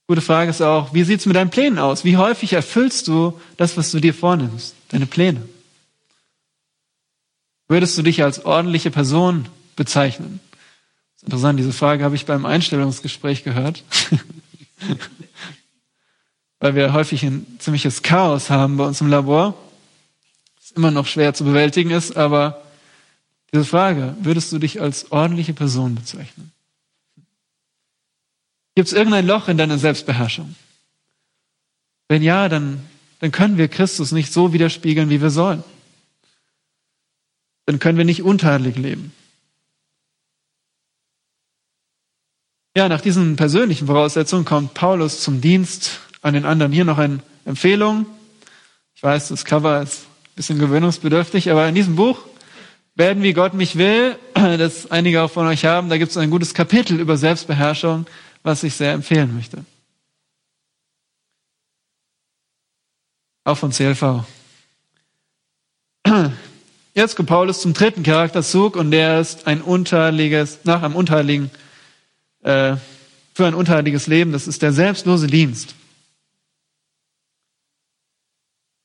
Gute 0.06 0.20
Frage 0.20 0.50
ist 0.50 0.60
auch, 0.60 0.92
wie 0.92 1.02
sieht 1.02 1.20
es 1.20 1.26
mit 1.26 1.34
deinen 1.34 1.50
Plänen 1.50 1.78
aus? 1.78 2.04
Wie 2.04 2.16
häufig 2.16 2.52
erfüllst 2.52 3.08
du 3.08 3.40
das, 3.56 3.76
was 3.76 3.90
du 3.90 4.00
dir 4.00 4.14
vornimmst, 4.14 4.74
deine 4.88 5.06
Pläne? 5.06 5.48
Würdest 7.66 7.96
du 7.96 8.02
dich 8.02 8.22
als 8.22 8.44
ordentliche 8.44 8.90
Person 8.90 9.48
bezeichnen? 9.74 10.40
Interessant, 11.24 11.58
diese 11.58 11.72
Frage 11.72 12.04
habe 12.04 12.14
ich 12.14 12.26
beim 12.26 12.44
Einstellungsgespräch 12.44 13.44
gehört. 13.44 13.82
Weil 16.60 16.74
wir 16.74 16.92
häufig 16.92 17.24
ein 17.24 17.46
ziemliches 17.58 18.02
Chaos 18.02 18.50
haben 18.50 18.76
bei 18.76 18.86
uns 18.86 19.00
im 19.00 19.08
Labor. 19.08 19.54
Das 20.60 20.72
immer 20.72 20.90
noch 20.90 21.06
schwer 21.06 21.34
zu 21.34 21.44
bewältigen 21.44 21.90
ist, 21.90 22.16
aber 22.16 22.62
diese 23.52 23.64
Frage, 23.64 24.16
würdest 24.20 24.52
du 24.52 24.58
dich 24.58 24.80
als 24.80 25.12
ordentliche 25.12 25.54
Person 25.54 25.94
bezeichnen? 25.94 26.52
Gibt 28.74 28.88
es 28.88 28.92
irgendein 28.92 29.26
Loch 29.26 29.48
in 29.48 29.56
deiner 29.56 29.78
Selbstbeherrschung? 29.78 30.54
Wenn 32.08 32.22
ja, 32.22 32.48
dann, 32.48 32.84
dann 33.20 33.30
können 33.30 33.56
wir 33.56 33.68
Christus 33.68 34.12
nicht 34.12 34.32
so 34.32 34.52
widerspiegeln, 34.52 35.08
wie 35.08 35.22
wir 35.22 35.30
sollen. 35.30 35.62
Dann 37.66 37.78
können 37.78 37.96
wir 37.96 38.04
nicht 38.04 38.22
untadelig 38.22 38.76
leben. 38.76 39.12
Ja, 42.76 42.88
nach 42.88 43.00
diesen 43.00 43.36
persönlichen 43.36 43.86
Voraussetzungen 43.86 44.44
kommt 44.44 44.74
Paulus 44.74 45.20
zum 45.20 45.40
Dienst 45.40 46.00
an 46.22 46.34
den 46.34 46.44
anderen. 46.44 46.72
Hier 46.72 46.84
noch 46.84 46.98
eine 46.98 47.20
Empfehlung. 47.44 48.06
Ich 48.94 49.02
weiß, 49.02 49.28
das 49.28 49.44
Cover 49.44 49.82
ist 49.82 50.02
ein 50.02 50.34
bisschen 50.36 50.58
gewöhnungsbedürftig, 50.58 51.50
aber 51.50 51.68
in 51.68 51.74
diesem 51.74 51.94
Buch 51.96 52.18
werden 52.96 53.22
wie 53.22 53.32
Gott 53.32 53.54
mich 53.54 53.76
will, 53.76 54.16
das 54.34 54.90
einige 54.90 55.22
auch 55.22 55.30
von 55.30 55.46
euch 55.46 55.64
haben, 55.64 55.88
da 55.88 55.98
gibt 55.98 56.10
es 56.10 56.16
ein 56.16 56.30
gutes 56.30 56.54
Kapitel 56.54 56.98
über 56.98 57.16
Selbstbeherrschung 57.16 58.06
was 58.44 58.62
ich 58.62 58.74
sehr 58.74 58.92
empfehlen 58.92 59.34
möchte. 59.34 59.64
Auch 63.42 63.56
von 63.56 63.72
CLV. 63.72 64.24
Jetzt 66.94 67.16
kommt 67.16 67.28
Paulus 67.28 67.60
zum 67.60 67.72
dritten 67.72 68.04
Charakterzug 68.04 68.76
und 68.76 68.92
der 68.92 69.18
ist 69.18 69.48
ein 69.48 69.60
unterliges, 69.62 70.60
nach 70.64 70.82
einem 70.82 70.94
unterliegen, 70.94 71.50
äh, 72.44 72.76
für 73.34 73.46
ein 73.46 73.54
unterliges 73.54 74.06
Leben. 74.06 74.32
Das 74.32 74.46
ist 74.46 74.62
der 74.62 74.72
selbstlose 74.72 75.26
Dienst. 75.26 75.74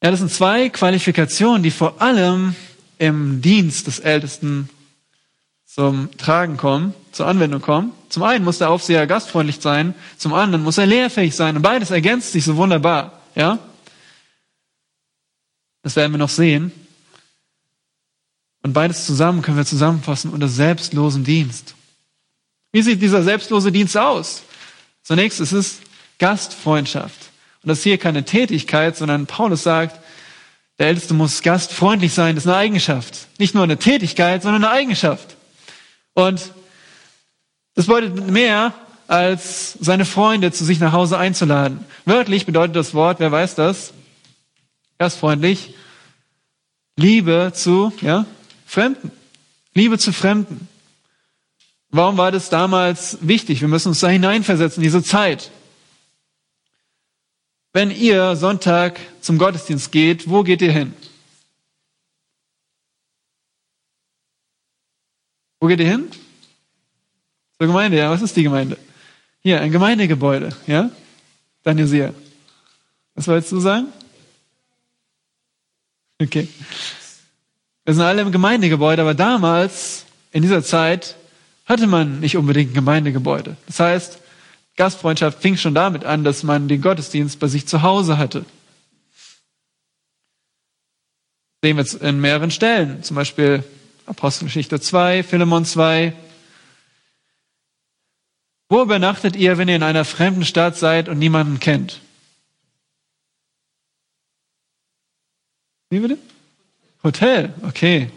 Ja, 0.01 0.11
das 0.11 0.19
sind 0.19 0.31
zwei 0.31 0.69
Qualifikationen, 0.69 1.61
die 1.61 1.71
vor 1.71 2.01
allem 2.01 2.55
im 2.97 3.41
Dienst 3.41 3.87
des 3.87 3.99
Ältesten 3.99 4.69
zum 5.65 6.09
Tragen 6.17 6.57
kommen, 6.57 6.93
zur 7.11 7.27
Anwendung 7.27 7.61
kommen. 7.61 7.91
Zum 8.09 8.23
einen 8.23 8.43
muss 8.43 8.57
der 8.57 8.69
Aufseher 8.69 9.05
gastfreundlich 9.07 9.59
sein, 9.59 9.93
zum 10.17 10.33
anderen 10.33 10.63
muss 10.63 10.77
er 10.77 10.85
lehrfähig 10.85 11.35
sein 11.35 11.55
und 11.55 11.61
beides 11.61 11.91
ergänzt 11.91 12.31
sich 12.31 12.43
so 12.43 12.55
wunderbar, 12.55 13.21
ja? 13.35 13.59
Das 15.83 15.95
werden 15.95 16.11
wir 16.11 16.17
noch 16.17 16.29
sehen. 16.29 16.71
Und 18.63 18.73
beides 18.73 19.05
zusammen 19.05 19.41
können 19.41 19.57
wir 19.57 19.65
zusammenfassen 19.65 20.31
unter 20.31 20.49
selbstlosen 20.49 21.23
Dienst. 21.23 21.75
Wie 22.71 22.81
sieht 22.81 23.01
dieser 23.01 23.23
selbstlose 23.23 23.71
Dienst 23.71 23.97
aus? 23.97 24.43
Zunächst 25.03 25.39
ist 25.39 25.53
es 25.53 25.79
Gastfreundschaft. 26.19 27.29
Und 27.63 27.69
das 27.69 27.79
ist 27.79 27.83
hier 27.83 27.97
keine 27.97 28.23
Tätigkeit, 28.23 28.95
sondern 28.95 29.25
Paulus 29.25 29.63
sagt, 29.63 29.99
der 30.77 30.87
Älteste 30.87 31.13
muss 31.13 31.41
gastfreundlich 31.41 32.13
sein, 32.13 32.35
das 32.35 32.45
ist 32.45 32.49
eine 32.49 32.57
Eigenschaft. 32.57 33.27
Nicht 33.37 33.53
nur 33.53 33.63
eine 33.63 33.77
Tätigkeit, 33.77 34.43
sondern 34.43 34.63
eine 34.63 34.73
Eigenschaft. 34.73 35.35
Und 36.13 36.53
das 37.75 37.87
bedeutet 37.87 38.29
mehr, 38.29 38.73
als 39.07 39.73
seine 39.79 40.05
Freunde 40.05 40.51
zu 40.51 40.63
sich 40.63 40.79
nach 40.79 40.93
Hause 40.93 41.17
einzuladen. 41.17 41.83
Wörtlich 42.05 42.45
bedeutet 42.45 42.75
das 42.75 42.93
Wort, 42.93 43.19
wer 43.19 43.31
weiß 43.31 43.55
das? 43.55 43.93
Gastfreundlich. 44.99 45.73
Liebe 46.95 47.51
zu, 47.53 47.91
ja, 48.01 48.25
Fremden. 48.65 49.11
Liebe 49.73 49.97
zu 49.97 50.13
Fremden. 50.13 50.67
Warum 51.91 52.17
war 52.17 52.31
das 52.31 52.49
damals 52.49 53.17
wichtig? 53.21 53.61
Wir 53.61 53.67
müssen 53.67 53.89
uns 53.89 53.99
da 53.99 54.09
hineinversetzen, 54.09 54.83
diese 54.83 55.03
Zeit. 55.03 55.49
Wenn 57.73 57.91
ihr 57.91 58.35
Sonntag 58.35 58.99
zum 59.21 59.37
Gottesdienst 59.37 59.91
geht, 59.91 60.29
wo 60.29 60.43
geht 60.43 60.61
ihr 60.61 60.71
hin? 60.71 60.93
Wo 65.59 65.67
geht 65.67 65.79
ihr 65.79 65.87
hin? 65.87 66.09
Zur 67.57 67.67
Gemeinde, 67.67 67.97
ja. 67.97 68.09
Was 68.09 68.21
ist 68.21 68.35
die 68.35 68.43
Gemeinde? 68.43 68.77
Hier, 69.41 69.61
ein 69.61 69.71
Gemeindegebäude, 69.71 70.55
ja? 70.67 70.91
Daniel 71.63 71.87
Seher. 71.87 72.13
Was 73.15 73.27
wolltest 73.27 73.51
du 73.51 73.59
sagen? 73.59 73.87
Okay. 76.21 76.47
Wir 77.85 77.93
sind 77.93 78.03
alle 78.03 78.21
im 78.21 78.31
Gemeindegebäude, 78.31 79.01
aber 79.01 79.13
damals, 79.13 80.05
in 80.31 80.41
dieser 80.41 80.63
Zeit, 80.63 81.15
hatte 81.69 81.85
man 81.85 82.19
nicht 82.19 82.35
unbedingt 82.35 82.71
ein 82.71 82.73
Gemeindegebäude. 82.73 83.55
Das 83.67 83.79
heißt, 83.79 84.19
Gastfreundschaft 84.75 85.41
fing 85.41 85.55
schon 85.55 85.75
damit 85.75 86.03
an, 86.03 86.23
dass 86.23 86.41
man 86.41 86.67
den 86.67 86.81
Gottesdienst 86.81 87.39
bei 87.39 87.47
sich 87.47 87.67
zu 87.67 87.83
Hause 87.83 88.17
hatte. 88.17 88.43
Sehen 91.61 91.77
wir 91.77 91.83
jetzt 91.83 91.95
in 91.95 92.19
mehreren 92.19 92.51
Stellen, 92.51 93.03
zum 93.03 93.15
Beispiel 93.15 93.63
Apostelgeschichte 94.05 94.79
2, 94.79 95.23
Philemon 95.23 95.65
2. 95.65 96.13
Wo 98.69 98.81
übernachtet 98.81 99.35
ihr, 99.35 99.57
wenn 99.57 99.67
ihr 99.67 99.75
in 99.75 99.83
einer 99.83 100.05
fremden 100.05 100.45
Stadt 100.45 100.77
seid 100.77 101.09
und 101.09 101.19
niemanden 101.19 101.59
kennt? 101.59 101.99
Wie 105.89 105.99
bitte? 105.99 106.17
Hotel, 107.03 107.53
okay. 107.63 108.09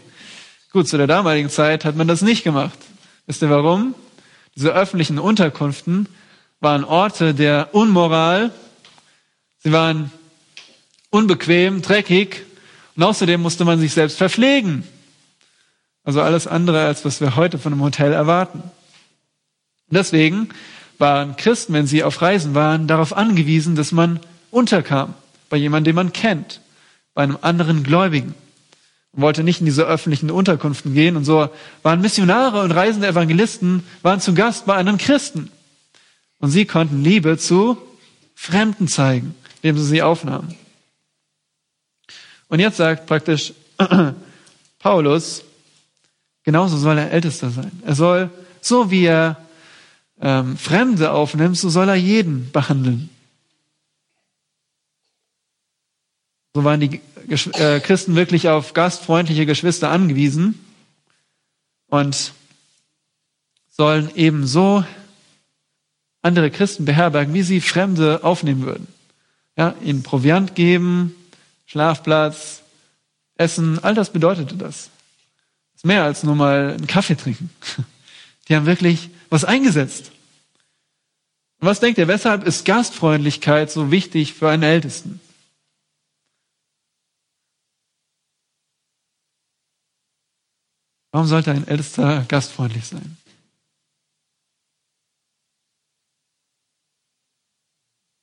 Gut, 0.71 0.87
zu 0.87 0.97
der 0.97 1.07
damaligen 1.07 1.49
Zeit 1.49 1.85
hat 1.85 1.95
man 1.95 2.07
das 2.07 2.21
nicht 2.21 2.43
gemacht. 2.43 2.77
Wisst 3.25 3.41
ihr 3.41 3.49
warum? 3.49 3.95
Diese 4.55 4.73
öffentlichen 4.73 5.17
Unterkünften 5.17 6.07
waren 6.59 6.83
Orte 6.83 7.33
der 7.33 7.73
Unmoral. 7.73 8.51
Sie 9.59 9.71
waren 9.71 10.11
unbequem, 11.09 11.81
dreckig 11.81 12.43
und 12.95 13.03
außerdem 13.03 13.41
musste 13.41 13.65
man 13.65 13.79
sich 13.79 13.93
selbst 13.93 14.17
verpflegen. 14.17 14.83
Also 16.03 16.21
alles 16.21 16.47
andere, 16.47 16.85
als 16.85 17.05
was 17.05 17.21
wir 17.21 17.37
heute 17.37 17.57
von 17.57 17.71
einem 17.71 17.81
Hotel 17.81 18.11
erwarten. 18.11 18.61
Deswegen 19.87 20.49
waren 20.97 21.37
Christen, 21.37 21.73
wenn 21.73 21.87
sie 21.87 22.03
auf 22.03 22.21
Reisen 22.21 22.55
waren, 22.55 22.87
darauf 22.87 23.15
angewiesen, 23.15 23.75
dass 23.75 23.93
man 23.93 24.19
unterkam 24.51 25.13
bei 25.49 25.57
jemandem, 25.57 25.91
den 25.91 25.95
man 25.95 26.13
kennt, 26.13 26.59
bei 27.13 27.23
einem 27.23 27.37
anderen 27.41 27.83
Gläubigen 27.83 28.35
wollte 29.13 29.43
nicht 29.43 29.59
in 29.59 29.65
diese 29.65 29.83
öffentlichen 29.83 30.31
Unterkünften 30.31 30.93
gehen. 30.93 31.15
Und 31.15 31.23
so 31.25 31.49
waren 31.83 32.01
Missionare 32.01 32.61
und 32.61 32.71
reisende 32.71 33.07
Evangelisten, 33.07 33.83
waren 34.01 34.19
zu 34.19 34.33
Gast 34.33 34.65
bei 34.65 34.75
anderen 34.75 34.97
Christen. 34.97 35.51
Und 36.39 36.49
sie 36.49 36.65
konnten 36.65 37.03
Liebe 37.03 37.37
zu 37.37 37.77
Fremden 38.35 38.87
zeigen, 38.87 39.35
indem 39.61 39.77
sie 39.77 39.85
sie 39.85 40.01
aufnahmen. 40.01 40.55
Und 42.49 42.59
jetzt 42.59 42.77
sagt 42.77 43.05
praktisch 43.05 43.53
Paulus, 44.79 45.43
genauso 46.43 46.77
soll 46.77 46.97
er 46.97 47.11
Ältester 47.11 47.49
sein. 47.49 47.71
Er 47.85 47.95
soll, 47.95 48.29
so 48.61 48.91
wie 48.91 49.05
er 49.05 49.37
ähm, 50.21 50.57
Fremde 50.57 51.11
aufnimmt, 51.11 51.57
so 51.57 51.69
soll 51.69 51.87
er 51.87 51.95
jeden 51.95 52.51
behandeln. 52.51 53.09
So 56.53 56.63
waren 56.63 56.79
die 56.79 56.99
äh, 57.29 57.79
Christen 57.79 58.15
wirklich 58.15 58.49
auf 58.49 58.73
gastfreundliche 58.73 59.45
Geschwister 59.45 59.89
angewiesen 59.89 60.59
und 61.87 62.33
sollen 63.69 64.11
ebenso 64.15 64.83
andere 66.21 66.51
Christen 66.51 66.85
beherbergen, 66.85 67.33
wie 67.33 67.43
sie 67.43 67.61
Fremde 67.61 68.23
aufnehmen 68.23 68.65
würden. 68.65 68.87
Ja, 69.57 69.75
ihnen 69.83 70.03
Proviant 70.03 70.55
geben, 70.55 71.15
Schlafplatz, 71.65 72.63
Essen, 73.35 73.83
all 73.83 73.93
das 73.93 74.11
bedeutete 74.11 74.55
das. 74.55 74.89
das 75.73 75.77
ist 75.77 75.85
mehr 75.85 76.03
als 76.03 76.23
nur 76.23 76.35
mal 76.35 76.71
einen 76.73 76.87
Kaffee 76.87 77.15
trinken. 77.15 77.49
Die 78.47 78.55
haben 78.55 78.65
wirklich 78.65 79.09
was 79.29 79.45
eingesetzt. 79.45 80.11
Und 81.59 81.67
was 81.67 81.79
denkt 81.79 81.97
ihr, 81.97 82.07
weshalb 82.07 82.45
ist 82.45 82.65
Gastfreundlichkeit 82.65 83.71
so 83.71 83.91
wichtig 83.91 84.33
für 84.33 84.49
einen 84.49 84.63
Ältesten? 84.63 85.19
Warum 91.13 91.27
sollte 91.27 91.51
ein 91.51 91.67
Ältester 91.67 92.25
gastfreundlich 92.27 92.87
sein? 92.87 93.17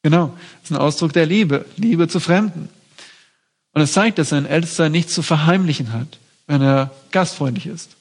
Genau, 0.02 0.36
das 0.54 0.64
ist 0.64 0.70
ein 0.72 0.82
Ausdruck 0.82 1.12
der 1.12 1.24
Liebe, 1.24 1.66
Liebe 1.76 2.08
zu 2.08 2.18
Fremden. 2.18 2.68
Und 3.74 3.82
es 3.82 3.92
zeigt, 3.92 4.18
dass 4.18 4.32
ein 4.32 4.44
Ältester 4.44 4.88
nichts 4.88 5.14
zu 5.14 5.22
verheimlichen 5.22 5.92
hat, 5.92 6.18
wenn 6.48 6.62
er 6.62 6.90
gastfreundlich 7.12 7.66
ist. 7.66 7.94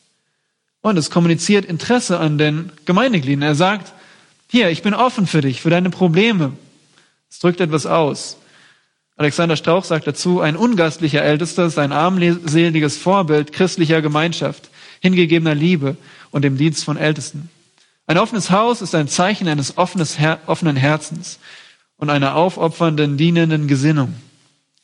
Und 0.81 0.97
es 0.97 1.11
kommuniziert 1.11 1.65
Interesse 1.65 2.19
an 2.19 2.39
den 2.39 2.71
Gemeindegliedern. 2.85 3.43
Er 3.43 3.53
sagt, 3.53 3.93
hier, 4.47 4.71
ich 4.71 4.81
bin 4.81 4.95
offen 4.95 5.27
für 5.27 5.41
dich, 5.41 5.61
für 5.61 5.69
deine 5.69 5.91
Probleme. 5.91 6.53
Es 7.29 7.37
drückt 7.37 7.61
etwas 7.61 7.85
aus. 7.85 8.37
Alexander 9.17 9.55
Strauch 9.55 9.83
sagt 9.83 10.07
dazu, 10.07 10.41
ein 10.41 10.55
ungastlicher 10.55 11.21
Ältester 11.21 11.65
ist 11.65 11.77
ein 11.77 11.91
armseliges 11.91 12.97
Vorbild 12.97 13.53
christlicher 13.53 14.01
Gemeinschaft 14.01 14.71
hingegebener 15.01 15.55
Liebe 15.55 15.97
und 16.31 16.43
dem 16.43 16.57
Dienst 16.57 16.83
von 16.83 16.97
Ältesten. 16.97 17.49
Ein 18.07 18.17
offenes 18.17 18.49
Haus 18.49 18.81
ist 18.81 18.95
ein 18.95 19.07
Zeichen 19.07 19.47
eines 19.47 19.77
offenen 19.77 20.75
Herzens 20.75 21.39
und 21.97 22.09
einer 22.09 22.35
aufopfernden, 22.35 23.17
dienenden 23.17 23.67
Gesinnung. 23.67 24.15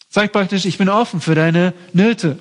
Sagt 0.09 0.31
praktisch, 0.33 0.65
ich 0.65 0.77
bin 0.77 0.89
offen 0.89 1.21
für 1.21 1.35
deine 1.35 1.73
Nöte. 1.91 2.37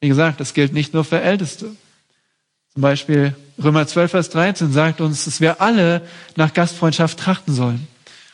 Wie 0.00 0.08
gesagt, 0.08 0.40
das 0.40 0.54
gilt 0.54 0.72
nicht 0.72 0.92
nur 0.92 1.04
für 1.04 1.20
Älteste. 1.20 1.76
Zum 2.72 2.82
Beispiel 2.82 3.34
Römer 3.62 3.86
12, 3.86 4.10
Vers 4.10 4.30
13 4.30 4.72
sagt 4.72 5.00
uns, 5.00 5.24
dass 5.24 5.40
wir 5.40 5.60
alle 5.60 6.02
nach 6.36 6.54
Gastfreundschaft 6.54 7.18
trachten 7.18 7.54
sollen. 7.54 7.86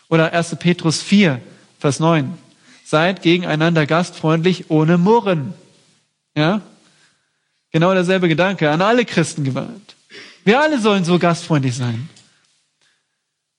Oder 0.09 0.33
1. 0.33 0.57
Petrus 0.57 1.03
4, 1.03 1.41
Vers 1.79 2.01
9. 2.01 2.33
Seid 2.85 3.23
gegeneinander 3.23 3.87
gastfreundlich 3.87 4.71
ohne 4.71 4.99
Murren. 4.99 5.55
Ja? 6.37 6.63
Genau 7.77 7.93
derselbe 7.93 8.27
Gedanke, 8.27 8.71
an 8.71 8.81
alle 8.81 9.05
Christen 9.05 9.45
gewandt. 9.45 9.97
Wir 10.47 10.59
alle 10.63 10.81
sollen 10.81 11.05
so 11.05 11.19
gastfreundlich 11.19 11.77
sein. 11.77 12.09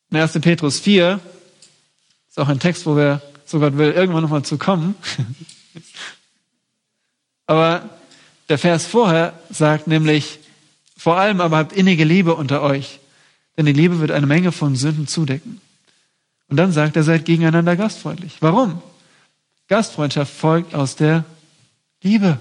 In 0.10 0.18
1. 0.18 0.40
Petrus 0.42 0.80
4 0.80 1.20
ist 2.28 2.40
auch 2.40 2.48
ein 2.48 2.60
Text, 2.60 2.88
wo 2.88 2.96
wir, 2.96 3.22
so 3.46 3.60
Gott 3.60 3.78
will, 3.78 3.92
irgendwann 3.92 4.24
nochmal 4.24 4.42
zu 4.42 4.58
kommen. 4.58 4.96
aber 7.46 7.92
der 8.50 8.58
Vers 8.58 8.88
vorher 8.88 9.40
sagt 9.52 9.86
nämlich, 9.86 10.40
vor 10.98 11.18
allem 11.18 11.40
aber 11.40 11.58
habt 11.58 11.74
innige 11.74 12.04
Liebe 12.04 12.34
unter 12.34 12.64
euch, 12.64 13.00
denn 13.56 13.68
die 13.68 13.74
Liebe 13.74 14.00
wird 14.00 14.10
eine 14.10 14.26
Menge 14.26 14.52
von 14.52 14.76
Sünden 14.76 15.06
zudecken. 15.06 15.62
Und 16.48 16.58
dann 16.58 16.72
sagt 16.72 16.96
er, 16.96 17.04
seid 17.04 17.26
gegeneinander 17.26 17.76
gastfreundlich. 17.76 18.38
Warum? 18.40 18.82
Gastfreundschaft 19.68 20.34
folgt 20.34 20.74
aus 20.74 20.96
der 20.96 21.24
Liebe. 22.02 22.40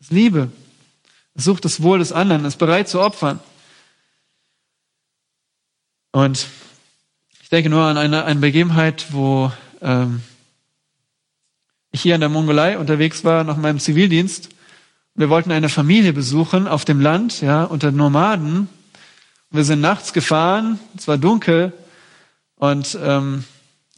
Ist 0.00 0.12
Liebe. 0.12 0.50
Es 1.34 1.44
sucht 1.44 1.64
das 1.64 1.82
Wohl 1.82 1.98
des 1.98 2.12
anderen, 2.12 2.44
ist 2.44 2.58
bereit 2.58 2.88
zu 2.88 3.00
opfern. 3.00 3.40
Und 6.12 6.46
ich 7.42 7.48
denke 7.48 7.68
nur 7.68 7.82
an 7.82 7.98
eine, 7.98 8.24
eine 8.24 8.40
Begebenheit, 8.40 9.06
wo 9.10 9.52
ähm, 9.80 10.22
ich 11.92 12.02
hier 12.02 12.14
in 12.14 12.20
der 12.20 12.30
Mongolei 12.30 12.78
unterwegs 12.78 13.24
war 13.24 13.44
nach 13.44 13.56
meinem 13.56 13.78
Zivildienst. 13.78 14.50
Wir 15.14 15.30
wollten 15.30 15.52
eine 15.52 15.68
Familie 15.68 16.12
besuchen 16.12 16.68
auf 16.68 16.84
dem 16.84 17.00
Land, 17.00 17.40
ja, 17.40 17.64
unter 17.64 17.92
Nomaden. 17.92 18.68
Wir 19.50 19.64
sind 19.64 19.80
nachts 19.80 20.12
gefahren, 20.12 20.78
es 20.96 21.08
war 21.08 21.18
dunkel 21.18 21.72
und 22.56 22.98
ähm, 23.02 23.44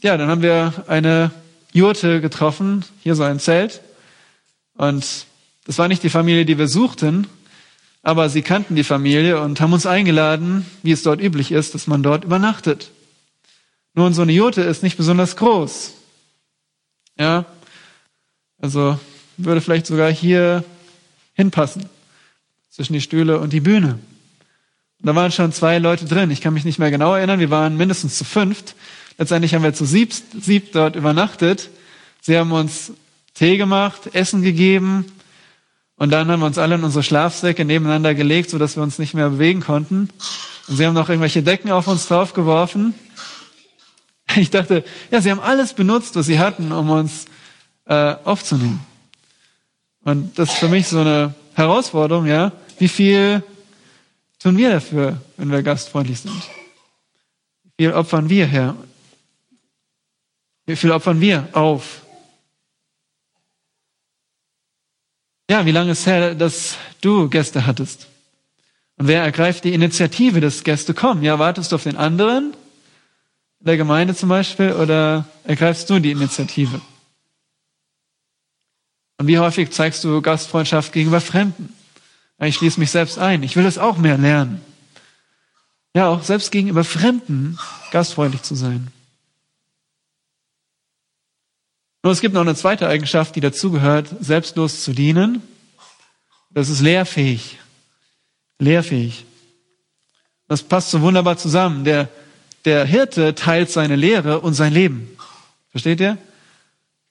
ja, 0.01 0.15
dann 0.15 0.29
haben 0.29 0.41
wir 0.41 0.85
eine 0.87 1.31
Jurte 1.73 2.21
getroffen, 2.21 2.85
hier 3.01 3.15
so 3.15 3.23
ein 3.23 3.39
Zelt 3.39 3.81
und 4.75 5.25
das 5.69 5.77
war 5.77 5.87
nicht 5.87 6.01
die 6.01 6.09
Familie, 6.09 6.45
die 6.45 6.57
wir 6.57 6.67
suchten, 6.67 7.27
aber 8.01 8.27
sie 8.29 8.41
kannten 8.41 8.75
die 8.75 8.83
Familie 8.83 9.39
und 9.39 9.61
haben 9.61 9.71
uns 9.71 9.85
eingeladen, 9.85 10.65
wie 10.81 10.91
es 10.91 11.03
dort 11.03 11.21
üblich 11.21 11.51
ist, 11.51 11.75
dass 11.75 11.85
man 11.85 12.01
dort 12.01 12.23
übernachtet. 12.23 12.89
Nun, 13.93 14.15
so 14.15 14.23
eine 14.23 14.31
Jurte 14.31 14.61
ist 14.61 14.81
nicht 14.81 14.97
besonders 14.97 15.35
groß. 15.35 15.93
Ja, 17.19 17.45
also 18.59 18.99
würde 19.37 19.61
vielleicht 19.61 19.85
sogar 19.85 20.11
hier 20.11 20.63
hinpassen, 21.35 21.87
zwischen 22.71 22.93
die 22.93 23.01
Stühle 23.01 23.39
und 23.39 23.53
die 23.53 23.61
Bühne. 23.61 23.99
Und 24.99 25.05
da 25.05 25.13
waren 25.13 25.31
schon 25.31 25.51
zwei 25.53 25.77
Leute 25.77 26.05
drin. 26.05 26.31
Ich 26.31 26.41
kann 26.41 26.55
mich 26.55 26.65
nicht 26.65 26.79
mehr 26.79 26.89
genau 26.89 27.13
erinnern. 27.13 27.39
Wir 27.39 27.51
waren 27.51 27.77
mindestens 27.77 28.17
zu 28.17 28.23
fünft. 28.23 28.73
Letztendlich 29.19 29.53
haben 29.53 29.61
wir 29.61 29.75
zu 29.75 29.85
sieb, 29.85 30.15
sieb 30.41 30.71
dort 30.71 30.95
übernachtet. 30.95 31.69
Sie 32.21 32.35
haben 32.35 32.53
uns 32.53 32.91
Tee 33.35 33.57
gemacht, 33.57 34.15
Essen 34.15 34.41
gegeben 34.41 35.05
und 35.99 36.11
dann 36.11 36.31
haben 36.31 36.39
wir 36.39 36.45
uns 36.45 36.57
alle 36.57 36.75
in 36.75 36.83
unsere 36.85 37.03
Schlafsäcke 37.03 37.65
nebeneinander 37.65 38.15
gelegt, 38.15 38.49
sodass 38.49 38.77
wir 38.77 38.83
uns 38.83 38.99
nicht 38.99 39.13
mehr 39.13 39.29
bewegen 39.29 39.59
konnten. 39.59 40.09
Und 40.67 40.77
sie 40.77 40.85
haben 40.85 40.93
noch 40.93 41.09
irgendwelche 41.09 41.43
Decken 41.43 41.71
auf 41.71 41.87
uns 41.87 42.07
draufgeworfen. 42.07 42.95
Ich 44.35 44.51
dachte, 44.51 44.83
ja, 45.09 45.21
sie 45.21 45.31
haben 45.31 45.39
alles 45.39 45.73
benutzt, 45.73 46.15
was 46.15 46.27
sie 46.27 46.37
hatten, 46.37 46.71
um 46.71 46.91
uns 46.91 47.25
äh, 47.85 48.13
aufzunehmen. 48.23 48.79
Und 50.03 50.37
das 50.37 50.51
ist 50.51 50.59
für 50.59 50.67
mich 50.67 50.87
so 50.87 50.99
eine 50.99 51.33
Herausforderung, 51.55 52.27
ja. 52.27 52.51
Wie 52.77 52.89
viel 52.89 53.41
tun 54.37 54.55
wir 54.55 54.69
dafür, 54.69 55.19
wenn 55.35 55.49
wir 55.49 55.63
gastfreundlich 55.63 56.19
sind? 56.19 56.43
Wie 57.63 57.85
viel 57.85 57.93
opfern 57.93 58.29
wir 58.29 58.45
her? 58.45 58.75
Wie 60.67 60.75
viel 60.75 60.91
opfern 60.91 61.19
wir 61.19 61.49
auf? 61.53 62.03
Ja, 65.49 65.65
wie 65.65 65.71
lange 65.71 65.93
ist 65.93 66.05
her, 66.05 66.35
dass 66.35 66.77
du 67.01 67.27
Gäste 67.27 67.65
hattest? 67.65 68.07
Und 68.97 69.07
wer 69.07 69.23
ergreift 69.23 69.63
die 69.63 69.73
Initiative, 69.73 70.41
dass 70.41 70.63
Gäste 70.63 70.93
kommen? 70.93 71.23
Ja, 71.23 71.39
wartest 71.39 71.71
du 71.71 71.75
auf 71.75 71.83
den 71.83 71.97
anderen, 71.97 72.53
der 73.59 73.75
Gemeinde 73.75 74.13
zum 74.13 74.29
Beispiel, 74.29 74.73
oder 74.73 75.25
ergreifst 75.45 75.89
du 75.89 75.97
die 75.97 76.11
Initiative? 76.11 76.79
Und 79.17 79.25
wie 79.25 79.39
häufig 79.39 79.71
zeigst 79.71 80.03
du 80.03 80.21
Gastfreundschaft 80.21 80.93
gegenüber 80.93 81.19
Fremden? 81.19 81.73
Ich 82.39 82.55
schließe 82.55 82.79
mich 82.79 82.91
selbst 82.91 83.17
ein. 83.17 83.41
Ich 83.41 83.55
will 83.55 83.65
es 83.65 83.79
auch 83.79 83.97
mehr 83.97 84.19
lernen. 84.19 84.61
Ja, 85.95 86.09
auch 86.09 86.21
selbst 86.21 86.51
gegenüber 86.51 86.83
Fremden 86.83 87.57
gastfreundlich 87.89 88.43
zu 88.43 88.53
sein. 88.53 88.91
Und 92.01 92.11
es 92.11 92.21
gibt 92.21 92.33
noch 92.33 92.41
eine 92.41 92.55
zweite 92.55 92.87
Eigenschaft, 92.87 93.35
die 93.35 93.41
dazugehört, 93.41 94.07
selbstlos 94.21 94.83
zu 94.83 94.93
dienen. 94.93 95.41
Das 96.51 96.69
ist 96.69 96.79
lehrfähig. 96.79 97.57
Lehrfähig. 98.57 99.25
Das 100.47 100.63
passt 100.63 100.91
so 100.91 101.01
wunderbar 101.01 101.37
zusammen. 101.37 101.83
Der, 101.83 102.09
der 102.65 102.85
Hirte 102.85 103.35
teilt 103.35 103.69
seine 103.69 103.95
Lehre 103.95 104.39
und 104.39 104.53
sein 104.53 104.73
Leben. 104.73 105.09
Versteht 105.71 105.99
ihr? 105.99 106.17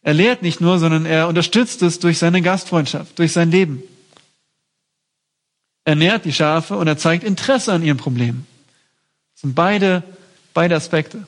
Er 0.02 0.14
lehrt 0.14 0.42
nicht 0.42 0.60
nur, 0.60 0.78
sondern 0.78 1.04
er 1.04 1.28
unterstützt 1.28 1.82
es 1.82 1.98
durch 1.98 2.18
seine 2.18 2.40
Gastfreundschaft, 2.40 3.18
durch 3.18 3.32
sein 3.32 3.50
Leben. 3.50 3.82
Er 5.84 5.96
nährt 5.96 6.24
die 6.24 6.32
Schafe 6.32 6.76
und 6.76 6.86
er 6.86 6.98
zeigt 6.98 7.24
Interesse 7.24 7.72
an 7.72 7.82
ihren 7.82 7.96
Problemen. 7.98 8.46
Das 9.34 9.42
sind 9.42 9.54
beide, 9.54 10.02
beide 10.54 10.76
Aspekte. 10.76 11.26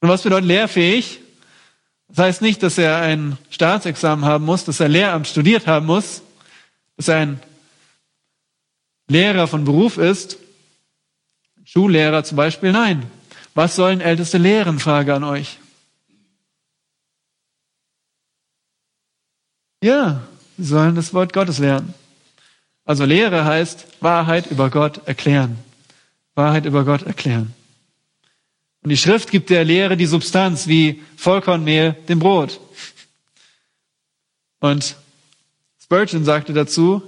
Und 0.00 0.08
was 0.08 0.22
bedeutet 0.22 0.46
lehrfähig? 0.46 1.20
Das 2.08 2.18
heißt 2.18 2.42
nicht, 2.42 2.62
dass 2.62 2.78
er 2.78 2.96
ein 3.00 3.36
Staatsexamen 3.50 4.24
haben 4.24 4.44
muss, 4.44 4.64
dass 4.64 4.80
er 4.80 4.88
Lehramt 4.88 5.28
studiert 5.28 5.66
haben 5.66 5.86
muss, 5.86 6.22
dass 6.96 7.08
er 7.08 7.18
ein 7.18 7.40
Lehrer 9.08 9.46
von 9.46 9.64
Beruf 9.64 9.98
ist, 9.98 10.38
Schullehrer 11.64 12.24
zum 12.24 12.36
Beispiel. 12.36 12.72
Nein. 12.72 13.10
Was 13.54 13.76
sollen 13.76 14.00
Älteste 14.00 14.38
lehren? 14.38 14.78
Frage 14.78 15.14
an 15.14 15.24
euch. 15.24 15.58
Ja, 19.82 20.22
sie 20.56 20.64
sollen 20.64 20.94
das 20.94 21.12
Wort 21.12 21.32
Gottes 21.32 21.58
lernen. 21.58 21.92
Also 22.84 23.04
Lehre 23.04 23.44
heißt 23.44 23.86
Wahrheit 24.00 24.50
über 24.50 24.70
Gott 24.70 25.06
erklären. 25.06 25.58
Wahrheit 26.34 26.64
über 26.64 26.84
Gott 26.84 27.02
erklären. 27.02 27.54
Und 28.82 28.90
die 28.90 28.96
Schrift 28.96 29.30
gibt 29.30 29.50
der 29.50 29.64
Lehre 29.64 29.96
die 29.96 30.06
Substanz 30.06 30.68
wie 30.68 31.02
Vollkornmehl 31.16 31.96
dem 32.08 32.18
Brot. 32.18 32.60
Und 34.60 34.96
Spurgeon 35.82 36.24
sagte 36.24 36.52
dazu, 36.52 37.02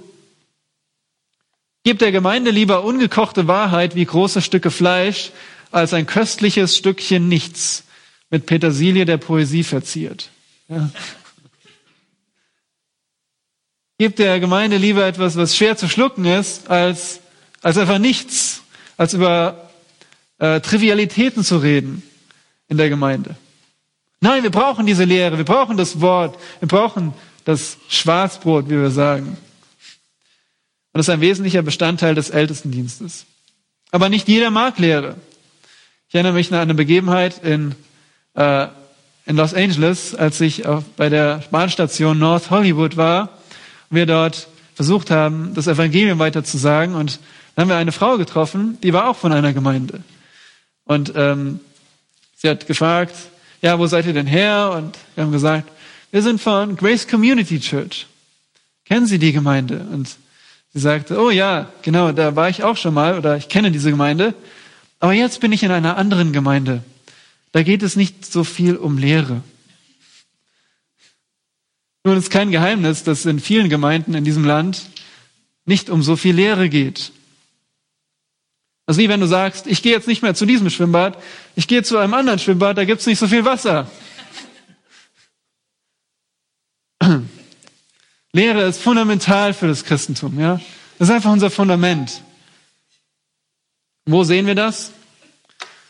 Gib 1.83 1.97
der 1.97 2.11
Gemeinde 2.11 2.51
lieber 2.51 2.83
ungekochte 2.83 3.47
Wahrheit 3.47 3.95
wie 3.95 4.05
große 4.05 4.43
Stücke 4.43 4.69
Fleisch, 4.69 5.31
als 5.71 5.93
ein 5.93 6.05
köstliches 6.05 6.77
Stückchen 6.77 7.27
Nichts 7.27 7.85
mit 8.29 8.45
Petersilie 8.45 9.05
der 9.05 9.17
Poesie 9.17 9.63
verziert. 9.63 10.29
Ja. 10.67 10.91
Gib 13.97 14.15
der 14.15 14.39
Gemeinde 14.39 14.77
lieber 14.77 15.05
etwas, 15.05 15.37
was 15.37 15.55
schwer 15.55 15.75
zu 15.75 15.89
schlucken 15.89 16.25
ist, 16.25 16.69
als, 16.69 17.19
als 17.61 17.77
einfach 17.77 17.99
nichts, 17.99 18.61
als 18.97 19.13
über 19.13 19.70
äh, 20.41 20.59
Trivialitäten 20.59 21.43
zu 21.43 21.57
reden 21.57 22.03
in 22.67 22.77
der 22.77 22.89
Gemeinde. 22.89 23.35
Nein, 24.19 24.43
wir 24.43 24.49
brauchen 24.49 24.85
diese 24.85 25.05
Lehre, 25.05 25.37
wir 25.37 25.45
brauchen 25.45 25.77
das 25.77 26.01
Wort, 26.01 26.37
wir 26.59 26.67
brauchen 26.67 27.13
das 27.45 27.77
Schwarzbrot, 27.87 28.65
wie 28.69 28.79
wir 28.79 28.91
sagen. 28.91 29.37
Und 30.93 30.97
das 30.97 31.07
ist 31.07 31.13
ein 31.13 31.21
wesentlicher 31.21 31.61
Bestandteil 31.61 32.15
des 32.15 32.29
Ältestendienstes. 32.29 33.25
Aber 33.91 34.09
nicht 34.09 34.27
jeder 34.27 34.51
mag 34.51 34.77
Lehre. 34.77 35.15
Ich 36.09 36.15
erinnere 36.15 36.33
mich 36.33 36.51
an 36.51 36.59
eine 36.59 36.73
Begebenheit 36.73 37.41
in, 37.43 37.75
äh, 38.33 38.67
in 39.25 39.37
Los 39.37 39.53
Angeles, 39.53 40.13
als 40.13 40.41
ich 40.41 40.65
auf, 40.65 40.83
bei 40.97 41.07
der 41.07 41.43
Bahnstation 41.51 42.19
North 42.19 42.49
Hollywood 42.49 42.97
war 42.97 43.29
wir 43.91 44.05
dort 44.05 44.47
versucht 44.73 45.11
haben, 45.11 45.53
das 45.53 45.67
Evangelium 45.67 46.17
weiterzusagen. 46.17 46.95
Und 46.95 47.19
dann 47.55 47.63
haben 47.63 47.69
wir 47.69 47.75
eine 47.75 47.91
Frau 47.91 48.17
getroffen, 48.17 48.79
die 48.81 48.93
war 48.93 49.09
auch 49.09 49.17
von 49.17 49.31
einer 49.31 49.53
Gemeinde. 49.53 50.01
Und 50.91 51.13
ähm, 51.15 51.61
sie 52.35 52.49
hat 52.49 52.67
gefragt, 52.67 53.15
ja, 53.61 53.79
wo 53.79 53.87
seid 53.87 54.05
ihr 54.07 54.13
denn 54.13 54.27
her? 54.27 54.73
Und 54.75 54.97
wir 55.15 55.23
haben 55.23 55.31
gesagt, 55.31 55.71
wir 56.11 56.21
sind 56.21 56.41
von 56.41 56.75
Grace 56.75 57.07
Community 57.07 57.61
Church. 57.61 58.07
Kennen 58.83 59.05
Sie 59.05 59.17
die 59.17 59.31
Gemeinde? 59.31 59.87
Und 59.89 60.09
sie 60.73 60.79
sagte, 60.81 61.17
oh 61.17 61.29
ja, 61.29 61.71
genau, 61.81 62.11
da 62.11 62.35
war 62.35 62.49
ich 62.49 62.65
auch 62.65 62.75
schon 62.75 62.93
mal 62.93 63.17
oder 63.17 63.37
ich 63.37 63.47
kenne 63.47 63.71
diese 63.71 63.89
Gemeinde. 63.89 64.33
Aber 64.99 65.13
jetzt 65.13 65.39
bin 65.39 65.53
ich 65.53 65.63
in 65.63 65.71
einer 65.71 65.95
anderen 65.95 66.33
Gemeinde. 66.33 66.83
Da 67.53 67.63
geht 67.63 67.83
es 67.83 67.95
nicht 67.95 68.25
so 68.25 68.43
viel 68.43 68.75
um 68.75 68.97
Lehre. 68.97 69.41
Nun 72.03 72.17
ist 72.17 72.31
kein 72.31 72.51
Geheimnis, 72.51 73.05
dass 73.05 73.25
in 73.25 73.39
vielen 73.39 73.69
Gemeinden 73.69 74.13
in 74.13 74.25
diesem 74.25 74.43
Land 74.43 74.89
nicht 75.63 75.89
um 75.89 76.03
so 76.03 76.17
viel 76.17 76.35
Lehre 76.35 76.67
geht. 76.67 77.13
Also 78.91 78.99
wie 78.99 79.07
wenn 79.07 79.21
du 79.21 79.25
sagst, 79.25 79.67
ich 79.67 79.81
gehe 79.81 79.93
jetzt 79.93 80.09
nicht 80.09 80.21
mehr 80.21 80.35
zu 80.35 80.45
diesem 80.45 80.69
Schwimmbad, 80.69 81.17
ich 81.55 81.69
gehe 81.69 81.81
zu 81.81 81.97
einem 81.97 82.13
anderen 82.13 82.39
Schwimmbad, 82.39 82.77
da 82.77 82.83
gibt's 82.83 83.05
nicht 83.05 83.19
so 83.19 83.25
viel 83.25 83.45
Wasser. 83.45 83.89
Lehre 88.33 88.63
ist 88.63 88.81
fundamental 88.81 89.53
für 89.53 89.69
das 89.69 89.85
Christentum, 89.85 90.37
ja. 90.37 90.59
Das 90.99 91.07
ist 91.07 91.15
einfach 91.15 91.31
unser 91.31 91.49
Fundament. 91.49 92.21
Wo 94.05 94.25
sehen 94.25 94.45
wir 94.45 94.55
das? 94.55 94.91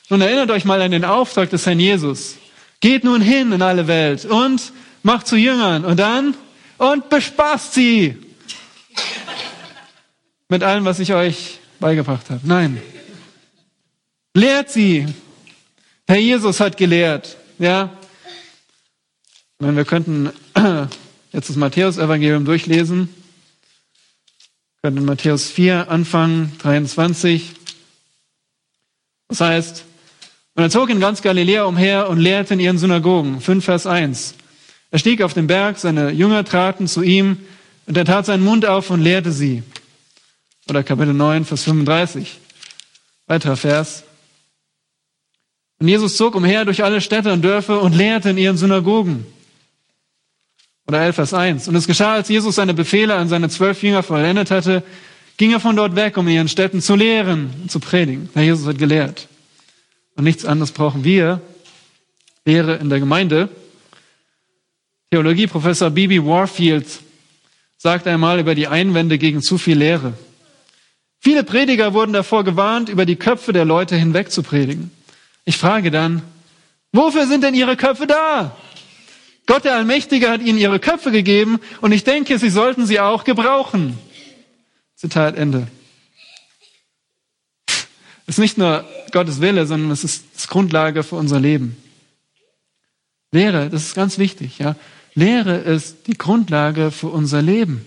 Nun 0.09 0.21
erinnert 0.21 0.51
euch 0.51 0.63
mal 0.63 0.79
an 0.79 0.91
den 0.91 1.03
Auftrag 1.03 1.49
des 1.49 1.65
Herrn 1.65 1.79
Jesus. 1.79 2.35
Geht 2.81 3.03
nun 3.03 3.21
hin 3.21 3.51
in 3.51 3.63
alle 3.63 3.87
Welt 3.87 4.25
und 4.25 4.73
macht 5.01 5.25
zu 5.25 5.37
Jüngern 5.37 5.85
und 5.85 5.97
dann 5.97 6.35
und 6.77 7.09
bespaßt 7.09 7.73
sie 7.73 8.15
mit 10.49 10.61
allem, 10.61 10.85
was 10.85 10.99
ich 10.99 11.15
euch 11.15 11.60
beigebracht 11.81 12.29
habe. 12.29 12.39
Nein. 12.43 12.81
Lehrt 14.33 14.69
sie. 14.69 15.05
Herr 16.07 16.17
Jesus 16.17 16.61
hat 16.61 16.77
gelehrt. 16.77 17.35
Ja. 17.59 17.89
Wenn 19.59 19.75
wir 19.75 19.83
könnten 19.83 20.29
jetzt 21.33 21.49
das 21.49 21.57
Matthäus-Evangelium 21.57 22.45
durchlesen. 22.45 23.09
Wir 24.81 24.89
könnten 24.89 25.05
Matthäus 25.05 25.51
4 25.51 25.91
anfangen, 25.91 26.53
23. 26.59 27.51
Das 29.27 29.41
heißt, 29.41 29.85
und 30.55 30.63
er 30.63 30.69
zog 30.69 30.89
in 30.89 30.99
ganz 30.99 31.21
Galiläa 31.21 31.63
umher 31.63 32.09
und 32.09 32.19
lehrte 32.19 32.53
in 32.53 32.59
ihren 32.59 32.77
Synagogen. 32.77 33.41
5 33.41 33.63
Vers 33.63 33.87
1. 33.87 34.35
Er 34.91 34.99
stieg 34.99 35.21
auf 35.21 35.33
den 35.33 35.47
Berg, 35.47 35.77
seine 35.77 36.11
Jünger 36.11 36.43
traten 36.43 36.87
zu 36.87 37.01
ihm 37.01 37.37
und 37.85 37.95
er 37.95 38.05
tat 38.05 38.25
seinen 38.25 38.43
Mund 38.43 38.65
auf 38.65 38.89
und 38.89 39.01
lehrte 39.01 39.31
sie. 39.31 39.63
Oder 40.71 40.83
Kapitel 40.83 41.13
9, 41.13 41.43
Vers 41.43 41.63
35. 41.63 42.39
Weiterer 43.27 43.57
Vers. 43.57 44.05
Und 45.79 45.89
Jesus 45.89 46.15
zog 46.15 46.33
umher 46.33 46.63
durch 46.63 46.81
alle 46.81 47.01
Städte 47.01 47.33
und 47.33 47.41
Dörfer 47.41 47.81
und 47.81 47.91
lehrte 47.91 48.29
in 48.29 48.37
ihren 48.37 48.55
Synagogen. 48.55 49.25
Oder 50.87 51.01
11, 51.01 51.15
Vers 51.15 51.33
1. 51.33 51.67
Und 51.67 51.75
es 51.75 51.87
geschah, 51.87 52.13
als 52.13 52.29
Jesus 52.29 52.55
seine 52.55 52.73
Befehle 52.73 53.15
an 53.15 53.27
seine 53.27 53.49
zwölf 53.49 53.83
Jünger 53.83 54.01
vollendet 54.01 54.49
hatte, 54.49 54.81
ging 55.35 55.51
er 55.51 55.59
von 55.59 55.75
dort 55.75 55.97
weg, 55.97 56.15
um 56.15 56.25
in 56.29 56.35
ihren 56.35 56.47
Städten 56.47 56.81
zu 56.81 56.95
lehren 56.95 57.53
und 57.63 57.69
zu 57.69 57.81
predigen. 57.81 58.29
Herr 58.33 58.43
Jesus 58.43 58.65
hat 58.65 58.77
gelehrt. 58.77 59.27
Und 60.15 60.23
nichts 60.23 60.45
anderes 60.45 60.71
brauchen 60.71 61.03
wir. 61.03 61.41
Lehre 62.45 62.75
in 62.75 62.89
der 62.89 63.01
Gemeinde. 63.01 63.49
Theologieprofessor 65.09 65.89
Bibi 65.89 66.25
Warfield 66.25 66.87
sagt 67.75 68.07
einmal 68.07 68.39
über 68.39 68.55
die 68.55 68.69
Einwände 68.69 69.17
gegen 69.17 69.41
zu 69.41 69.57
viel 69.57 69.77
Lehre. 69.77 70.13
Viele 71.23 71.43
Prediger 71.43 71.93
wurden 71.93 72.13
davor 72.13 72.43
gewarnt, 72.43 72.89
über 72.89 73.05
die 73.05 73.15
Köpfe 73.15 73.53
der 73.53 73.63
Leute 73.63 73.95
hinweg 73.95 74.31
zu 74.31 74.41
predigen. 74.41 74.89
Ich 75.45 75.55
frage 75.55 75.91
dann, 75.91 76.23
wofür 76.91 77.27
sind 77.27 77.43
denn 77.43 77.53
ihre 77.53 77.77
Köpfe 77.77 78.07
da? 78.07 78.57
Gott 79.45 79.63
der 79.63 79.75
Allmächtige 79.75 80.31
hat 80.31 80.41
ihnen 80.41 80.57
ihre 80.57 80.79
Köpfe 80.79 81.11
gegeben 81.11 81.59
und 81.79 81.91
ich 81.91 82.03
denke, 82.03 82.39
sie 82.39 82.49
sollten 82.49 82.87
sie 82.87 82.99
auch 82.99 83.23
gebrauchen. 83.23 83.99
Zitat 84.95 85.37
Ende. 85.37 85.67
Es 88.25 88.37
ist 88.37 88.39
nicht 88.39 88.57
nur 88.57 88.83
Gottes 89.11 89.41
Wille, 89.41 89.67
sondern 89.67 89.91
es 89.91 90.03
ist 90.03 90.47
Grundlage 90.47 91.03
für 91.03 91.17
unser 91.17 91.39
Leben. 91.39 91.77
Lehre, 93.31 93.69
das 93.69 93.83
ist 93.83 93.95
ganz 93.95 94.17
wichtig, 94.17 94.57
ja. 94.57 94.75
Lehre 95.13 95.57
ist 95.57 96.07
die 96.07 96.17
Grundlage 96.17 96.89
für 96.89 97.07
unser 97.07 97.43
Leben. 97.43 97.85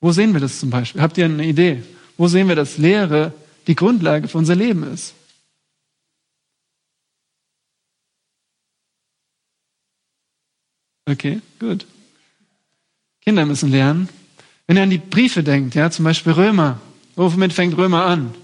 Wo 0.00 0.12
sehen 0.12 0.34
wir 0.34 0.40
das 0.40 0.60
zum 0.60 0.68
Beispiel? 0.68 1.00
Habt 1.00 1.16
ihr 1.16 1.24
eine 1.24 1.46
Idee? 1.46 1.82
Wo 2.16 2.28
sehen 2.28 2.48
wir, 2.48 2.56
dass 2.56 2.78
Lehre 2.78 3.32
die 3.66 3.74
Grundlage 3.74 4.28
für 4.28 4.38
unser 4.38 4.54
Leben 4.54 4.82
ist? 4.92 5.14
Okay, 11.08 11.40
gut. 11.60 11.86
Kinder 13.20 13.46
müssen 13.46 13.70
lernen. 13.70 14.08
Wenn 14.66 14.76
ihr 14.76 14.82
an 14.82 14.90
die 14.90 14.98
Briefe 14.98 15.42
denkt, 15.42 15.74
ja, 15.74 15.90
zum 15.90 16.04
Beispiel 16.04 16.32
Römer. 16.32 16.80
Womit 17.14 17.52
fängt 17.52 17.76
Römer 17.76 18.04
an? 18.06 18.34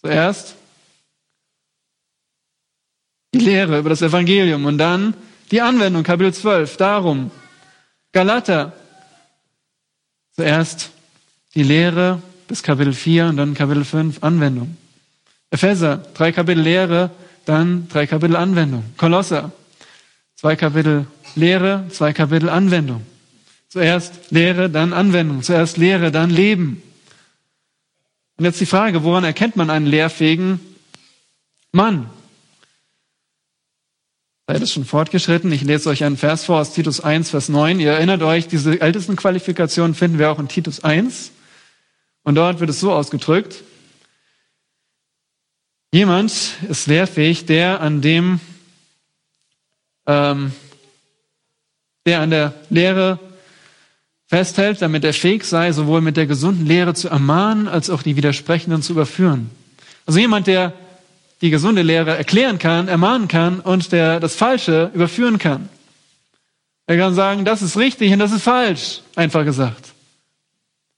Zuerst 0.00 0.56
die 3.34 3.40
Lehre 3.40 3.78
über 3.78 3.90
das 3.90 4.00
Evangelium 4.00 4.64
und 4.64 4.78
dann 4.78 5.14
die 5.50 5.60
Anwendung, 5.60 6.02
Kapitel 6.02 6.32
12. 6.32 6.76
Darum, 6.76 7.30
Galater. 8.12 8.72
Zuerst 10.32 10.90
die 11.54 11.62
Lehre 11.62 12.22
bis 12.48 12.62
Kapitel 12.62 12.92
4 12.92 13.26
und 13.26 13.36
dann 13.36 13.54
Kapitel 13.54 13.84
5 13.84 14.22
Anwendung. 14.22 14.76
Epheser, 15.50 15.98
drei 16.14 16.32
Kapitel 16.32 16.62
Lehre, 16.62 17.10
dann 17.44 17.88
drei 17.88 18.06
Kapitel 18.06 18.36
Anwendung. 18.36 18.84
Kolosser, 18.96 19.52
zwei 20.34 20.56
Kapitel 20.56 21.06
Lehre, 21.34 21.84
zwei 21.90 22.12
Kapitel 22.12 22.48
Anwendung. 22.48 23.06
Zuerst 23.68 24.30
Lehre, 24.30 24.70
dann 24.70 24.92
Anwendung. 24.92 25.42
Zuerst 25.42 25.76
Lehre, 25.76 26.10
dann 26.10 26.30
Leben. 26.30 26.82
Und 28.36 28.44
jetzt 28.44 28.60
die 28.60 28.66
Frage, 28.66 29.04
woran 29.04 29.24
erkennt 29.24 29.56
man 29.56 29.68
einen 29.68 29.86
lehrfähigen 29.86 30.60
Mann? 31.72 32.08
Seid 34.46 34.62
es 34.62 34.72
schon 34.72 34.86
fortgeschritten? 34.86 35.52
Ich 35.52 35.62
lese 35.62 35.90
euch 35.90 36.04
einen 36.04 36.16
Vers 36.16 36.46
vor 36.46 36.60
aus 36.60 36.72
Titus 36.72 37.00
1, 37.00 37.28
Vers 37.28 37.50
9. 37.50 37.80
Ihr 37.80 37.92
erinnert 37.92 38.22
euch, 38.22 38.48
diese 38.48 38.80
ältesten 38.80 39.16
Qualifikationen 39.16 39.94
finden 39.94 40.18
wir 40.18 40.30
auch 40.30 40.38
in 40.38 40.48
Titus 40.48 40.82
1. 40.82 41.32
Und 42.28 42.34
dort 42.34 42.60
wird 42.60 42.68
es 42.68 42.78
so 42.78 42.92
ausgedrückt. 42.92 43.64
Jemand 45.92 46.30
ist 46.68 46.86
lehrfähig, 46.86 47.46
der 47.46 47.80
an 47.80 48.02
dem, 48.02 48.38
ähm, 50.06 50.52
der 52.04 52.20
an 52.20 52.28
der 52.28 52.52
Lehre 52.68 53.18
festhält, 54.26 54.82
damit 54.82 55.04
er 55.04 55.14
fähig 55.14 55.44
sei, 55.44 55.72
sowohl 55.72 56.02
mit 56.02 56.18
der 56.18 56.26
gesunden 56.26 56.66
Lehre 56.66 56.92
zu 56.92 57.08
ermahnen, 57.08 57.66
als 57.66 57.88
auch 57.88 58.02
die 58.02 58.16
Widersprechenden 58.16 58.82
zu 58.82 58.92
überführen. 58.92 59.50
Also 60.04 60.18
jemand, 60.20 60.48
der 60.48 60.74
die 61.40 61.48
gesunde 61.48 61.80
Lehre 61.80 62.14
erklären 62.14 62.58
kann, 62.58 62.88
ermahnen 62.88 63.28
kann 63.28 63.60
und 63.60 63.90
der 63.90 64.20
das 64.20 64.36
Falsche 64.36 64.90
überführen 64.92 65.38
kann. 65.38 65.70
Er 66.86 66.98
kann 66.98 67.14
sagen, 67.14 67.46
das 67.46 67.62
ist 67.62 67.78
richtig 67.78 68.12
und 68.12 68.18
das 68.18 68.32
ist 68.32 68.42
falsch, 68.42 69.00
einfach 69.16 69.46
gesagt. 69.46 69.94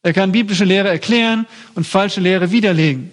Er 0.03 0.13
kann 0.13 0.33
biblische 0.33 0.65
Lehre 0.65 0.89
erklären 0.89 1.47
und 1.75 1.87
falsche 1.87 2.21
Lehre 2.21 2.51
widerlegen. 2.51 3.11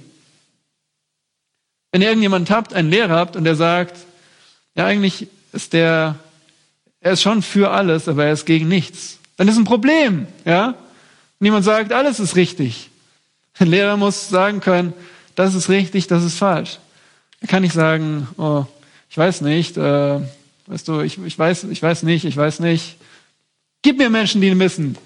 Wenn 1.91 2.01
ihr 2.01 2.09
irgendjemanden 2.09 2.53
habt, 2.53 2.73
einen 2.73 2.89
Lehrer 2.89 3.15
habt 3.15 3.35
und 3.35 3.43
der 3.43 3.55
sagt, 3.55 3.97
ja 4.75 4.85
eigentlich 4.85 5.27
ist 5.51 5.73
der, 5.73 6.15
er 7.01 7.13
ist 7.13 7.21
schon 7.21 7.41
für 7.41 7.71
alles, 7.71 8.07
aber 8.07 8.25
er 8.25 8.33
ist 8.33 8.45
gegen 8.45 8.67
nichts 8.67 9.17
dann 9.38 9.47
ist 9.47 9.57
ein 9.57 9.63
Problem, 9.63 10.27
ja? 10.43 10.75
Niemand 11.39 11.63
sagt, 11.63 11.93
alles 11.93 12.19
ist 12.19 12.35
richtig. 12.35 12.89
Ein 13.59 13.67
Lehrer 13.67 13.95
muss 13.95 14.29
sagen 14.29 14.59
können, 14.59 14.93
das 15.35 15.53
ist 15.53 15.69
richtig, 15.69 16.07
das 16.07 16.23
ist 16.23 16.38
falsch. 16.38 16.79
Er 17.39 17.47
kann 17.47 17.61
nicht 17.61 17.73
sagen, 17.73 18.27
oh, 18.38 18.65
ich 19.09 19.17
weiß 19.17 19.41
nicht, 19.41 19.77
äh, 19.77 20.19
weißt 20.65 20.88
du, 20.88 21.01
ich, 21.01 21.19
ich 21.23 21.38
weiß, 21.38 21.65
ich 21.65 21.81
weiß 21.81 22.03
nicht, 22.03 22.25
ich 22.25 22.35
weiß 22.35 22.59
nicht. 22.59 22.97
Gib 23.83 23.99
mir 23.99 24.09
Menschen, 24.09 24.41
die 24.41 24.57
wissen, 24.59 24.97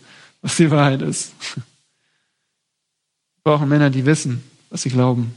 was 0.42 0.56
die 0.56 0.72
Wahrheit 0.72 1.02
ist. 1.02 1.34
Wir 3.44 3.54
brauchen 3.54 3.70
Männer, 3.70 3.90
die 3.90 4.06
wissen, 4.06 4.44
was 4.70 4.84
sie 4.84 4.90
glauben. 4.90 5.34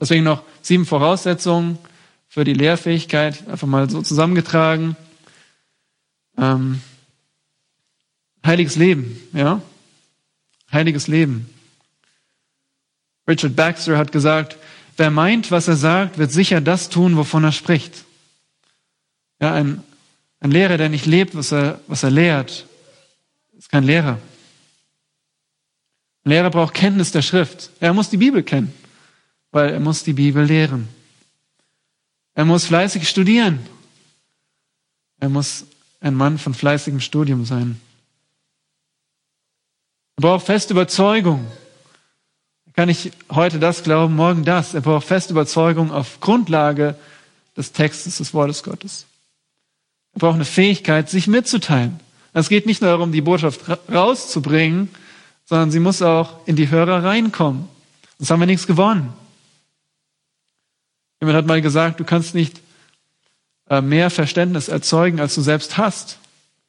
Deswegen 0.00 0.24
noch 0.24 0.42
sieben 0.62 0.86
Voraussetzungen 0.86 1.78
für 2.28 2.44
die 2.44 2.54
Lehrfähigkeit, 2.54 3.48
einfach 3.48 3.66
mal 3.66 3.90
so 3.90 4.02
zusammengetragen. 4.02 4.96
Ähm, 6.38 6.80
Heiliges 8.44 8.76
Leben, 8.76 9.20
ja? 9.32 9.62
Heiliges 10.72 11.06
Leben. 11.06 11.48
Richard 13.28 13.54
Baxter 13.54 13.98
hat 13.98 14.10
gesagt, 14.10 14.56
wer 14.96 15.10
meint, 15.10 15.50
was 15.50 15.68
er 15.68 15.76
sagt, 15.76 16.18
wird 16.18 16.32
sicher 16.32 16.60
das 16.60 16.88
tun, 16.88 17.16
wovon 17.16 17.44
er 17.44 17.52
spricht. 17.52 18.04
Ja, 19.40 19.54
ein, 19.54 19.82
ein 20.40 20.50
Lehrer, 20.50 20.76
der 20.76 20.88
nicht 20.88 21.06
lebt, 21.06 21.34
was 21.36 21.52
er, 21.52 21.80
was 21.86 22.02
er 22.02 22.10
lehrt, 22.10 22.66
ist 23.56 23.70
kein 23.70 23.84
Lehrer. 23.84 24.18
Ein 26.24 26.30
Lehrer 26.30 26.50
braucht 26.50 26.74
Kenntnis 26.74 27.10
der 27.10 27.22
Schrift. 27.22 27.70
Er 27.80 27.92
muss 27.94 28.10
die 28.10 28.16
Bibel 28.16 28.42
kennen, 28.42 28.72
weil 29.50 29.70
er 29.70 29.80
muss 29.80 30.04
die 30.04 30.12
Bibel 30.12 30.44
lehren. 30.44 30.88
Er 32.34 32.44
muss 32.44 32.66
fleißig 32.66 33.08
studieren. 33.08 33.58
Er 35.18 35.28
muss 35.28 35.66
ein 36.00 36.14
Mann 36.14 36.38
von 36.38 36.54
fleißigem 36.54 37.00
Studium 37.00 37.44
sein. 37.44 37.80
Er 40.16 40.22
braucht 40.22 40.46
feste 40.46 40.72
Überzeugung. 40.72 41.46
Er 42.66 42.72
kann 42.72 42.88
nicht 42.88 43.12
heute 43.30 43.58
das 43.58 43.82
glauben, 43.82 44.14
morgen 44.14 44.44
das. 44.44 44.74
Er 44.74 44.80
braucht 44.80 45.06
feste 45.06 45.32
Überzeugung 45.32 45.90
auf 45.90 46.20
Grundlage 46.20 46.96
des 47.56 47.72
Textes 47.72 48.18
des 48.18 48.32
Wortes 48.32 48.62
Gottes. 48.62 49.06
Er 50.14 50.20
braucht 50.20 50.36
eine 50.36 50.44
Fähigkeit, 50.44 51.10
sich 51.10 51.26
mitzuteilen. 51.26 52.00
Es 52.32 52.48
geht 52.48 52.66
nicht 52.66 52.80
nur 52.80 52.90
darum, 52.90 53.12
die 53.12 53.20
Botschaft 53.20 53.60
rauszubringen, 53.92 54.88
sondern 55.44 55.70
sie 55.70 55.80
muss 55.80 56.02
auch 56.02 56.46
in 56.46 56.56
die 56.56 56.70
Hörer 56.70 57.04
reinkommen. 57.04 57.68
Sonst 58.18 58.30
haben 58.30 58.40
wir 58.40 58.46
nichts 58.46 58.66
gewonnen. 58.66 59.12
Jemand 61.20 61.36
hat 61.38 61.46
mal 61.46 61.62
gesagt, 61.62 62.00
du 62.00 62.04
kannst 62.04 62.34
nicht 62.34 62.60
äh, 63.68 63.80
mehr 63.80 64.10
Verständnis 64.10 64.68
erzeugen, 64.68 65.20
als 65.20 65.34
du 65.34 65.40
selbst 65.40 65.76
hast. 65.76 66.18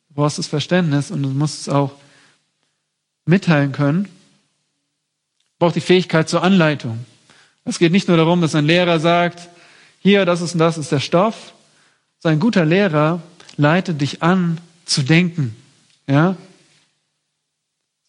Du 0.09 0.15
brauchst 0.15 0.37
das 0.37 0.47
Verständnis 0.47 1.11
und 1.11 1.23
du 1.23 1.29
musst 1.29 1.61
es 1.61 1.69
auch 1.69 1.91
mitteilen 3.25 3.71
können, 3.71 4.09
braucht 5.59 5.75
die 5.75 5.81
Fähigkeit 5.81 6.29
zur 6.29 6.43
Anleitung. 6.43 7.05
Es 7.65 7.79
geht 7.79 7.91
nicht 7.91 8.07
nur 8.07 8.17
darum, 8.17 8.41
dass 8.41 8.55
ein 8.55 8.65
Lehrer 8.65 8.99
sagt, 8.99 9.49
hier, 9.99 10.25
das 10.25 10.41
ist 10.41 10.53
und 10.53 10.59
das 10.59 10.77
ist 10.77 10.91
der 10.91 10.99
Stoff. 10.99 11.53
Sein 12.19 12.39
guter 12.39 12.65
Lehrer 12.65 13.21
leitet 13.55 14.01
dich 14.01 14.21
an, 14.21 14.59
zu 14.85 15.01
denken. 15.01 15.55
Ja? 16.07 16.35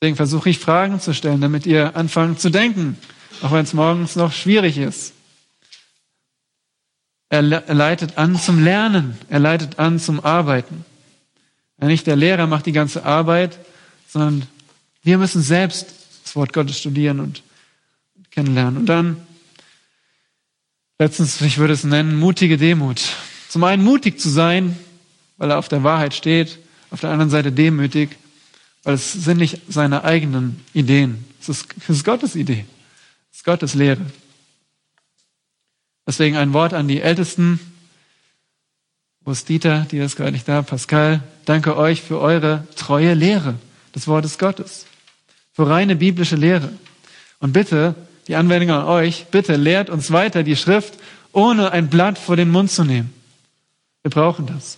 Deswegen 0.04 0.16
versuche 0.16 0.50
ich 0.50 0.58
Fragen 0.58 1.00
zu 1.00 1.14
stellen, 1.14 1.40
damit 1.40 1.64
ihr 1.64 1.96
anfangt 1.96 2.38
zu 2.38 2.50
denken, 2.50 2.98
auch 3.40 3.52
wenn 3.52 3.64
es 3.64 3.72
morgens 3.72 4.16
noch 4.16 4.34
schwierig 4.34 4.76
ist. 4.76 5.14
Er 7.30 7.40
leitet 7.40 8.18
an 8.18 8.38
zum 8.38 8.62
Lernen, 8.62 9.16
er 9.30 9.38
leitet 9.38 9.78
an 9.78 9.98
zum 9.98 10.22
Arbeiten. 10.22 10.84
Nicht 11.78 12.06
der 12.06 12.16
Lehrer 12.16 12.46
macht 12.46 12.66
die 12.66 12.72
ganze 12.72 13.06
Arbeit, 13.06 13.58
sondern 14.06 14.46
wir 15.02 15.16
müssen 15.16 15.40
selbst 15.40 15.94
das 16.22 16.36
Wort 16.36 16.52
Gottes 16.52 16.78
studieren 16.78 17.18
und 17.18 17.42
kennenlernen. 18.30 18.76
Und 18.76 18.86
dann, 18.86 19.16
letztens, 20.98 21.40
ich 21.40 21.56
würde 21.56 21.72
es 21.72 21.84
nennen, 21.84 22.14
mutige 22.14 22.58
Demut. 22.58 23.00
Zum 23.48 23.64
einen 23.64 23.82
mutig 23.82 24.20
zu 24.20 24.28
sein, 24.28 24.78
weil 25.38 25.50
er 25.50 25.56
auf 25.56 25.68
der 25.68 25.82
Wahrheit 25.82 26.12
steht, 26.12 26.58
auf 26.90 27.00
der 27.00 27.08
anderen 27.08 27.30
Seite 27.30 27.52
demütig, 27.52 28.18
weil 28.84 28.94
es 28.94 29.12
sind 29.12 29.38
nicht 29.38 29.60
seine 29.68 30.04
eigenen 30.04 30.64
Ideen. 30.72 31.24
Es 31.40 31.48
ist, 31.48 31.66
es 31.80 31.88
ist 31.88 32.04
Gottes 32.04 32.36
Idee. 32.36 32.64
Es 33.32 33.38
ist 33.38 33.44
Gottes 33.44 33.74
Lehre. 33.74 34.00
Deswegen 36.06 36.36
ein 36.36 36.52
Wort 36.52 36.74
an 36.74 36.86
die 36.86 37.00
Ältesten. 37.00 37.58
Wo 39.20 39.32
ist 39.32 39.48
Dieter? 39.48 39.86
Die 39.90 39.98
ist 39.98 40.16
gerade 40.16 40.32
nicht 40.32 40.46
da. 40.46 40.62
Pascal, 40.62 41.22
danke 41.46 41.76
euch 41.76 42.02
für 42.02 42.20
eure 42.20 42.66
treue 42.76 43.14
Lehre 43.14 43.54
des 43.94 44.06
Wortes 44.06 44.38
Gottes 44.38 44.86
für 45.54 45.68
reine 45.68 45.96
biblische 45.96 46.36
Lehre. 46.36 46.72
Und 47.38 47.52
bitte, 47.52 47.94
die 48.26 48.34
Anwendung 48.34 48.70
an 48.70 48.84
euch, 48.84 49.26
bitte 49.30 49.56
lehrt 49.56 49.88
uns 49.88 50.10
weiter 50.10 50.42
die 50.42 50.56
Schrift, 50.56 50.94
ohne 51.32 51.70
ein 51.70 51.88
Blatt 51.88 52.18
vor 52.18 52.36
den 52.36 52.50
Mund 52.50 52.70
zu 52.70 52.84
nehmen. 52.84 53.12
Wir 54.02 54.10
brauchen 54.10 54.46
das. 54.46 54.76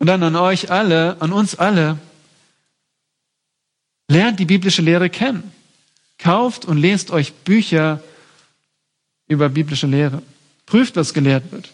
Und 0.00 0.06
dann 0.06 0.22
an 0.22 0.34
euch 0.34 0.70
alle, 0.70 1.20
an 1.20 1.30
uns 1.30 1.54
alle, 1.54 1.98
lernt 4.08 4.40
die 4.40 4.46
biblische 4.46 4.82
Lehre 4.82 5.10
kennen. 5.10 5.52
Kauft 6.18 6.64
und 6.64 6.78
lest 6.78 7.10
euch 7.10 7.32
Bücher 7.32 8.02
über 9.28 9.48
biblische 9.50 9.86
Lehre. 9.86 10.22
Prüft, 10.66 10.96
was 10.96 11.14
gelehrt 11.14 11.52
wird. 11.52 11.70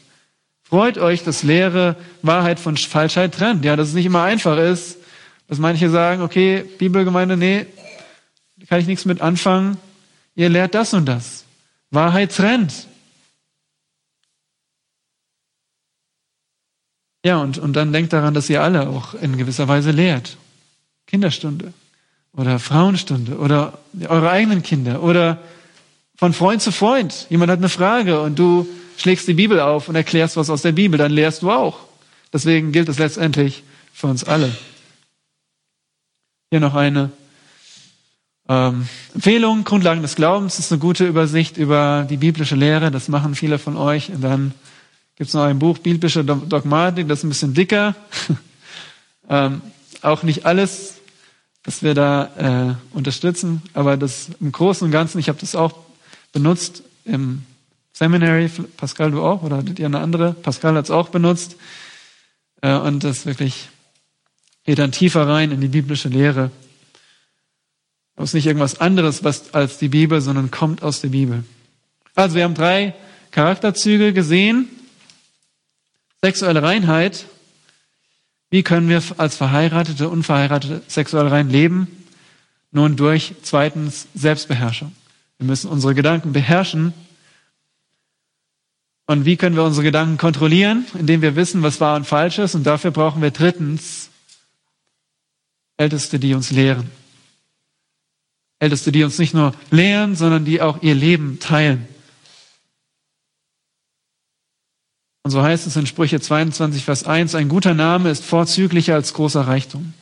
Freut 0.62 0.98
euch, 0.98 1.22
dass 1.22 1.44
Lehre 1.44 1.94
Wahrheit 2.22 2.58
von 2.58 2.76
Falschheit 2.76 3.34
trennt. 3.34 3.64
Ja, 3.64 3.76
dass 3.76 3.88
es 3.88 3.94
nicht 3.94 4.06
immer 4.06 4.24
einfach 4.24 4.58
ist, 4.58 4.98
dass 5.46 5.58
manche 5.58 5.88
sagen, 5.88 6.22
okay, 6.22 6.64
Bibelgemeinde, 6.78 7.36
nee, 7.36 7.66
kann 8.68 8.80
ich 8.80 8.88
nichts 8.88 9.04
mit 9.04 9.20
anfangen. 9.20 9.76
Ihr 10.34 10.48
lehrt 10.48 10.74
das 10.74 10.92
und 10.94 11.06
das. 11.06 11.44
Wahrheit 11.90 12.34
trennt. 12.34 12.88
Ja, 17.26 17.38
und, 17.38 17.58
und 17.58 17.72
dann 17.72 17.92
denkt 17.92 18.12
daran, 18.12 18.34
dass 18.34 18.48
ihr 18.48 18.62
alle 18.62 18.88
auch 18.88 19.14
in 19.14 19.36
gewisser 19.36 19.66
Weise 19.66 19.90
lehrt. 19.90 20.36
Kinderstunde 21.08 21.72
oder 22.32 22.60
Frauenstunde 22.60 23.38
oder 23.38 23.80
eure 24.08 24.30
eigenen 24.30 24.62
Kinder 24.62 25.02
oder 25.02 25.38
von 26.16 26.32
Freund 26.32 26.62
zu 26.62 26.70
Freund. 26.70 27.26
Jemand 27.28 27.50
hat 27.50 27.58
eine 27.58 27.68
Frage 27.68 28.20
und 28.20 28.38
du 28.38 28.68
schlägst 28.96 29.26
die 29.26 29.34
Bibel 29.34 29.58
auf 29.58 29.88
und 29.88 29.96
erklärst 29.96 30.36
was 30.36 30.50
aus 30.50 30.62
der 30.62 30.70
Bibel, 30.70 30.98
dann 30.98 31.10
lehrst 31.10 31.42
du 31.42 31.50
auch. 31.50 31.80
Deswegen 32.32 32.70
gilt 32.70 32.88
es 32.88 33.00
letztendlich 33.00 33.64
für 33.92 34.06
uns 34.06 34.22
alle. 34.22 34.56
Hier 36.52 36.60
noch 36.60 36.76
eine 36.76 37.10
ähm, 38.48 38.88
Empfehlung, 39.14 39.64
Grundlagen 39.64 40.02
des 40.02 40.14
Glaubens 40.14 40.60
ist 40.60 40.70
eine 40.70 40.78
gute 40.78 41.04
Übersicht 41.04 41.56
über 41.56 42.06
die 42.08 42.18
biblische 42.18 42.54
Lehre. 42.54 42.92
Das 42.92 43.08
machen 43.08 43.34
viele 43.34 43.58
von 43.58 43.76
euch. 43.76 44.10
Und 44.10 44.22
dann 44.22 44.54
gibt 45.16 45.28
es 45.28 45.34
noch 45.34 45.42
ein 45.42 45.58
Buch, 45.58 45.78
Biblische 45.78 46.24
Dogmatik, 46.24 47.08
das 47.08 47.20
ist 47.20 47.24
ein 47.24 47.28
bisschen 47.30 47.54
dicker. 47.54 47.94
ähm, 49.28 49.62
auch 50.02 50.22
nicht 50.22 50.46
alles, 50.46 50.96
was 51.64 51.82
wir 51.82 51.94
da 51.94 52.76
äh, 52.92 52.96
unterstützen, 52.96 53.62
aber 53.72 53.96
das 53.96 54.28
im 54.40 54.52
Großen 54.52 54.84
und 54.84 54.92
Ganzen, 54.92 55.18
ich 55.18 55.28
habe 55.28 55.38
das 55.40 55.54
auch 55.54 55.74
benutzt 56.32 56.82
im 57.04 57.42
Seminary, 57.92 58.50
Pascal, 58.76 59.10
du 59.10 59.22
auch, 59.22 59.42
oder 59.42 59.56
hattet 59.56 59.78
ihr 59.78 59.86
eine 59.86 60.00
andere? 60.00 60.34
Pascal 60.34 60.76
hat 60.76 60.84
es 60.84 60.90
auch 60.90 61.08
benutzt. 61.08 61.56
Äh, 62.60 62.74
und 62.76 63.02
das 63.04 63.24
wirklich 63.24 63.70
geht 64.64 64.78
dann 64.78 64.92
tiefer 64.92 65.26
rein 65.26 65.50
in 65.50 65.62
die 65.62 65.68
biblische 65.68 66.08
Lehre. 66.08 66.50
Es 68.16 68.24
ist 68.24 68.34
nicht 68.34 68.46
irgendwas 68.46 68.80
anderes 68.80 69.24
was, 69.24 69.54
als 69.54 69.78
die 69.78 69.88
Bibel, 69.88 70.20
sondern 70.20 70.50
kommt 70.50 70.82
aus 70.82 71.00
der 71.00 71.08
Bibel. 71.08 71.44
Also 72.14 72.36
wir 72.36 72.44
haben 72.44 72.54
drei 72.54 72.94
Charakterzüge 73.30 74.12
gesehen. 74.12 74.68
Sexuelle 76.22 76.62
Reinheit. 76.62 77.26
Wie 78.50 78.62
können 78.62 78.88
wir 78.88 79.02
als 79.18 79.36
Verheiratete, 79.36 80.08
Unverheiratete 80.08 80.82
sexuell 80.86 81.28
rein 81.28 81.50
leben? 81.50 81.88
Nun 82.70 82.96
durch 82.96 83.34
zweitens 83.42 84.06
Selbstbeherrschung. 84.14 84.92
Wir 85.38 85.46
müssen 85.46 85.68
unsere 85.68 85.94
Gedanken 85.94 86.32
beherrschen. 86.32 86.94
Und 89.06 89.24
wie 89.24 89.36
können 89.36 89.56
wir 89.56 89.64
unsere 89.64 89.84
Gedanken 89.84 90.18
kontrollieren? 90.18 90.86
Indem 90.98 91.22
wir 91.22 91.36
wissen, 91.36 91.62
was 91.62 91.80
wahr 91.80 91.96
und 91.96 92.06
falsch 92.06 92.38
ist. 92.38 92.54
Und 92.54 92.64
dafür 92.64 92.90
brauchen 92.90 93.22
wir 93.22 93.30
drittens 93.30 94.10
Älteste, 95.76 96.18
die 96.18 96.34
uns 96.34 96.50
lehren. 96.50 96.90
Älteste, 98.58 98.90
die 98.90 99.04
uns 99.04 99.18
nicht 99.18 99.34
nur 99.34 99.54
lehren, 99.70 100.16
sondern 100.16 100.44
die 100.44 100.62
auch 100.62 100.82
ihr 100.82 100.94
Leben 100.94 101.38
teilen. 101.38 101.86
Und 105.26 105.32
so 105.32 105.42
heißt 105.42 105.66
es 105.66 105.74
in 105.74 105.88
Sprüche 105.88 106.20
22, 106.20 106.84
Vers 106.84 107.02
1, 107.02 107.34
ein 107.34 107.48
guter 107.48 107.74
Name 107.74 108.10
ist 108.10 108.24
vorzüglicher 108.24 108.94
als 108.94 109.12
großer 109.12 109.40
Reichtum. 109.40 109.92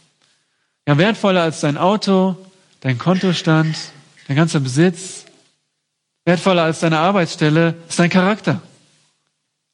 Ja, 0.87 0.99
wertvoller 0.99 1.41
als 1.41 1.61
dein 1.61 1.79
Auto, 1.79 2.37
dein 2.81 2.99
Kontostand, 2.99 3.75
dein 4.29 4.37
ganzer 4.37 4.61
Besitz. 4.61 5.25
Wertvoller 6.27 6.65
als 6.65 6.81
deine 6.81 6.99
Arbeitsstelle 6.99 7.75
ist 7.89 7.99
dein 7.99 8.11
Charakter. 8.11 8.61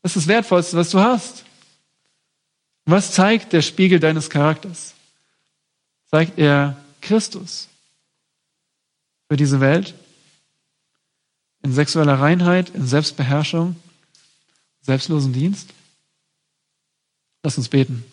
Das 0.05 0.15
ist 0.15 0.23
das 0.23 0.29
Wertvollste, 0.29 0.77
was 0.77 0.91
du 0.91 1.01
hast. 1.01 1.45
Was 2.85 3.11
zeigt 3.11 3.53
der 3.53 3.63
Spiegel 3.63 3.99
deines 3.99 4.31
Charakters? 4.31 4.95
Zeigt 6.13 6.39
er 6.39 6.77
Christus? 7.01 7.67
für 9.27 9.37
diese 9.37 9.59
Welt, 9.59 9.95
in 11.65 11.73
sexueller 11.73 12.21
Reinheit, 12.21 12.71
in 12.71 12.87
Selbstbeherrschung, 12.87 13.75
selbstlosen 14.83 15.33
Dienst? 15.33 15.71
Lass 17.43 17.57
uns 17.57 17.69
beten. 17.69 18.05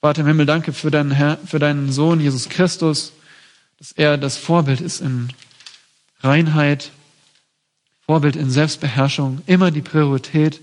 Vater 0.00 0.20
im 0.20 0.26
Himmel, 0.28 0.46
danke 0.46 0.72
für 0.72 0.90
deinen, 0.90 1.10
Herr, 1.10 1.38
für 1.38 1.58
deinen 1.58 1.90
Sohn 1.90 2.20
Jesus 2.20 2.48
Christus, 2.48 3.12
dass 3.78 3.92
er 3.92 4.18
das 4.18 4.36
Vorbild 4.36 4.80
ist 4.80 5.00
in 5.00 5.32
Reinheit, 6.20 6.90
Vorbild 8.04 8.36
in 8.36 8.50
Selbstbeherrschung, 8.50 9.42
immer 9.46 9.70
die 9.70 9.82
Priorität 9.82 10.60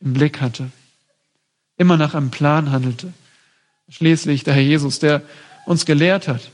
im 0.00 0.12
Blick 0.12 0.40
hatte, 0.40 0.70
immer 1.76 1.96
nach 1.96 2.14
einem 2.14 2.30
Plan 2.30 2.72
handelte. 2.72 3.12
Schließlich 3.88 4.44
der 4.44 4.54
Herr 4.54 4.62
Jesus, 4.62 4.98
der 4.98 5.22
uns 5.66 5.86
gelehrt 5.86 6.26
hat 6.26 6.50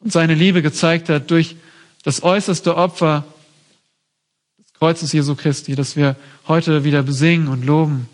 und 0.00 0.12
seine 0.12 0.34
Liebe 0.34 0.62
gezeigt 0.62 1.08
hat 1.08 1.30
durch 1.30 1.56
das 2.02 2.22
äußerste 2.22 2.76
Opfer 2.76 3.24
Kreuzes 4.82 5.12
Jesu 5.12 5.36
Christi, 5.36 5.76
das 5.76 5.94
wir 5.94 6.16
heute 6.48 6.82
wieder 6.82 7.04
besingen 7.04 7.46
und 7.46 7.64
loben 7.64 8.08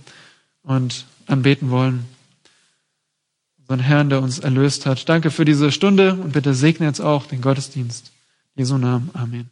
und 0.63 1.07
anbeten 1.27 1.71
wollen. 1.71 2.05
Unseren 3.61 3.81
Herrn, 3.81 4.11
der 4.11 4.21
uns 4.21 4.39
erlöst 4.39 4.85
hat. 4.85 5.09
Danke 5.09 5.31
für 5.31 5.47
diese 5.47 5.73
Stunde 5.73 6.13
und 6.13 6.35
bitte 6.35 6.53
segne 6.53 6.85
jetzt 6.85 7.01
auch 7.01 7.25
den 7.25 7.41
Gottesdienst. 7.41 8.13
Jesu 8.55 8.77
Namen. 8.77 9.09
Amen. 9.15 9.47